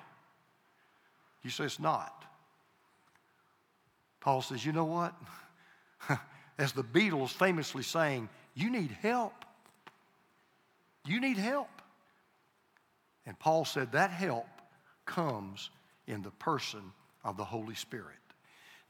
You 1.43 1.49
say 1.49 1.65
it's 1.65 1.79
not. 1.79 2.11
Paul 4.19 4.41
says, 4.41 4.65
You 4.65 4.71
know 4.71 4.85
what? 4.85 5.13
As 6.57 6.71
the 6.71 6.83
Beatles 6.83 7.29
famously 7.29 7.83
sang, 7.83 8.29
you 8.55 8.69
need 8.69 8.91
help. 9.01 9.33
You 11.05 11.19
need 11.19 11.37
help. 11.37 11.69
And 13.25 13.37
Paul 13.39 13.65
said 13.65 13.91
that 13.93 14.11
help 14.11 14.47
comes 15.05 15.69
in 16.07 16.21
the 16.21 16.31
person 16.31 16.81
of 17.23 17.37
the 17.37 17.43
Holy 17.43 17.75
Spirit. 17.75 18.15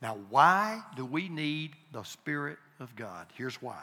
Now, 0.01 0.17
why 0.29 0.81
do 0.95 1.05
we 1.05 1.29
need 1.29 1.71
the 1.91 2.03
Spirit 2.03 2.57
of 2.79 2.95
God? 2.95 3.27
Here's 3.37 3.61
why. 3.61 3.81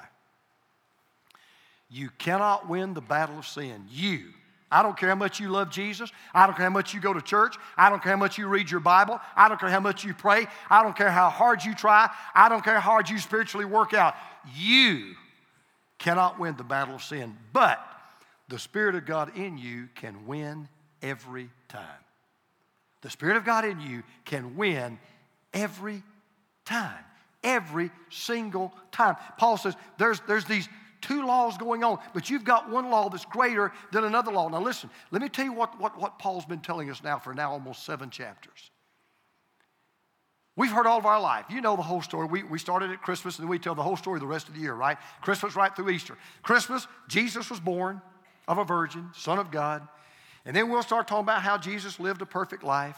You 1.91 2.11
cannot 2.19 2.69
win 2.69 2.95
the 2.95 3.01
battle 3.01 3.39
of 3.39 3.47
sin. 3.47 3.87
You. 3.91 4.25
I 4.71 4.83
don't 4.83 4.97
care 4.97 5.11
how 5.11 5.15
much 5.15 5.39
you 5.39 5.51
love 5.51 5.71
Jesus. 5.71 6.11
I 6.33 6.47
don't 6.47 6.57
care 6.57 6.65
how 6.65 6.73
much 6.73 6.95
you 6.95 7.01
go 7.01 7.13
to 7.13 7.21
church. 7.21 7.57
I 7.77 7.91
don't 7.91 8.03
care 8.03 8.13
how 8.13 8.19
much 8.19 8.39
you 8.39 8.47
read 8.49 8.71
your 8.71 8.81
Bible. 8.81 9.21
I 9.37 9.49
don't 9.49 9.61
care 9.61 9.69
how 9.69 9.81
much 9.81 10.03
you 10.03 10.15
pray. 10.15 10.47
I 10.71 10.83
don't 10.83 10.97
care 10.97 11.11
how 11.11 11.29
hard 11.29 11.63
you 11.63 11.75
try. 11.75 12.09
I 12.35 12.49
don't 12.49 12.65
care 12.65 12.81
how 12.81 12.93
hard 12.93 13.11
you 13.11 13.19
spiritually 13.19 13.67
work 13.67 13.93
out. 13.93 14.15
You 14.57 15.15
cannot 15.99 16.39
win 16.39 16.57
the 16.57 16.65
battle 16.65 16.95
of 16.95 17.03
sin. 17.03 17.37
But 17.53 17.79
the 18.53 18.59
Spirit 18.59 18.97
of 18.97 19.07
God 19.07 19.35
in 19.35 19.57
you 19.57 19.89
can 19.95 20.27
win 20.27 20.69
every 21.01 21.49
time. 21.69 21.87
The 23.01 23.09
Spirit 23.09 23.39
of 23.39 23.47
God 23.47 23.65
in 23.65 23.81
you 23.81 24.03
can 24.27 24.57
win 24.59 24.99
every 25.55 26.03
time. 26.67 27.03
Every 27.43 27.91
single 28.11 28.75
time. 28.91 29.17
Paul 29.39 29.57
says 29.57 29.75
there's, 29.97 30.21
there's 30.29 30.45
these 30.45 30.69
two 31.01 31.25
laws 31.25 31.57
going 31.57 31.83
on, 31.83 31.99
but 32.13 32.29
you've 32.29 32.45
got 32.45 32.69
one 32.69 32.91
law 32.91 33.09
that's 33.09 33.25
greater 33.25 33.73
than 33.91 34.05
another 34.05 34.31
law. 34.31 34.51
Now, 34.51 34.61
listen, 34.61 34.91
let 35.11 35.23
me 35.23 35.31
tell 35.31 35.47
you 35.47 35.55
what, 35.55 35.81
what, 35.81 35.99
what 35.99 36.19
Paul's 36.19 36.45
been 36.45 36.61
telling 36.61 36.91
us 36.91 37.03
now 37.03 37.19
for 37.19 37.33
now 37.33 37.53
almost 37.53 37.87
seven 37.87 38.11
chapters. 38.11 38.71
We've 40.57 40.71
heard 40.71 40.87
all 40.87 40.99
of 40.99 41.07
our 41.07 41.23
life. 41.23 41.47
You 41.49 41.63
know 41.63 41.75
the 41.75 41.83
whole 41.83 42.03
story. 42.03 42.27
We, 42.27 42.43
we 42.43 42.59
started 42.59 42.91
at 42.91 43.01
Christmas 43.01 43.39
and 43.39 43.49
we 43.49 43.59
tell 43.59 43.75
the 43.75 43.83
whole 43.83 43.97
story 43.97 44.21
the 44.21 44.27
rest 44.27 44.49
of 44.49 44.55
the 44.55 44.61
year, 44.61 44.75
right? 44.75 44.99
Christmas 45.23 45.57
right 45.57 45.75
through 45.75 45.89
Easter. 45.89 46.19
Christmas, 46.43 46.87
Jesus 47.09 47.49
was 47.49 47.59
born 47.59 48.03
of 48.53 48.59
a 48.59 48.65
virgin, 48.65 49.11
Son 49.15 49.39
of 49.39 49.51
God. 49.51 49.87
And 50.45 50.55
then 50.55 50.71
we'll 50.71 50.83
start 50.83 51.09
talking 51.09 51.25
about 51.25 51.43
how 51.43 51.59
Jesus 51.59 51.99
lived 51.99 52.23
a 52.23 52.27
perfect 52.27 52.63
life. 52.63 52.97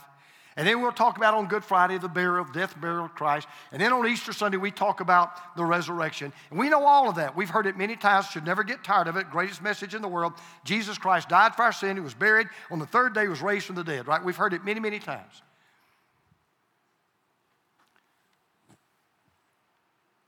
And 0.56 0.68
then 0.68 0.80
we'll 0.80 0.92
talk 0.92 1.16
about 1.16 1.34
on 1.34 1.46
Good 1.46 1.64
Friday 1.64 1.98
the 1.98 2.08
burial, 2.08 2.46
death, 2.52 2.80
burial 2.80 3.06
of 3.06 3.14
Christ. 3.14 3.48
And 3.72 3.82
then 3.82 3.92
on 3.92 4.06
Easter 4.06 4.32
Sunday, 4.32 4.56
we 4.56 4.70
talk 4.70 5.00
about 5.00 5.56
the 5.56 5.64
resurrection. 5.64 6.32
And 6.50 6.58
we 6.58 6.68
know 6.68 6.84
all 6.84 7.08
of 7.08 7.16
that. 7.16 7.34
We've 7.34 7.50
heard 7.50 7.66
it 7.66 7.76
many 7.76 7.96
times, 7.96 8.26
should 8.26 8.46
never 8.46 8.62
get 8.62 8.84
tired 8.84 9.08
of 9.08 9.16
it. 9.16 9.30
Greatest 9.30 9.62
message 9.62 9.94
in 9.94 10.02
the 10.02 10.08
world. 10.08 10.32
Jesus 10.64 10.96
Christ 10.96 11.28
died 11.28 11.56
for 11.56 11.62
our 11.62 11.72
sin. 11.72 11.96
He 11.96 12.02
was 12.02 12.14
buried. 12.14 12.46
On 12.70 12.78
the 12.78 12.86
third 12.86 13.14
day, 13.14 13.22
he 13.22 13.28
was 13.28 13.42
raised 13.42 13.66
from 13.66 13.74
the 13.74 13.82
dead, 13.82 14.06
right? 14.06 14.22
We've 14.22 14.36
heard 14.36 14.54
it 14.54 14.64
many, 14.64 14.78
many 14.78 15.00
times. 15.00 15.42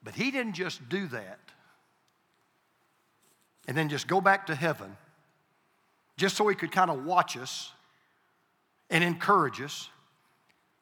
But 0.03 0.15
he 0.15 0.33
didn't 0.33 0.55
just 0.55 0.89
do 0.89 1.07
that 1.09 1.39
and 3.69 3.77
then 3.77 3.89
just 3.89 4.07
go 4.09 4.21
back 4.21 4.47
to 4.47 4.55
heaven 4.55 4.97
just 6.17 6.37
so 6.37 6.47
he 6.49 6.55
could 6.55 6.73
kind 6.73 6.91
of 6.91 7.05
watch 7.05 7.37
us 7.37 7.73
and 8.91 9.03
encourage 9.03 9.61
us 9.61 9.89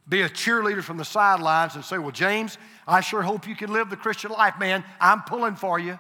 be 0.09 0.22
a 0.22 0.28
cheerleader 0.28 0.82
from 0.82 0.99
the 0.99 1.05
sidelines 1.05 1.76
and 1.76 1.85
say, 1.85 1.99
Well, 1.99 2.11
James, 2.11 2.59
I 2.87 3.01
sure 3.01 3.22
hope 3.22 3.49
you 3.49 3.57
can 3.57 3.72
live 3.72 3.91
the 3.91 3.97
Christian 3.97 4.30
life, 4.30 4.59
man. 4.59 4.85
I'm 5.01 5.22
pulling 5.22 5.57
for 5.57 5.78
you. 5.78 5.99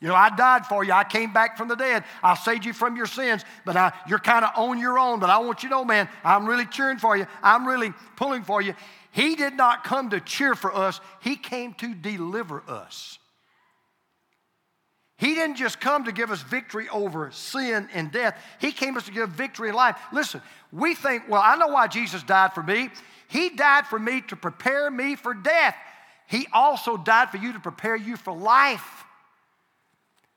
You 0.00 0.08
know, 0.08 0.14
I 0.14 0.28
died 0.28 0.66
for 0.66 0.84
you. 0.84 0.92
I 0.92 1.04
came 1.04 1.32
back 1.32 1.56
from 1.56 1.68
the 1.68 1.74
dead. 1.74 2.04
I 2.22 2.34
saved 2.34 2.66
you 2.66 2.74
from 2.74 2.96
your 2.96 3.06
sins, 3.06 3.46
but 3.64 3.76
I, 3.76 3.92
you're 4.06 4.18
kind 4.18 4.44
of 4.44 4.50
on 4.54 4.78
your 4.78 4.98
own. 4.98 5.20
But 5.20 5.30
I 5.30 5.38
want 5.38 5.62
you 5.62 5.70
to 5.70 5.74
know, 5.74 5.84
man, 5.86 6.06
I'm 6.22 6.46
really 6.46 6.66
cheering 6.66 6.98
for 6.98 7.16
you. 7.16 7.26
I'm 7.42 7.66
really 7.66 7.94
pulling 8.16 8.42
for 8.42 8.60
you. 8.60 8.74
He 9.10 9.36
did 9.36 9.54
not 9.54 9.84
come 9.84 10.10
to 10.10 10.20
cheer 10.20 10.54
for 10.54 10.74
us, 10.74 11.00
He 11.22 11.36
came 11.36 11.72
to 11.74 11.94
deliver 11.94 12.62
us. 12.68 13.18
He 15.18 15.34
didn't 15.34 15.56
just 15.56 15.80
come 15.80 16.04
to 16.04 16.12
give 16.12 16.30
us 16.30 16.42
victory 16.42 16.88
over 16.90 17.30
sin 17.30 17.88
and 17.94 18.12
death, 18.12 18.38
He 18.60 18.72
came 18.72 18.96
us 18.96 19.04
to 19.06 19.12
give 19.12 19.30
victory 19.30 19.70
in 19.70 19.74
life. 19.74 19.96
Listen, 20.12 20.42
we 20.72 20.94
think, 20.94 21.24
well, 21.28 21.42
I 21.42 21.56
know 21.56 21.68
why 21.68 21.86
Jesus 21.86 22.22
died 22.22 22.52
for 22.52 22.62
me. 22.62 22.90
He 23.28 23.50
died 23.50 23.86
for 23.86 23.98
me 23.98 24.20
to 24.28 24.36
prepare 24.36 24.90
me 24.90 25.16
for 25.16 25.34
death. 25.34 25.74
He 26.28 26.46
also 26.52 26.96
died 26.96 27.30
for 27.30 27.38
you 27.38 27.52
to 27.52 27.60
prepare 27.60 27.96
you 27.96 28.16
for 28.16 28.32
life, 28.32 29.04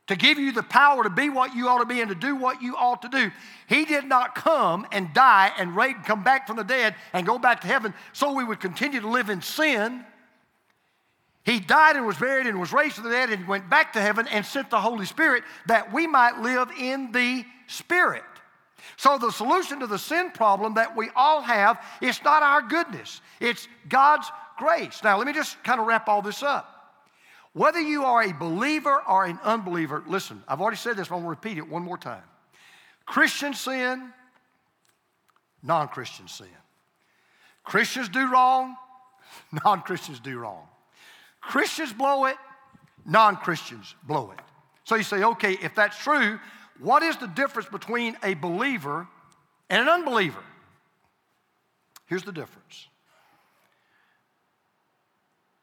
to 0.08 0.16
give 0.16 0.40
you 0.40 0.52
the 0.52 0.64
power 0.64 1.04
to 1.04 1.10
be 1.10 1.30
what 1.30 1.56
you 1.56 1.68
ought 1.68 1.80
to 1.80 1.86
be 1.86 2.00
and 2.00 2.10
to 2.10 2.16
do 2.16 2.36
what 2.36 2.62
you 2.62 2.76
ought 2.76 3.02
to 3.02 3.10
do. 3.10 3.32
He 3.68 3.86
did 3.86 4.06
not 4.06 4.34
come 4.34 4.88
and 4.92 5.14
die 5.14 5.52
and 5.58 5.76
come 6.06 6.24
back 6.24 6.48
from 6.48 6.58
the 6.58 6.64
dead 6.64 6.96
and 7.12 7.26
go 7.26 7.38
back 7.38 7.62
to 7.62 7.68
heaven 7.68 7.94
so 8.14 8.34
we 8.34 8.44
would 8.44 8.60
continue 8.60 9.02
to 9.02 9.10
live 9.10 9.30
in 9.30 9.42
sin. 9.42 10.06
He 11.50 11.60
died 11.60 11.96
and 11.96 12.06
was 12.06 12.18
buried 12.18 12.46
and 12.46 12.60
was 12.60 12.72
raised 12.72 12.96
from 12.96 13.06
the 13.06 13.10
dead 13.10 13.32
and 13.32 13.48
went 13.48 13.72
back 13.72 13.94
to 13.94 14.02
heaven 14.02 14.28
and 14.28 14.46
sent 14.46 14.70
the 14.70 14.80
Holy 14.80 15.08
Spirit 15.08 15.44
that 15.66 15.92
we 15.92 16.06
might 16.06 16.40
live 16.42 16.70
in 16.78 17.12
the 17.12 17.44
Spirit. 17.66 18.22
So, 18.98 19.18
the 19.18 19.32
solution 19.32 19.80
to 19.80 19.88
the 19.88 19.98
sin 19.98 20.30
problem 20.30 20.76
that 20.76 20.96
we 20.96 21.10
all 21.16 21.42
have 21.42 21.84
is 22.02 22.24
not 22.24 22.44
our 22.44 22.62
goodness, 22.62 23.22
it's 23.40 23.68
God's 23.88 24.32
grace. 24.60 25.04
Now, 25.04 25.18
let 25.18 25.26
me 25.26 25.34
just 25.34 25.62
kind 25.64 25.80
of 25.80 25.88
wrap 25.88 26.08
all 26.08 26.22
this 26.22 26.44
up. 26.44 26.94
Whether 27.54 27.80
you 27.80 28.04
are 28.06 28.22
a 28.22 28.32
believer 28.32 29.02
or 29.08 29.26
an 29.26 29.40
unbeliever, 29.44 30.04
listen, 30.06 30.44
I've 30.48 30.62
already 30.62 30.78
said 30.78 30.98
this, 30.98 31.08
but 31.08 31.16
I'm 31.16 31.24
going 31.24 31.36
to 31.36 31.40
repeat 31.42 31.58
it 31.58 31.68
one 31.68 31.82
more 31.82 31.98
time. 31.98 32.22
Christian 33.08 33.56
sin, 33.56 34.14
non 35.64 35.88
Christian 35.88 36.28
sin. 36.28 36.48
Christians 37.64 38.08
do 38.08 38.32
wrong, 38.32 38.76
non 39.66 39.82
Christians 39.82 40.20
do 40.20 40.38
wrong. 40.38 40.68
Christians 41.42 41.94
blow 41.94 42.26
it, 42.26 42.36
non 43.06 43.38
Christians 43.38 43.96
blow 44.04 44.32
it. 44.32 44.40
So 44.84 44.96
you 44.96 45.04
say, 45.04 45.24
okay, 45.24 45.54
if 45.62 45.76
that's 45.76 45.98
true, 45.98 46.40
what 46.80 47.04
is 47.04 47.18
the 47.18 47.28
difference 47.28 47.70
between 47.70 48.18
a 48.24 48.34
believer 48.34 49.08
and 49.70 49.82
an 49.82 49.90
unbeliever? 49.90 50.44
Here's 52.06 52.24
the 52.24 52.32
difference 52.32 52.88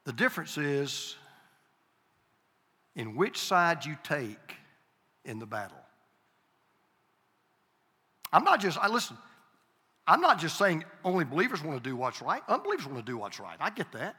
the 0.05 0.13
difference 0.13 0.57
is 0.57 1.17
in 2.95 3.15
which 3.17 3.37
side 3.37 3.85
you 3.85 3.97
take 4.03 4.55
in 5.25 5.37
the 5.39 5.45
battle. 5.45 5.77
I'm 8.31 8.45
not 8.45 8.61
just, 8.61 8.77
I 8.77 8.87
listen, 8.87 9.17
I'm 10.07 10.21
not 10.21 10.39
just 10.39 10.57
saying 10.57 10.85
only 11.03 11.25
believers 11.25 11.61
want 11.61 11.83
to 11.83 11.89
do 11.89 11.97
what's 11.97 12.21
right. 12.21 12.41
Unbelievers 12.47 12.85
want 12.85 13.05
to 13.05 13.11
do 13.11 13.17
what's 13.17 13.39
right. 13.39 13.57
I 13.59 13.69
get 13.69 13.91
that. 13.91 14.15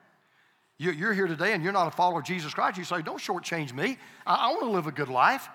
You're 0.78 1.12
here 1.12 1.26
today 1.26 1.54
and 1.54 1.64
you're 1.64 1.72
not 1.72 1.88
a 1.88 1.90
follower 1.90 2.20
of 2.20 2.24
Jesus 2.24 2.54
Christ. 2.54 2.78
You 2.78 2.84
say, 2.84 3.02
don't 3.02 3.20
shortchange 3.20 3.74
me. 3.74 3.98
I 4.24 4.48
want 4.50 4.60
to 4.60 4.70
live 4.70 4.86
a 4.86 4.92
good 4.92 5.08
life. 5.08 5.48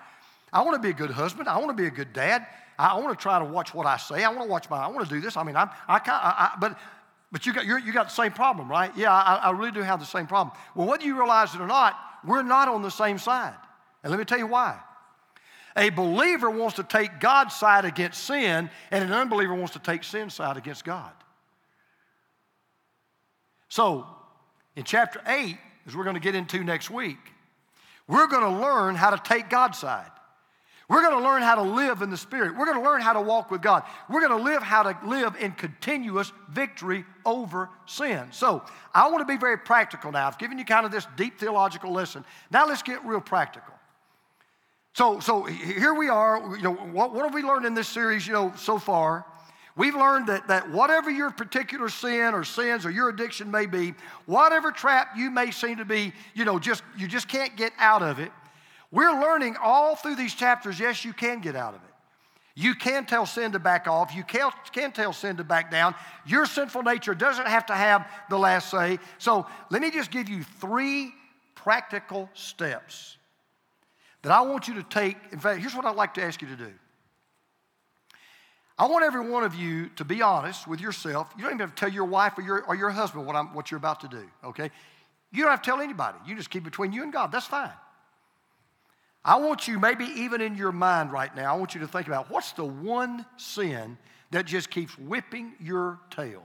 I 0.52 0.60
want 0.60 0.74
to 0.74 0.82
be 0.82 0.90
a 0.90 0.94
good 0.94 1.10
husband. 1.10 1.48
I 1.48 1.56
want 1.56 1.70
to 1.70 1.82
be 1.82 1.86
a 1.86 1.90
good 1.90 2.12
dad. 2.12 2.46
I 2.78 2.98
want 2.98 3.18
to 3.18 3.22
try 3.22 3.38
to 3.38 3.44
watch 3.44 3.72
what 3.72 3.86
I 3.86 3.96
say. 3.96 4.22
I 4.22 4.28
want 4.28 4.42
to 4.42 4.48
watch 4.48 4.68
my. 4.68 4.76
I 4.76 4.88
want 4.88 5.08
to 5.08 5.14
do 5.14 5.20
this. 5.20 5.36
I 5.36 5.42
mean, 5.42 5.56
I'm. 5.56 5.70
I, 5.88 5.96
I, 5.96 6.00
I 6.06 6.56
but 6.60 6.78
but 7.32 7.46
you 7.46 7.52
got 7.52 7.64
you 7.66 7.92
got 7.92 8.08
the 8.08 8.14
same 8.14 8.32
problem, 8.32 8.70
right? 8.70 8.92
Yeah, 8.96 9.12
I, 9.12 9.36
I 9.36 9.50
really 9.52 9.72
do 9.72 9.80
have 9.80 10.00
the 10.00 10.06
same 10.06 10.26
problem. 10.26 10.56
Well, 10.74 10.86
whether 10.86 11.04
you 11.04 11.16
realize 11.16 11.54
it 11.54 11.60
or 11.60 11.66
not, 11.66 11.96
we're 12.24 12.42
not 12.42 12.68
on 12.68 12.82
the 12.82 12.90
same 12.90 13.18
side. 13.18 13.54
And 14.02 14.10
let 14.10 14.18
me 14.18 14.24
tell 14.24 14.38
you 14.38 14.46
why. 14.46 14.78
A 15.76 15.90
believer 15.90 16.50
wants 16.50 16.76
to 16.76 16.84
take 16.84 17.18
God's 17.18 17.54
side 17.54 17.84
against 17.84 18.24
sin, 18.24 18.70
and 18.90 19.04
an 19.04 19.12
unbeliever 19.12 19.54
wants 19.54 19.72
to 19.72 19.80
take 19.80 20.04
sin's 20.04 20.34
side 20.34 20.56
against 20.56 20.84
God. 20.84 21.12
So, 23.68 24.06
in 24.76 24.84
chapter 24.84 25.20
8, 25.26 25.56
as 25.86 25.96
we're 25.96 26.04
going 26.04 26.14
to 26.14 26.20
get 26.20 26.34
into 26.34 26.62
next 26.64 26.90
week, 26.90 27.18
we're 28.08 28.26
going 28.26 28.42
to 28.42 28.60
learn 28.60 28.94
how 28.94 29.10
to 29.10 29.20
take 29.22 29.48
God's 29.48 29.78
side. 29.78 30.10
We're 30.88 31.00
going 31.00 31.22
to 31.22 31.24
learn 31.24 31.40
how 31.40 31.54
to 31.54 31.62
live 31.62 32.02
in 32.02 32.10
the 32.10 32.16
Spirit. 32.16 32.56
We're 32.58 32.66
going 32.66 32.78
to 32.78 32.84
learn 32.84 33.00
how 33.00 33.14
to 33.14 33.20
walk 33.20 33.50
with 33.50 33.62
God. 33.62 33.84
We're 34.10 34.20
going 34.20 34.38
to 34.38 34.44
live 34.44 34.62
how 34.62 34.82
to 34.82 34.98
live 35.06 35.34
in 35.40 35.52
continuous 35.52 36.30
victory 36.50 37.06
over 37.24 37.70
sin. 37.86 38.26
So, 38.32 38.62
I 38.92 39.08
want 39.08 39.26
to 39.26 39.32
be 39.32 39.38
very 39.38 39.56
practical 39.56 40.12
now. 40.12 40.26
I've 40.26 40.38
given 40.38 40.58
you 40.58 40.64
kind 40.64 40.84
of 40.84 40.92
this 40.92 41.06
deep 41.16 41.38
theological 41.38 41.90
lesson. 41.90 42.24
Now, 42.50 42.66
let's 42.66 42.82
get 42.82 43.02
real 43.04 43.22
practical. 43.22 43.72
So, 44.92 45.20
so 45.20 45.44
here 45.44 45.94
we 45.94 46.08
are. 46.08 46.54
You 46.54 46.62
know, 46.62 46.74
what, 46.74 47.14
what 47.14 47.24
have 47.24 47.34
we 47.34 47.42
learned 47.42 47.64
in 47.64 47.74
this 47.74 47.88
series, 47.88 48.26
you 48.26 48.34
know, 48.34 48.52
so 48.56 48.78
far? 48.78 49.24
We've 49.76 49.94
learned 49.94 50.28
that, 50.28 50.46
that 50.48 50.70
whatever 50.70 51.10
your 51.10 51.30
particular 51.30 51.88
sin 51.88 52.32
or 52.32 52.44
sins 52.44 52.86
or 52.86 52.90
your 52.90 53.08
addiction 53.08 53.50
may 53.50 53.66
be, 53.66 53.94
whatever 54.26 54.70
trap 54.70 55.16
you 55.16 55.30
may 55.30 55.50
seem 55.50 55.78
to 55.78 55.84
be, 55.84 56.12
you 56.34 56.44
know, 56.44 56.58
just 56.58 56.82
you 56.96 57.08
just 57.08 57.26
can't 57.26 57.56
get 57.56 57.72
out 57.78 58.02
of 58.02 58.18
it 58.20 58.30
we're 58.94 59.20
learning 59.20 59.56
all 59.60 59.96
through 59.96 60.14
these 60.14 60.34
chapters 60.34 60.78
yes, 60.78 61.04
you 61.04 61.12
can 61.12 61.40
get 61.40 61.56
out 61.56 61.74
of 61.74 61.80
it. 61.82 61.90
You 62.54 62.76
can 62.76 63.04
tell 63.04 63.26
sin 63.26 63.50
to 63.50 63.58
back 63.58 63.88
off. 63.88 64.14
You 64.14 64.22
can, 64.22 64.52
can 64.72 64.92
tell 64.92 65.12
sin 65.12 65.36
to 65.38 65.44
back 65.44 65.72
down. 65.72 65.96
Your 66.24 66.46
sinful 66.46 66.84
nature 66.84 67.12
doesn't 67.12 67.48
have 67.48 67.66
to 67.66 67.74
have 67.74 68.08
the 68.30 68.38
last 68.38 68.70
say. 68.70 69.00
So 69.18 69.46
let 69.70 69.82
me 69.82 69.90
just 69.90 70.12
give 70.12 70.28
you 70.28 70.44
three 70.44 71.12
practical 71.56 72.30
steps 72.34 73.16
that 74.22 74.30
I 74.30 74.42
want 74.42 74.68
you 74.68 74.74
to 74.74 74.84
take. 74.84 75.16
In 75.32 75.40
fact, 75.40 75.58
here's 75.58 75.74
what 75.74 75.84
I'd 75.84 75.96
like 75.96 76.14
to 76.14 76.22
ask 76.22 76.40
you 76.40 76.46
to 76.46 76.56
do. 76.56 76.72
I 78.76 78.86
want 78.86 79.04
every 79.04 79.28
one 79.28 79.44
of 79.44 79.54
you 79.54 79.88
to 79.96 80.04
be 80.04 80.20
honest 80.20 80.66
with 80.66 80.80
yourself. 80.80 81.32
You 81.36 81.42
don't 81.42 81.52
even 81.52 81.60
have 81.60 81.74
to 81.74 81.80
tell 81.80 81.92
your 81.92 82.06
wife 82.06 82.36
or 82.36 82.42
your, 82.42 82.64
or 82.64 82.74
your 82.74 82.90
husband 82.90 83.24
what, 83.26 83.36
I'm, 83.36 83.54
what 83.54 83.70
you're 83.70 83.78
about 83.78 84.00
to 84.00 84.08
do, 84.08 84.24
okay? 84.42 84.70
You 85.32 85.42
don't 85.42 85.50
have 85.50 85.62
to 85.62 85.70
tell 85.70 85.80
anybody. 85.80 86.18
You 86.26 86.34
just 86.34 86.50
keep 86.50 86.64
between 86.64 86.92
you 86.92 87.02
and 87.02 87.12
God. 87.12 87.30
That's 87.30 87.46
fine. 87.46 87.70
I 89.24 89.36
want 89.36 89.68
you, 89.68 89.78
maybe 89.78 90.04
even 90.04 90.40
in 90.40 90.56
your 90.56 90.72
mind 90.72 91.12
right 91.12 91.34
now, 91.34 91.54
I 91.54 91.56
want 91.56 91.74
you 91.74 91.80
to 91.80 91.88
think 91.88 92.08
about 92.08 92.30
what's 92.30 92.52
the 92.52 92.64
one 92.64 93.24
sin 93.36 93.96
that 94.32 94.44
just 94.44 94.70
keeps 94.70 94.98
whipping 94.98 95.52
your 95.60 95.98
tail? 96.10 96.44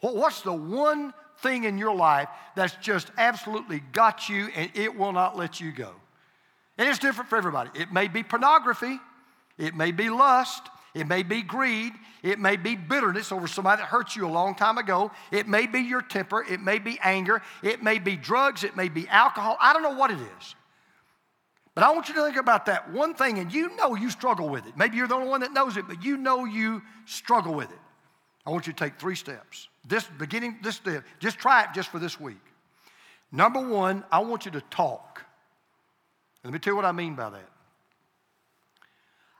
What's 0.00 0.40
the 0.40 0.52
one 0.52 1.14
thing 1.38 1.64
in 1.64 1.78
your 1.78 1.94
life 1.94 2.28
that's 2.56 2.74
just 2.76 3.10
absolutely 3.16 3.80
got 3.92 4.28
you 4.28 4.48
and 4.56 4.70
it 4.74 4.96
will 4.96 5.12
not 5.12 5.36
let 5.36 5.60
you 5.60 5.72
go? 5.72 5.92
And 6.78 6.88
it's 6.88 6.98
different 6.98 7.30
for 7.30 7.36
everybody. 7.36 7.70
It 7.74 7.92
may 7.92 8.08
be 8.08 8.22
pornography, 8.22 8.98
it 9.58 9.74
may 9.74 9.92
be 9.92 10.10
lust, 10.10 10.68
it 10.94 11.08
may 11.08 11.22
be 11.22 11.42
greed. 11.42 11.92
It 12.22 12.38
may 12.38 12.56
be 12.56 12.76
bitterness 12.76 13.32
over 13.32 13.46
somebody 13.46 13.82
that 13.82 13.88
hurt 13.88 14.14
you 14.14 14.26
a 14.26 14.30
long 14.30 14.54
time 14.54 14.78
ago. 14.78 15.10
It 15.32 15.48
may 15.48 15.66
be 15.66 15.80
your 15.80 16.00
temper. 16.00 16.42
It 16.48 16.60
may 16.60 16.78
be 16.78 16.98
anger. 17.02 17.42
It 17.62 17.82
may 17.82 17.98
be 17.98 18.16
drugs. 18.16 18.64
It 18.64 18.76
may 18.76 18.88
be 18.88 19.06
alcohol. 19.08 19.56
I 19.60 19.72
don't 19.72 19.82
know 19.82 19.94
what 19.94 20.10
it 20.10 20.20
is. 20.20 20.54
But 21.74 21.82
I 21.82 21.90
want 21.90 22.08
you 22.08 22.14
to 22.14 22.22
think 22.22 22.36
about 22.36 22.66
that 22.66 22.92
one 22.92 23.14
thing, 23.14 23.40
and 23.40 23.52
you 23.52 23.74
know 23.74 23.96
you 23.96 24.08
struggle 24.08 24.48
with 24.48 24.66
it. 24.66 24.76
Maybe 24.76 24.96
you're 24.96 25.08
the 25.08 25.16
only 25.16 25.28
one 25.28 25.40
that 25.40 25.52
knows 25.52 25.76
it, 25.76 25.88
but 25.88 26.04
you 26.04 26.16
know 26.16 26.44
you 26.44 26.80
struggle 27.04 27.52
with 27.52 27.70
it. 27.70 27.78
I 28.46 28.50
want 28.50 28.68
you 28.68 28.72
to 28.72 28.78
take 28.78 28.98
three 29.00 29.16
steps. 29.16 29.68
This 29.86 30.04
beginning, 30.18 30.58
this 30.62 30.76
step, 30.76 31.04
just 31.18 31.38
try 31.38 31.64
it 31.64 31.70
just 31.74 31.88
for 31.90 31.98
this 31.98 32.20
week. 32.20 32.40
Number 33.32 33.60
one, 33.60 34.04
I 34.12 34.20
want 34.20 34.46
you 34.46 34.52
to 34.52 34.60
talk. 34.70 35.24
let 36.44 36.52
me 36.52 36.60
tell 36.60 36.72
you 36.72 36.76
what 36.76 36.84
I 36.84 36.92
mean 36.92 37.16
by 37.16 37.30
that. 37.30 37.48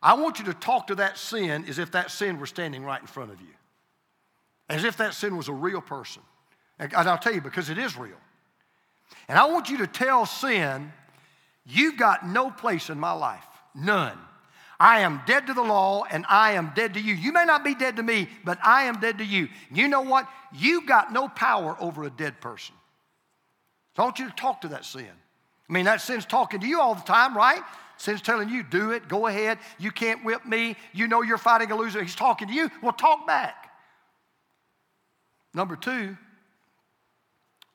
I 0.04 0.12
want 0.14 0.38
you 0.38 0.44
to 0.44 0.54
talk 0.54 0.88
to 0.88 0.96
that 0.96 1.16
sin 1.16 1.64
as 1.66 1.78
if 1.78 1.92
that 1.92 2.10
sin 2.10 2.38
were 2.38 2.46
standing 2.46 2.84
right 2.84 3.00
in 3.00 3.06
front 3.06 3.32
of 3.32 3.40
you, 3.40 3.54
as 4.68 4.84
if 4.84 4.98
that 4.98 5.14
sin 5.14 5.34
was 5.34 5.48
a 5.48 5.52
real 5.52 5.80
person. 5.80 6.20
And 6.78 6.92
I'll 6.94 7.16
tell 7.16 7.34
you 7.34 7.40
because 7.40 7.70
it 7.70 7.78
is 7.78 7.96
real. 7.96 8.18
And 9.28 9.38
I 9.38 9.46
want 9.46 9.70
you 9.70 9.78
to 9.78 9.86
tell 9.86 10.26
sin, 10.26 10.92
you've 11.64 11.96
got 11.96 12.26
no 12.26 12.50
place 12.50 12.90
in 12.90 13.00
my 13.00 13.12
life, 13.12 13.46
none. 13.74 14.18
I 14.78 15.00
am 15.00 15.22
dead 15.26 15.46
to 15.46 15.54
the 15.54 15.62
law 15.62 16.04
and 16.10 16.26
I 16.28 16.52
am 16.52 16.72
dead 16.74 16.94
to 16.94 17.00
you. 17.00 17.14
You 17.14 17.32
may 17.32 17.46
not 17.46 17.64
be 17.64 17.74
dead 17.74 17.96
to 17.96 18.02
me, 18.02 18.28
but 18.44 18.58
I 18.62 18.82
am 18.82 19.00
dead 19.00 19.18
to 19.18 19.24
you. 19.24 19.48
You 19.72 19.88
know 19.88 20.02
what? 20.02 20.28
You've 20.52 20.84
got 20.84 21.12
no 21.14 21.28
power 21.28 21.76
over 21.80 22.04
a 22.04 22.10
dead 22.10 22.42
person. 22.42 22.74
So 23.96 24.02
I 24.02 24.06
want 24.06 24.18
you 24.18 24.28
to 24.28 24.36
talk 24.36 24.60
to 24.62 24.68
that 24.68 24.84
sin. 24.84 25.08
I 25.70 25.72
mean, 25.72 25.86
that 25.86 26.02
sin's 26.02 26.26
talking 26.26 26.60
to 26.60 26.66
you 26.66 26.80
all 26.80 26.94
the 26.94 27.02
time, 27.02 27.34
right? 27.34 27.62
Sin's 27.96 28.22
telling 28.22 28.48
you, 28.48 28.62
do 28.62 28.90
it, 28.90 29.08
go 29.08 29.26
ahead. 29.26 29.58
You 29.78 29.90
can't 29.90 30.24
whip 30.24 30.44
me. 30.44 30.76
You 30.92 31.06
know 31.06 31.22
you're 31.22 31.38
fighting 31.38 31.70
a 31.70 31.76
loser. 31.76 32.02
He's 32.02 32.14
talking 32.14 32.48
to 32.48 32.54
you. 32.54 32.70
Well, 32.82 32.92
talk 32.92 33.26
back. 33.26 33.70
Number 35.54 35.76
two, 35.76 36.16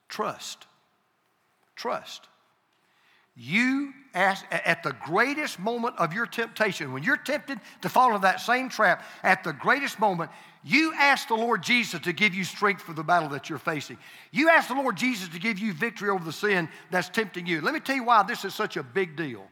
trust. 0.09 0.65
Trust. 1.75 2.27
You 3.41 3.93
ask 4.13 4.43
at 4.51 4.83
the 4.83 4.93
greatest 5.05 5.59
moment 5.59 5.95
of 5.97 6.13
your 6.13 6.25
temptation, 6.25 6.91
when 6.91 7.03
you're 7.03 7.15
tempted 7.15 7.61
to 7.81 7.87
fall 7.87 8.09
into 8.09 8.23
that 8.23 8.41
same 8.41 8.67
trap, 8.67 9.05
at 9.23 9.45
the 9.45 9.53
greatest 9.53 9.97
moment, 9.97 10.29
you 10.61 10.93
ask 10.93 11.29
the 11.29 11.35
Lord 11.35 11.63
Jesus 11.63 12.01
to 12.01 12.11
give 12.11 12.33
you 12.33 12.43
strength 12.43 12.81
for 12.81 12.91
the 12.91 13.03
battle 13.03 13.29
that 13.29 13.49
you're 13.49 13.57
facing. 13.57 13.97
You 14.31 14.49
ask 14.49 14.67
the 14.67 14.73
Lord 14.73 14.97
Jesus 14.97 15.29
to 15.29 15.39
give 15.39 15.57
you 15.57 15.71
victory 15.71 16.09
over 16.09 16.25
the 16.25 16.33
sin 16.33 16.67
that's 16.91 17.07
tempting 17.07 17.47
you. 17.47 17.61
Let 17.61 17.73
me 17.73 17.79
tell 17.79 17.95
you 17.95 18.03
why 18.03 18.23
this 18.23 18.43
is 18.43 18.53
such 18.53 18.75
a 18.75 18.83
big 18.83 19.15
deal. 19.15 19.47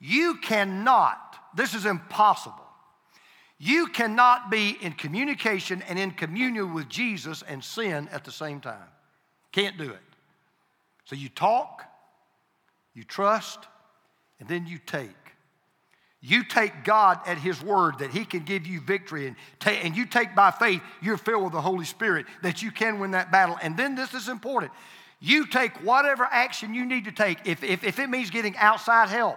You 0.00 0.36
cannot, 0.36 1.36
this 1.54 1.74
is 1.74 1.84
impossible. 1.84 2.56
You 3.58 3.88
cannot 3.88 4.50
be 4.50 4.78
in 4.80 4.92
communication 4.92 5.82
and 5.82 5.98
in 5.98 6.12
communion 6.12 6.72
with 6.72 6.88
Jesus 6.88 7.42
and 7.46 7.62
sin 7.62 8.08
at 8.10 8.24
the 8.24 8.32
same 8.32 8.60
time. 8.60 8.88
Can't 9.52 9.76
do 9.76 9.90
it. 9.90 10.00
So 11.04 11.14
you 11.14 11.28
talk, 11.28 11.84
you 12.94 13.04
trust, 13.04 13.58
and 14.38 14.48
then 14.48 14.66
you 14.66 14.78
take. 14.78 15.10
You 16.22 16.44
take 16.44 16.84
God 16.84 17.20
at 17.26 17.36
His 17.36 17.62
word 17.62 17.98
that 17.98 18.10
He 18.10 18.24
can 18.24 18.44
give 18.44 18.66
you 18.66 18.80
victory, 18.80 19.26
and, 19.26 19.36
ta- 19.58 19.70
and 19.70 19.94
you 19.94 20.06
take 20.06 20.34
by 20.34 20.50
faith, 20.50 20.80
you're 21.02 21.16
filled 21.18 21.44
with 21.44 21.52
the 21.52 21.60
Holy 21.60 21.84
Spirit 21.84 22.26
that 22.42 22.62
you 22.62 22.70
can 22.70 22.98
win 22.98 23.10
that 23.10 23.30
battle. 23.30 23.58
And 23.62 23.76
then 23.76 23.94
this 23.94 24.14
is 24.14 24.28
important 24.28 24.72
you 25.22 25.46
take 25.46 25.76
whatever 25.84 26.24
action 26.24 26.72
you 26.72 26.86
need 26.86 27.04
to 27.04 27.12
take. 27.12 27.40
If, 27.44 27.62
if, 27.62 27.84
if 27.84 27.98
it 27.98 28.08
means 28.08 28.30
getting 28.30 28.56
outside 28.56 29.10
help, 29.10 29.36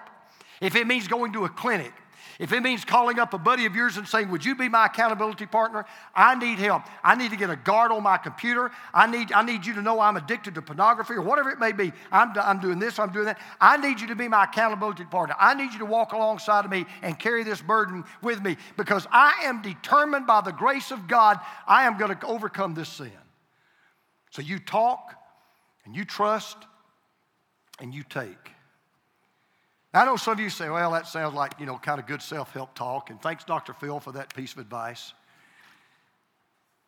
if 0.64 0.76
it 0.78 0.88
means 0.88 1.10
going 1.10 1.34
to 1.34 1.44
a 1.44 1.50
clinic, 1.50 1.94
if 2.40 2.52
it 2.52 2.62
means 2.62 2.84
calling 2.84 3.20
up 3.20 3.34
a 3.34 3.38
buddy 3.38 3.66
of 3.66 3.76
yours 3.76 3.98
and 3.98 4.08
saying, 4.08 4.32
Would 4.32 4.44
you 4.46 4.56
be 4.56 4.70
my 4.70 4.86
accountability 4.86 5.46
partner? 5.46 5.86
I 6.16 6.36
need 6.36 6.58
help. 6.58 6.84
I 7.04 7.16
need 7.16 7.32
to 7.32 7.38
get 7.38 7.50
a 7.50 7.56
guard 7.56 7.92
on 7.92 8.02
my 8.02 8.18
computer. 8.18 8.72
I 8.94 9.06
need, 9.06 9.32
I 9.34 9.44
need 9.44 9.66
you 9.66 9.74
to 9.76 9.82
know 9.82 10.00
I'm 10.00 10.16
addicted 10.18 10.56
to 10.56 10.62
pornography 10.62 11.14
or 11.14 11.22
whatever 11.22 11.52
it 11.52 11.60
may 11.60 11.74
be. 11.74 11.92
I'm, 12.12 12.34
I'm 12.42 12.60
doing 12.60 12.80
this, 12.80 12.98
I'm 12.98 13.12
doing 13.12 13.26
that. 13.26 13.40
I 13.60 13.78
need 13.78 14.00
you 14.00 14.08
to 14.08 14.16
be 14.16 14.30
my 14.30 14.46
accountability 14.46 15.04
partner. 15.04 15.36
I 15.38 15.54
need 15.54 15.74
you 15.74 15.80
to 15.80 15.86
walk 15.86 16.14
alongside 16.14 16.64
of 16.64 16.72
me 16.72 16.86
and 17.02 17.20
carry 17.20 17.44
this 17.44 17.62
burden 17.62 18.06
with 18.22 18.42
me 18.42 18.56
because 18.78 19.06
I 19.12 19.44
am 19.44 19.62
determined 19.62 20.26
by 20.26 20.42
the 20.42 20.54
grace 20.54 20.92
of 20.92 21.08
God, 21.08 21.40
I 21.68 21.86
am 21.86 21.98
going 21.98 22.18
to 22.18 22.26
overcome 22.26 22.74
this 22.74 22.90
sin. 22.90 23.12
So 24.32 24.42
you 24.42 24.60
talk 24.60 25.14
and 25.86 25.94
you 25.94 26.06
trust 26.06 26.58
and 27.80 27.94
you 27.94 28.04
take. 28.10 28.53
I 29.94 30.06
know 30.06 30.16
some 30.16 30.34
of 30.34 30.40
you 30.40 30.50
say, 30.50 30.70
well, 30.70 30.92
that 30.92 31.08
sounds 31.08 31.36
like, 31.36 31.54
you 31.60 31.68
know, 31.68 31.78
kind 31.78 32.00
of 32.00 32.08
good 32.08 32.22
self 32.22 32.52
help 32.52 32.74
talk, 32.74 33.10
and 33.10 33.22
thanks, 33.22 33.44
Dr. 33.44 33.74
Phil, 33.74 34.00
for 34.00 34.14
that 34.14 34.36
piece 34.36 34.54
of 34.54 34.60
advice. 34.60 35.14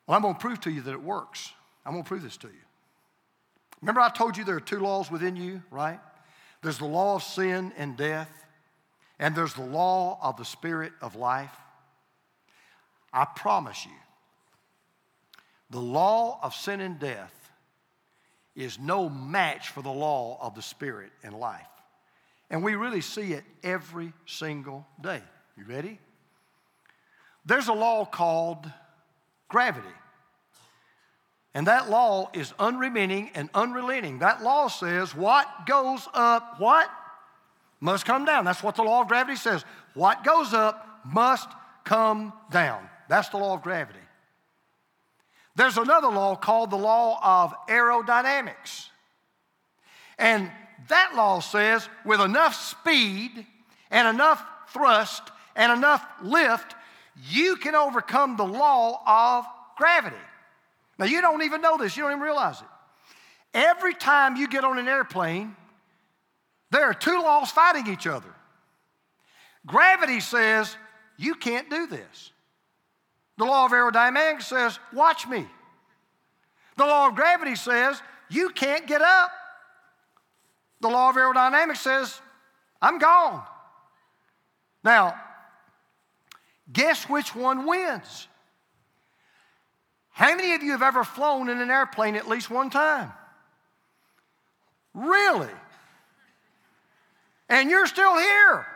Well, 0.07 0.15
I'm 0.15 0.23
going 0.23 0.33
to 0.35 0.39
prove 0.39 0.59
to 0.61 0.71
you 0.71 0.81
that 0.81 0.91
it 0.91 1.01
works. 1.01 1.51
I'm 1.85 1.93
going 1.93 2.03
to 2.03 2.07
prove 2.07 2.23
this 2.23 2.37
to 2.37 2.47
you. 2.47 2.53
Remember, 3.81 4.01
I 4.01 4.09
told 4.09 4.37
you 4.37 4.43
there 4.43 4.55
are 4.55 4.61
two 4.61 4.79
laws 4.79 5.11
within 5.11 5.35
you, 5.35 5.61
right? 5.69 5.99
There's 6.63 6.79
the 6.79 6.85
law 6.85 7.15
of 7.15 7.23
sin 7.23 7.73
and 7.77 7.95
death, 7.95 8.31
and 9.19 9.35
there's 9.35 9.53
the 9.53 9.65
law 9.65 10.17
of 10.21 10.37
the 10.37 10.45
spirit 10.45 10.93
of 11.01 11.15
life. 11.15 11.55
I 13.13 13.25
promise 13.25 13.85
you, 13.85 13.91
the 15.69 15.79
law 15.79 16.39
of 16.41 16.55
sin 16.55 16.81
and 16.81 16.97
death 16.99 17.33
is 18.55 18.79
no 18.79 19.09
match 19.09 19.69
for 19.69 19.83
the 19.83 19.91
law 19.91 20.39
of 20.41 20.55
the 20.55 20.61
spirit 20.61 21.11
and 21.23 21.35
life. 21.35 21.67
And 22.49 22.63
we 22.63 22.75
really 22.75 23.01
see 23.01 23.33
it 23.33 23.43
every 23.63 24.13
single 24.25 24.85
day. 25.01 25.21
You 25.57 25.65
ready? 25.65 25.99
There's 27.45 27.67
a 27.67 27.73
law 27.73 28.05
called 28.05 28.69
gravity. 29.47 29.87
And 31.53 31.67
that 31.67 31.89
law 31.89 32.29
is 32.33 32.53
unremitting 32.59 33.31
and 33.33 33.49
unrelenting. 33.53 34.19
That 34.19 34.43
law 34.43 34.67
says 34.67 35.15
what 35.15 35.47
goes 35.65 36.07
up, 36.13 36.59
what? 36.59 36.89
Must 37.79 38.05
come 38.05 38.25
down. 38.25 38.45
That's 38.45 38.63
what 38.63 38.75
the 38.75 38.83
law 38.83 39.01
of 39.01 39.07
gravity 39.07 39.37
says. 39.37 39.63
What 39.93 40.23
goes 40.23 40.53
up 40.53 41.01
must 41.05 41.47
come 41.83 42.33
down. 42.51 42.89
That's 43.07 43.29
the 43.29 43.37
law 43.37 43.53
of 43.53 43.61
gravity. 43.61 43.99
There's 45.55 45.77
another 45.77 46.09
law 46.09 46.35
called 46.35 46.71
the 46.71 46.77
law 46.77 47.19
of 47.21 47.53
aerodynamics. 47.67 48.89
And 50.17 50.51
that 50.87 51.13
law 51.15 51.39
says 51.39 51.87
with 52.05 52.21
enough 52.21 52.55
speed 52.55 53.45
and 53.91 54.07
enough 54.07 54.43
thrust 54.69 55.23
and 55.55 55.71
enough 55.71 56.05
lift, 56.21 56.75
you 57.29 57.55
can 57.55 57.75
overcome 57.75 58.37
the 58.37 58.45
law 58.45 59.01
of 59.05 59.45
gravity. 59.77 60.15
Now, 60.97 61.05
you 61.05 61.21
don't 61.21 61.43
even 61.43 61.61
know 61.61 61.77
this, 61.77 61.95
you 61.95 62.03
don't 62.03 62.11
even 62.11 62.23
realize 62.23 62.61
it. 62.61 62.67
Every 63.53 63.93
time 63.93 64.35
you 64.35 64.47
get 64.47 64.63
on 64.63 64.77
an 64.77 64.87
airplane, 64.87 65.55
there 66.71 66.83
are 66.83 66.93
two 66.93 67.21
laws 67.21 67.51
fighting 67.51 67.87
each 67.87 68.07
other. 68.07 68.33
Gravity 69.65 70.19
says, 70.19 70.75
you 71.17 71.35
can't 71.35 71.69
do 71.69 71.87
this. 71.87 72.31
The 73.37 73.45
law 73.45 73.65
of 73.65 73.71
aerodynamics 73.71 74.43
says, 74.43 74.79
watch 74.93 75.27
me. 75.27 75.45
The 76.77 76.85
law 76.85 77.07
of 77.07 77.15
gravity 77.15 77.55
says, 77.55 78.01
you 78.29 78.49
can't 78.49 78.87
get 78.87 79.01
up. 79.01 79.31
The 80.85 80.91
law 80.91 81.09
of 81.09 81.15
aerodynamics 81.15 81.77
says, 81.77 82.21
I'm 82.79 82.99
gone. 82.99 83.41
Now, 84.83 85.19
guess 86.71 87.09
which 87.09 87.33
one 87.33 87.65
wins? 87.65 88.27
How 90.11 90.35
many 90.35 90.53
of 90.53 90.61
you 90.61 90.73
have 90.73 90.83
ever 90.83 91.03
flown 91.03 91.49
in 91.49 91.59
an 91.59 91.71
airplane 91.71 92.15
at 92.15 92.27
least 92.27 92.51
one 92.51 92.69
time? 92.69 93.11
Really? 94.93 95.49
And 97.49 97.71
you're 97.71 97.87
still 97.87 98.19
here. 98.19 98.67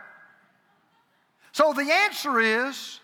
So 1.52 1.72
the 1.72 1.92
answer 1.92 2.40
is 2.40 2.98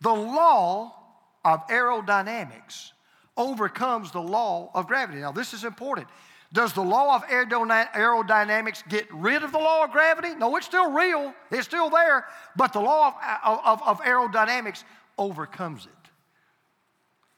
the 0.00 0.12
law 0.12 0.96
of 1.44 1.64
aerodynamics 1.68 2.90
overcomes 3.36 4.10
the 4.10 4.20
law 4.20 4.72
of 4.74 4.88
gravity. 4.88 5.20
Now, 5.20 5.30
this 5.30 5.54
is 5.54 5.62
important. 5.62 6.08
Does 6.52 6.72
the 6.72 6.82
law 6.82 7.14
of 7.14 7.24
aerodynamics 7.24 8.88
get 8.88 9.06
rid 9.12 9.42
of 9.42 9.52
the 9.52 9.58
law 9.58 9.84
of 9.84 9.90
gravity? 9.90 10.34
No, 10.34 10.56
it's 10.56 10.66
still 10.66 10.90
real, 10.90 11.34
it's 11.50 11.66
still 11.66 11.90
there, 11.90 12.24
but 12.56 12.72
the 12.72 12.80
law 12.80 13.14
of, 13.44 13.60
of, 13.64 13.82
of 13.82 14.00
aerodynamics 14.00 14.84
overcomes 15.18 15.84
it. 15.84 15.92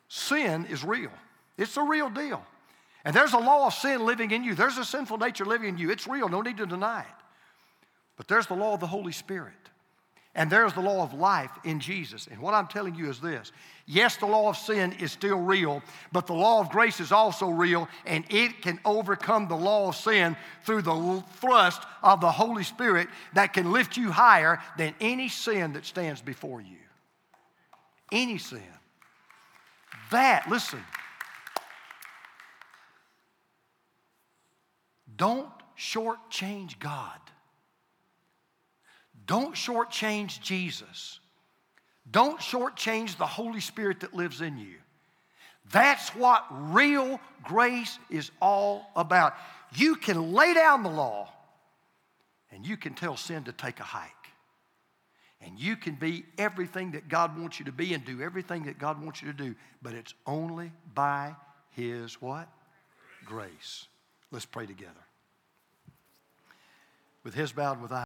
Sin 0.09 0.65
is 0.67 0.85
real, 0.85 1.11
it's 1.59 1.77
a 1.77 1.83
real 1.83 2.09
deal. 2.09 2.45
And 3.05 3.17
there's 3.17 3.33
a 3.33 3.39
law 3.39 3.67
of 3.67 3.75
sin 3.75 4.05
living 4.05 4.31
in 4.31 4.45
you, 4.45 4.55
there's 4.55 4.79
a 4.79 4.85
sinful 4.85 5.19
nature 5.19 5.45
living 5.45 5.71
in 5.71 5.79
you. 5.79 5.91
It's 5.91 6.07
real, 6.07 6.29
no 6.29 6.43
need 6.43 6.59
to 6.59 6.67
deny 6.67 7.01
it. 7.01 7.07
But 8.17 8.29
there's 8.29 8.47
the 8.47 8.55
law 8.55 8.75
of 8.75 8.81
the 8.81 8.87
Holy 8.87 9.13
Spirit. 9.13 9.55
And 10.35 10.51
there's 10.51 10.73
the 10.75 10.81
law 10.81 11.03
of 11.03 11.13
life 11.13 11.51
in 11.65 11.81
Jesus. 11.81 12.29
And 12.31 12.41
what 12.41 12.55
I'm 12.55 12.69
telling 12.69 12.95
you 12.95 13.11
is 13.11 13.21
this 13.21 13.51
yes, 13.87 14.17
the 14.17 14.27
law 14.27 14.49
of 14.49 14.57
sin 14.57 14.93
is 14.93 15.11
still 15.11 15.41
real, 15.41 15.83
but 16.13 16.27
the 16.29 16.35
law 16.35 16.61
of 16.61 16.71
grace 16.71 17.01
is 17.01 17.11
also 17.11 17.49
real, 17.49 17.89
and 18.07 18.25
it 18.31 18.63
can 18.63 18.79
overcome 18.85 19.49
the 19.49 19.57
law 19.57 19.89
of 19.89 19.97
sin 19.97 20.37
through 20.65 20.83
the 20.83 21.25
thrust 21.41 21.83
of 22.03 22.21
the 22.21 22.31
Holy 22.31 22.63
Spirit 22.63 23.09
that 23.35 23.53
can 23.53 23.73
lift 23.73 23.97
you 23.97 24.13
higher 24.13 24.61
than 24.79 24.95
any 25.01 25.29
sin 25.29 25.73
that 25.73 25.85
stands 25.85 26.23
before 26.23 26.61
you. 26.61 26.77
Any 28.13 28.39
sin. 28.39 28.63
That, 30.13 30.49
listen, 30.49 30.83
don't 35.17 35.49
shortchange 35.77 36.79
God. 36.79 37.19
Don't 39.31 39.55
shortchange 39.55 40.41
Jesus. 40.41 41.21
Don't 42.11 42.41
shortchange 42.41 43.17
the 43.17 43.27
Holy 43.27 43.61
Spirit 43.61 44.01
that 44.01 44.13
lives 44.13 44.41
in 44.41 44.59
you. 44.59 44.75
That's 45.71 46.09
what 46.17 46.45
real 46.51 47.21
grace 47.45 47.97
is 48.11 48.33
all 48.43 48.91
about. 48.97 49.35
You 49.77 49.95
can 49.95 50.33
lay 50.33 50.53
down 50.53 50.83
the 50.83 50.91
law 50.91 51.29
and 52.51 52.67
you 52.67 52.77
can 52.77 52.95
tell 52.95 53.17
sin 53.17 53.45
to 53.45 53.53
take 53.53 53.79
a 53.79 53.85
hike. 53.85 54.11
And 55.41 55.61
you 55.61 55.77
can 55.77 55.95
be 55.95 56.25
everything 56.37 56.91
that 56.91 57.09
God 57.09 57.39
wants 57.39 57.61
you 57.61 57.67
to 57.67 57.73
be 57.73 57.95
and 57.95 58.05
do 58.05 58.21
everything 58.21 58.65
that 58.65 58.81
God 58.81 59.01
wants 59.01 59.23
you 59.23 59.29
to 59.29 59.39
do, 59.45 59.55
but 59.81 59.95
it's 59.95 60.13
only 60.27 60.73
by 60.93 61.37
His 61.77 62.21
what? 62.21 62.49
Grace. 63.25 63.87
Let's 64.33 64.45
pray 64.45 64.67
together. 64.67 64.91
With 67.23 67.35
His 67.35 67.53
bowed 67.53 67.81
with 67.81 67.93
eyes. 67.93 68.05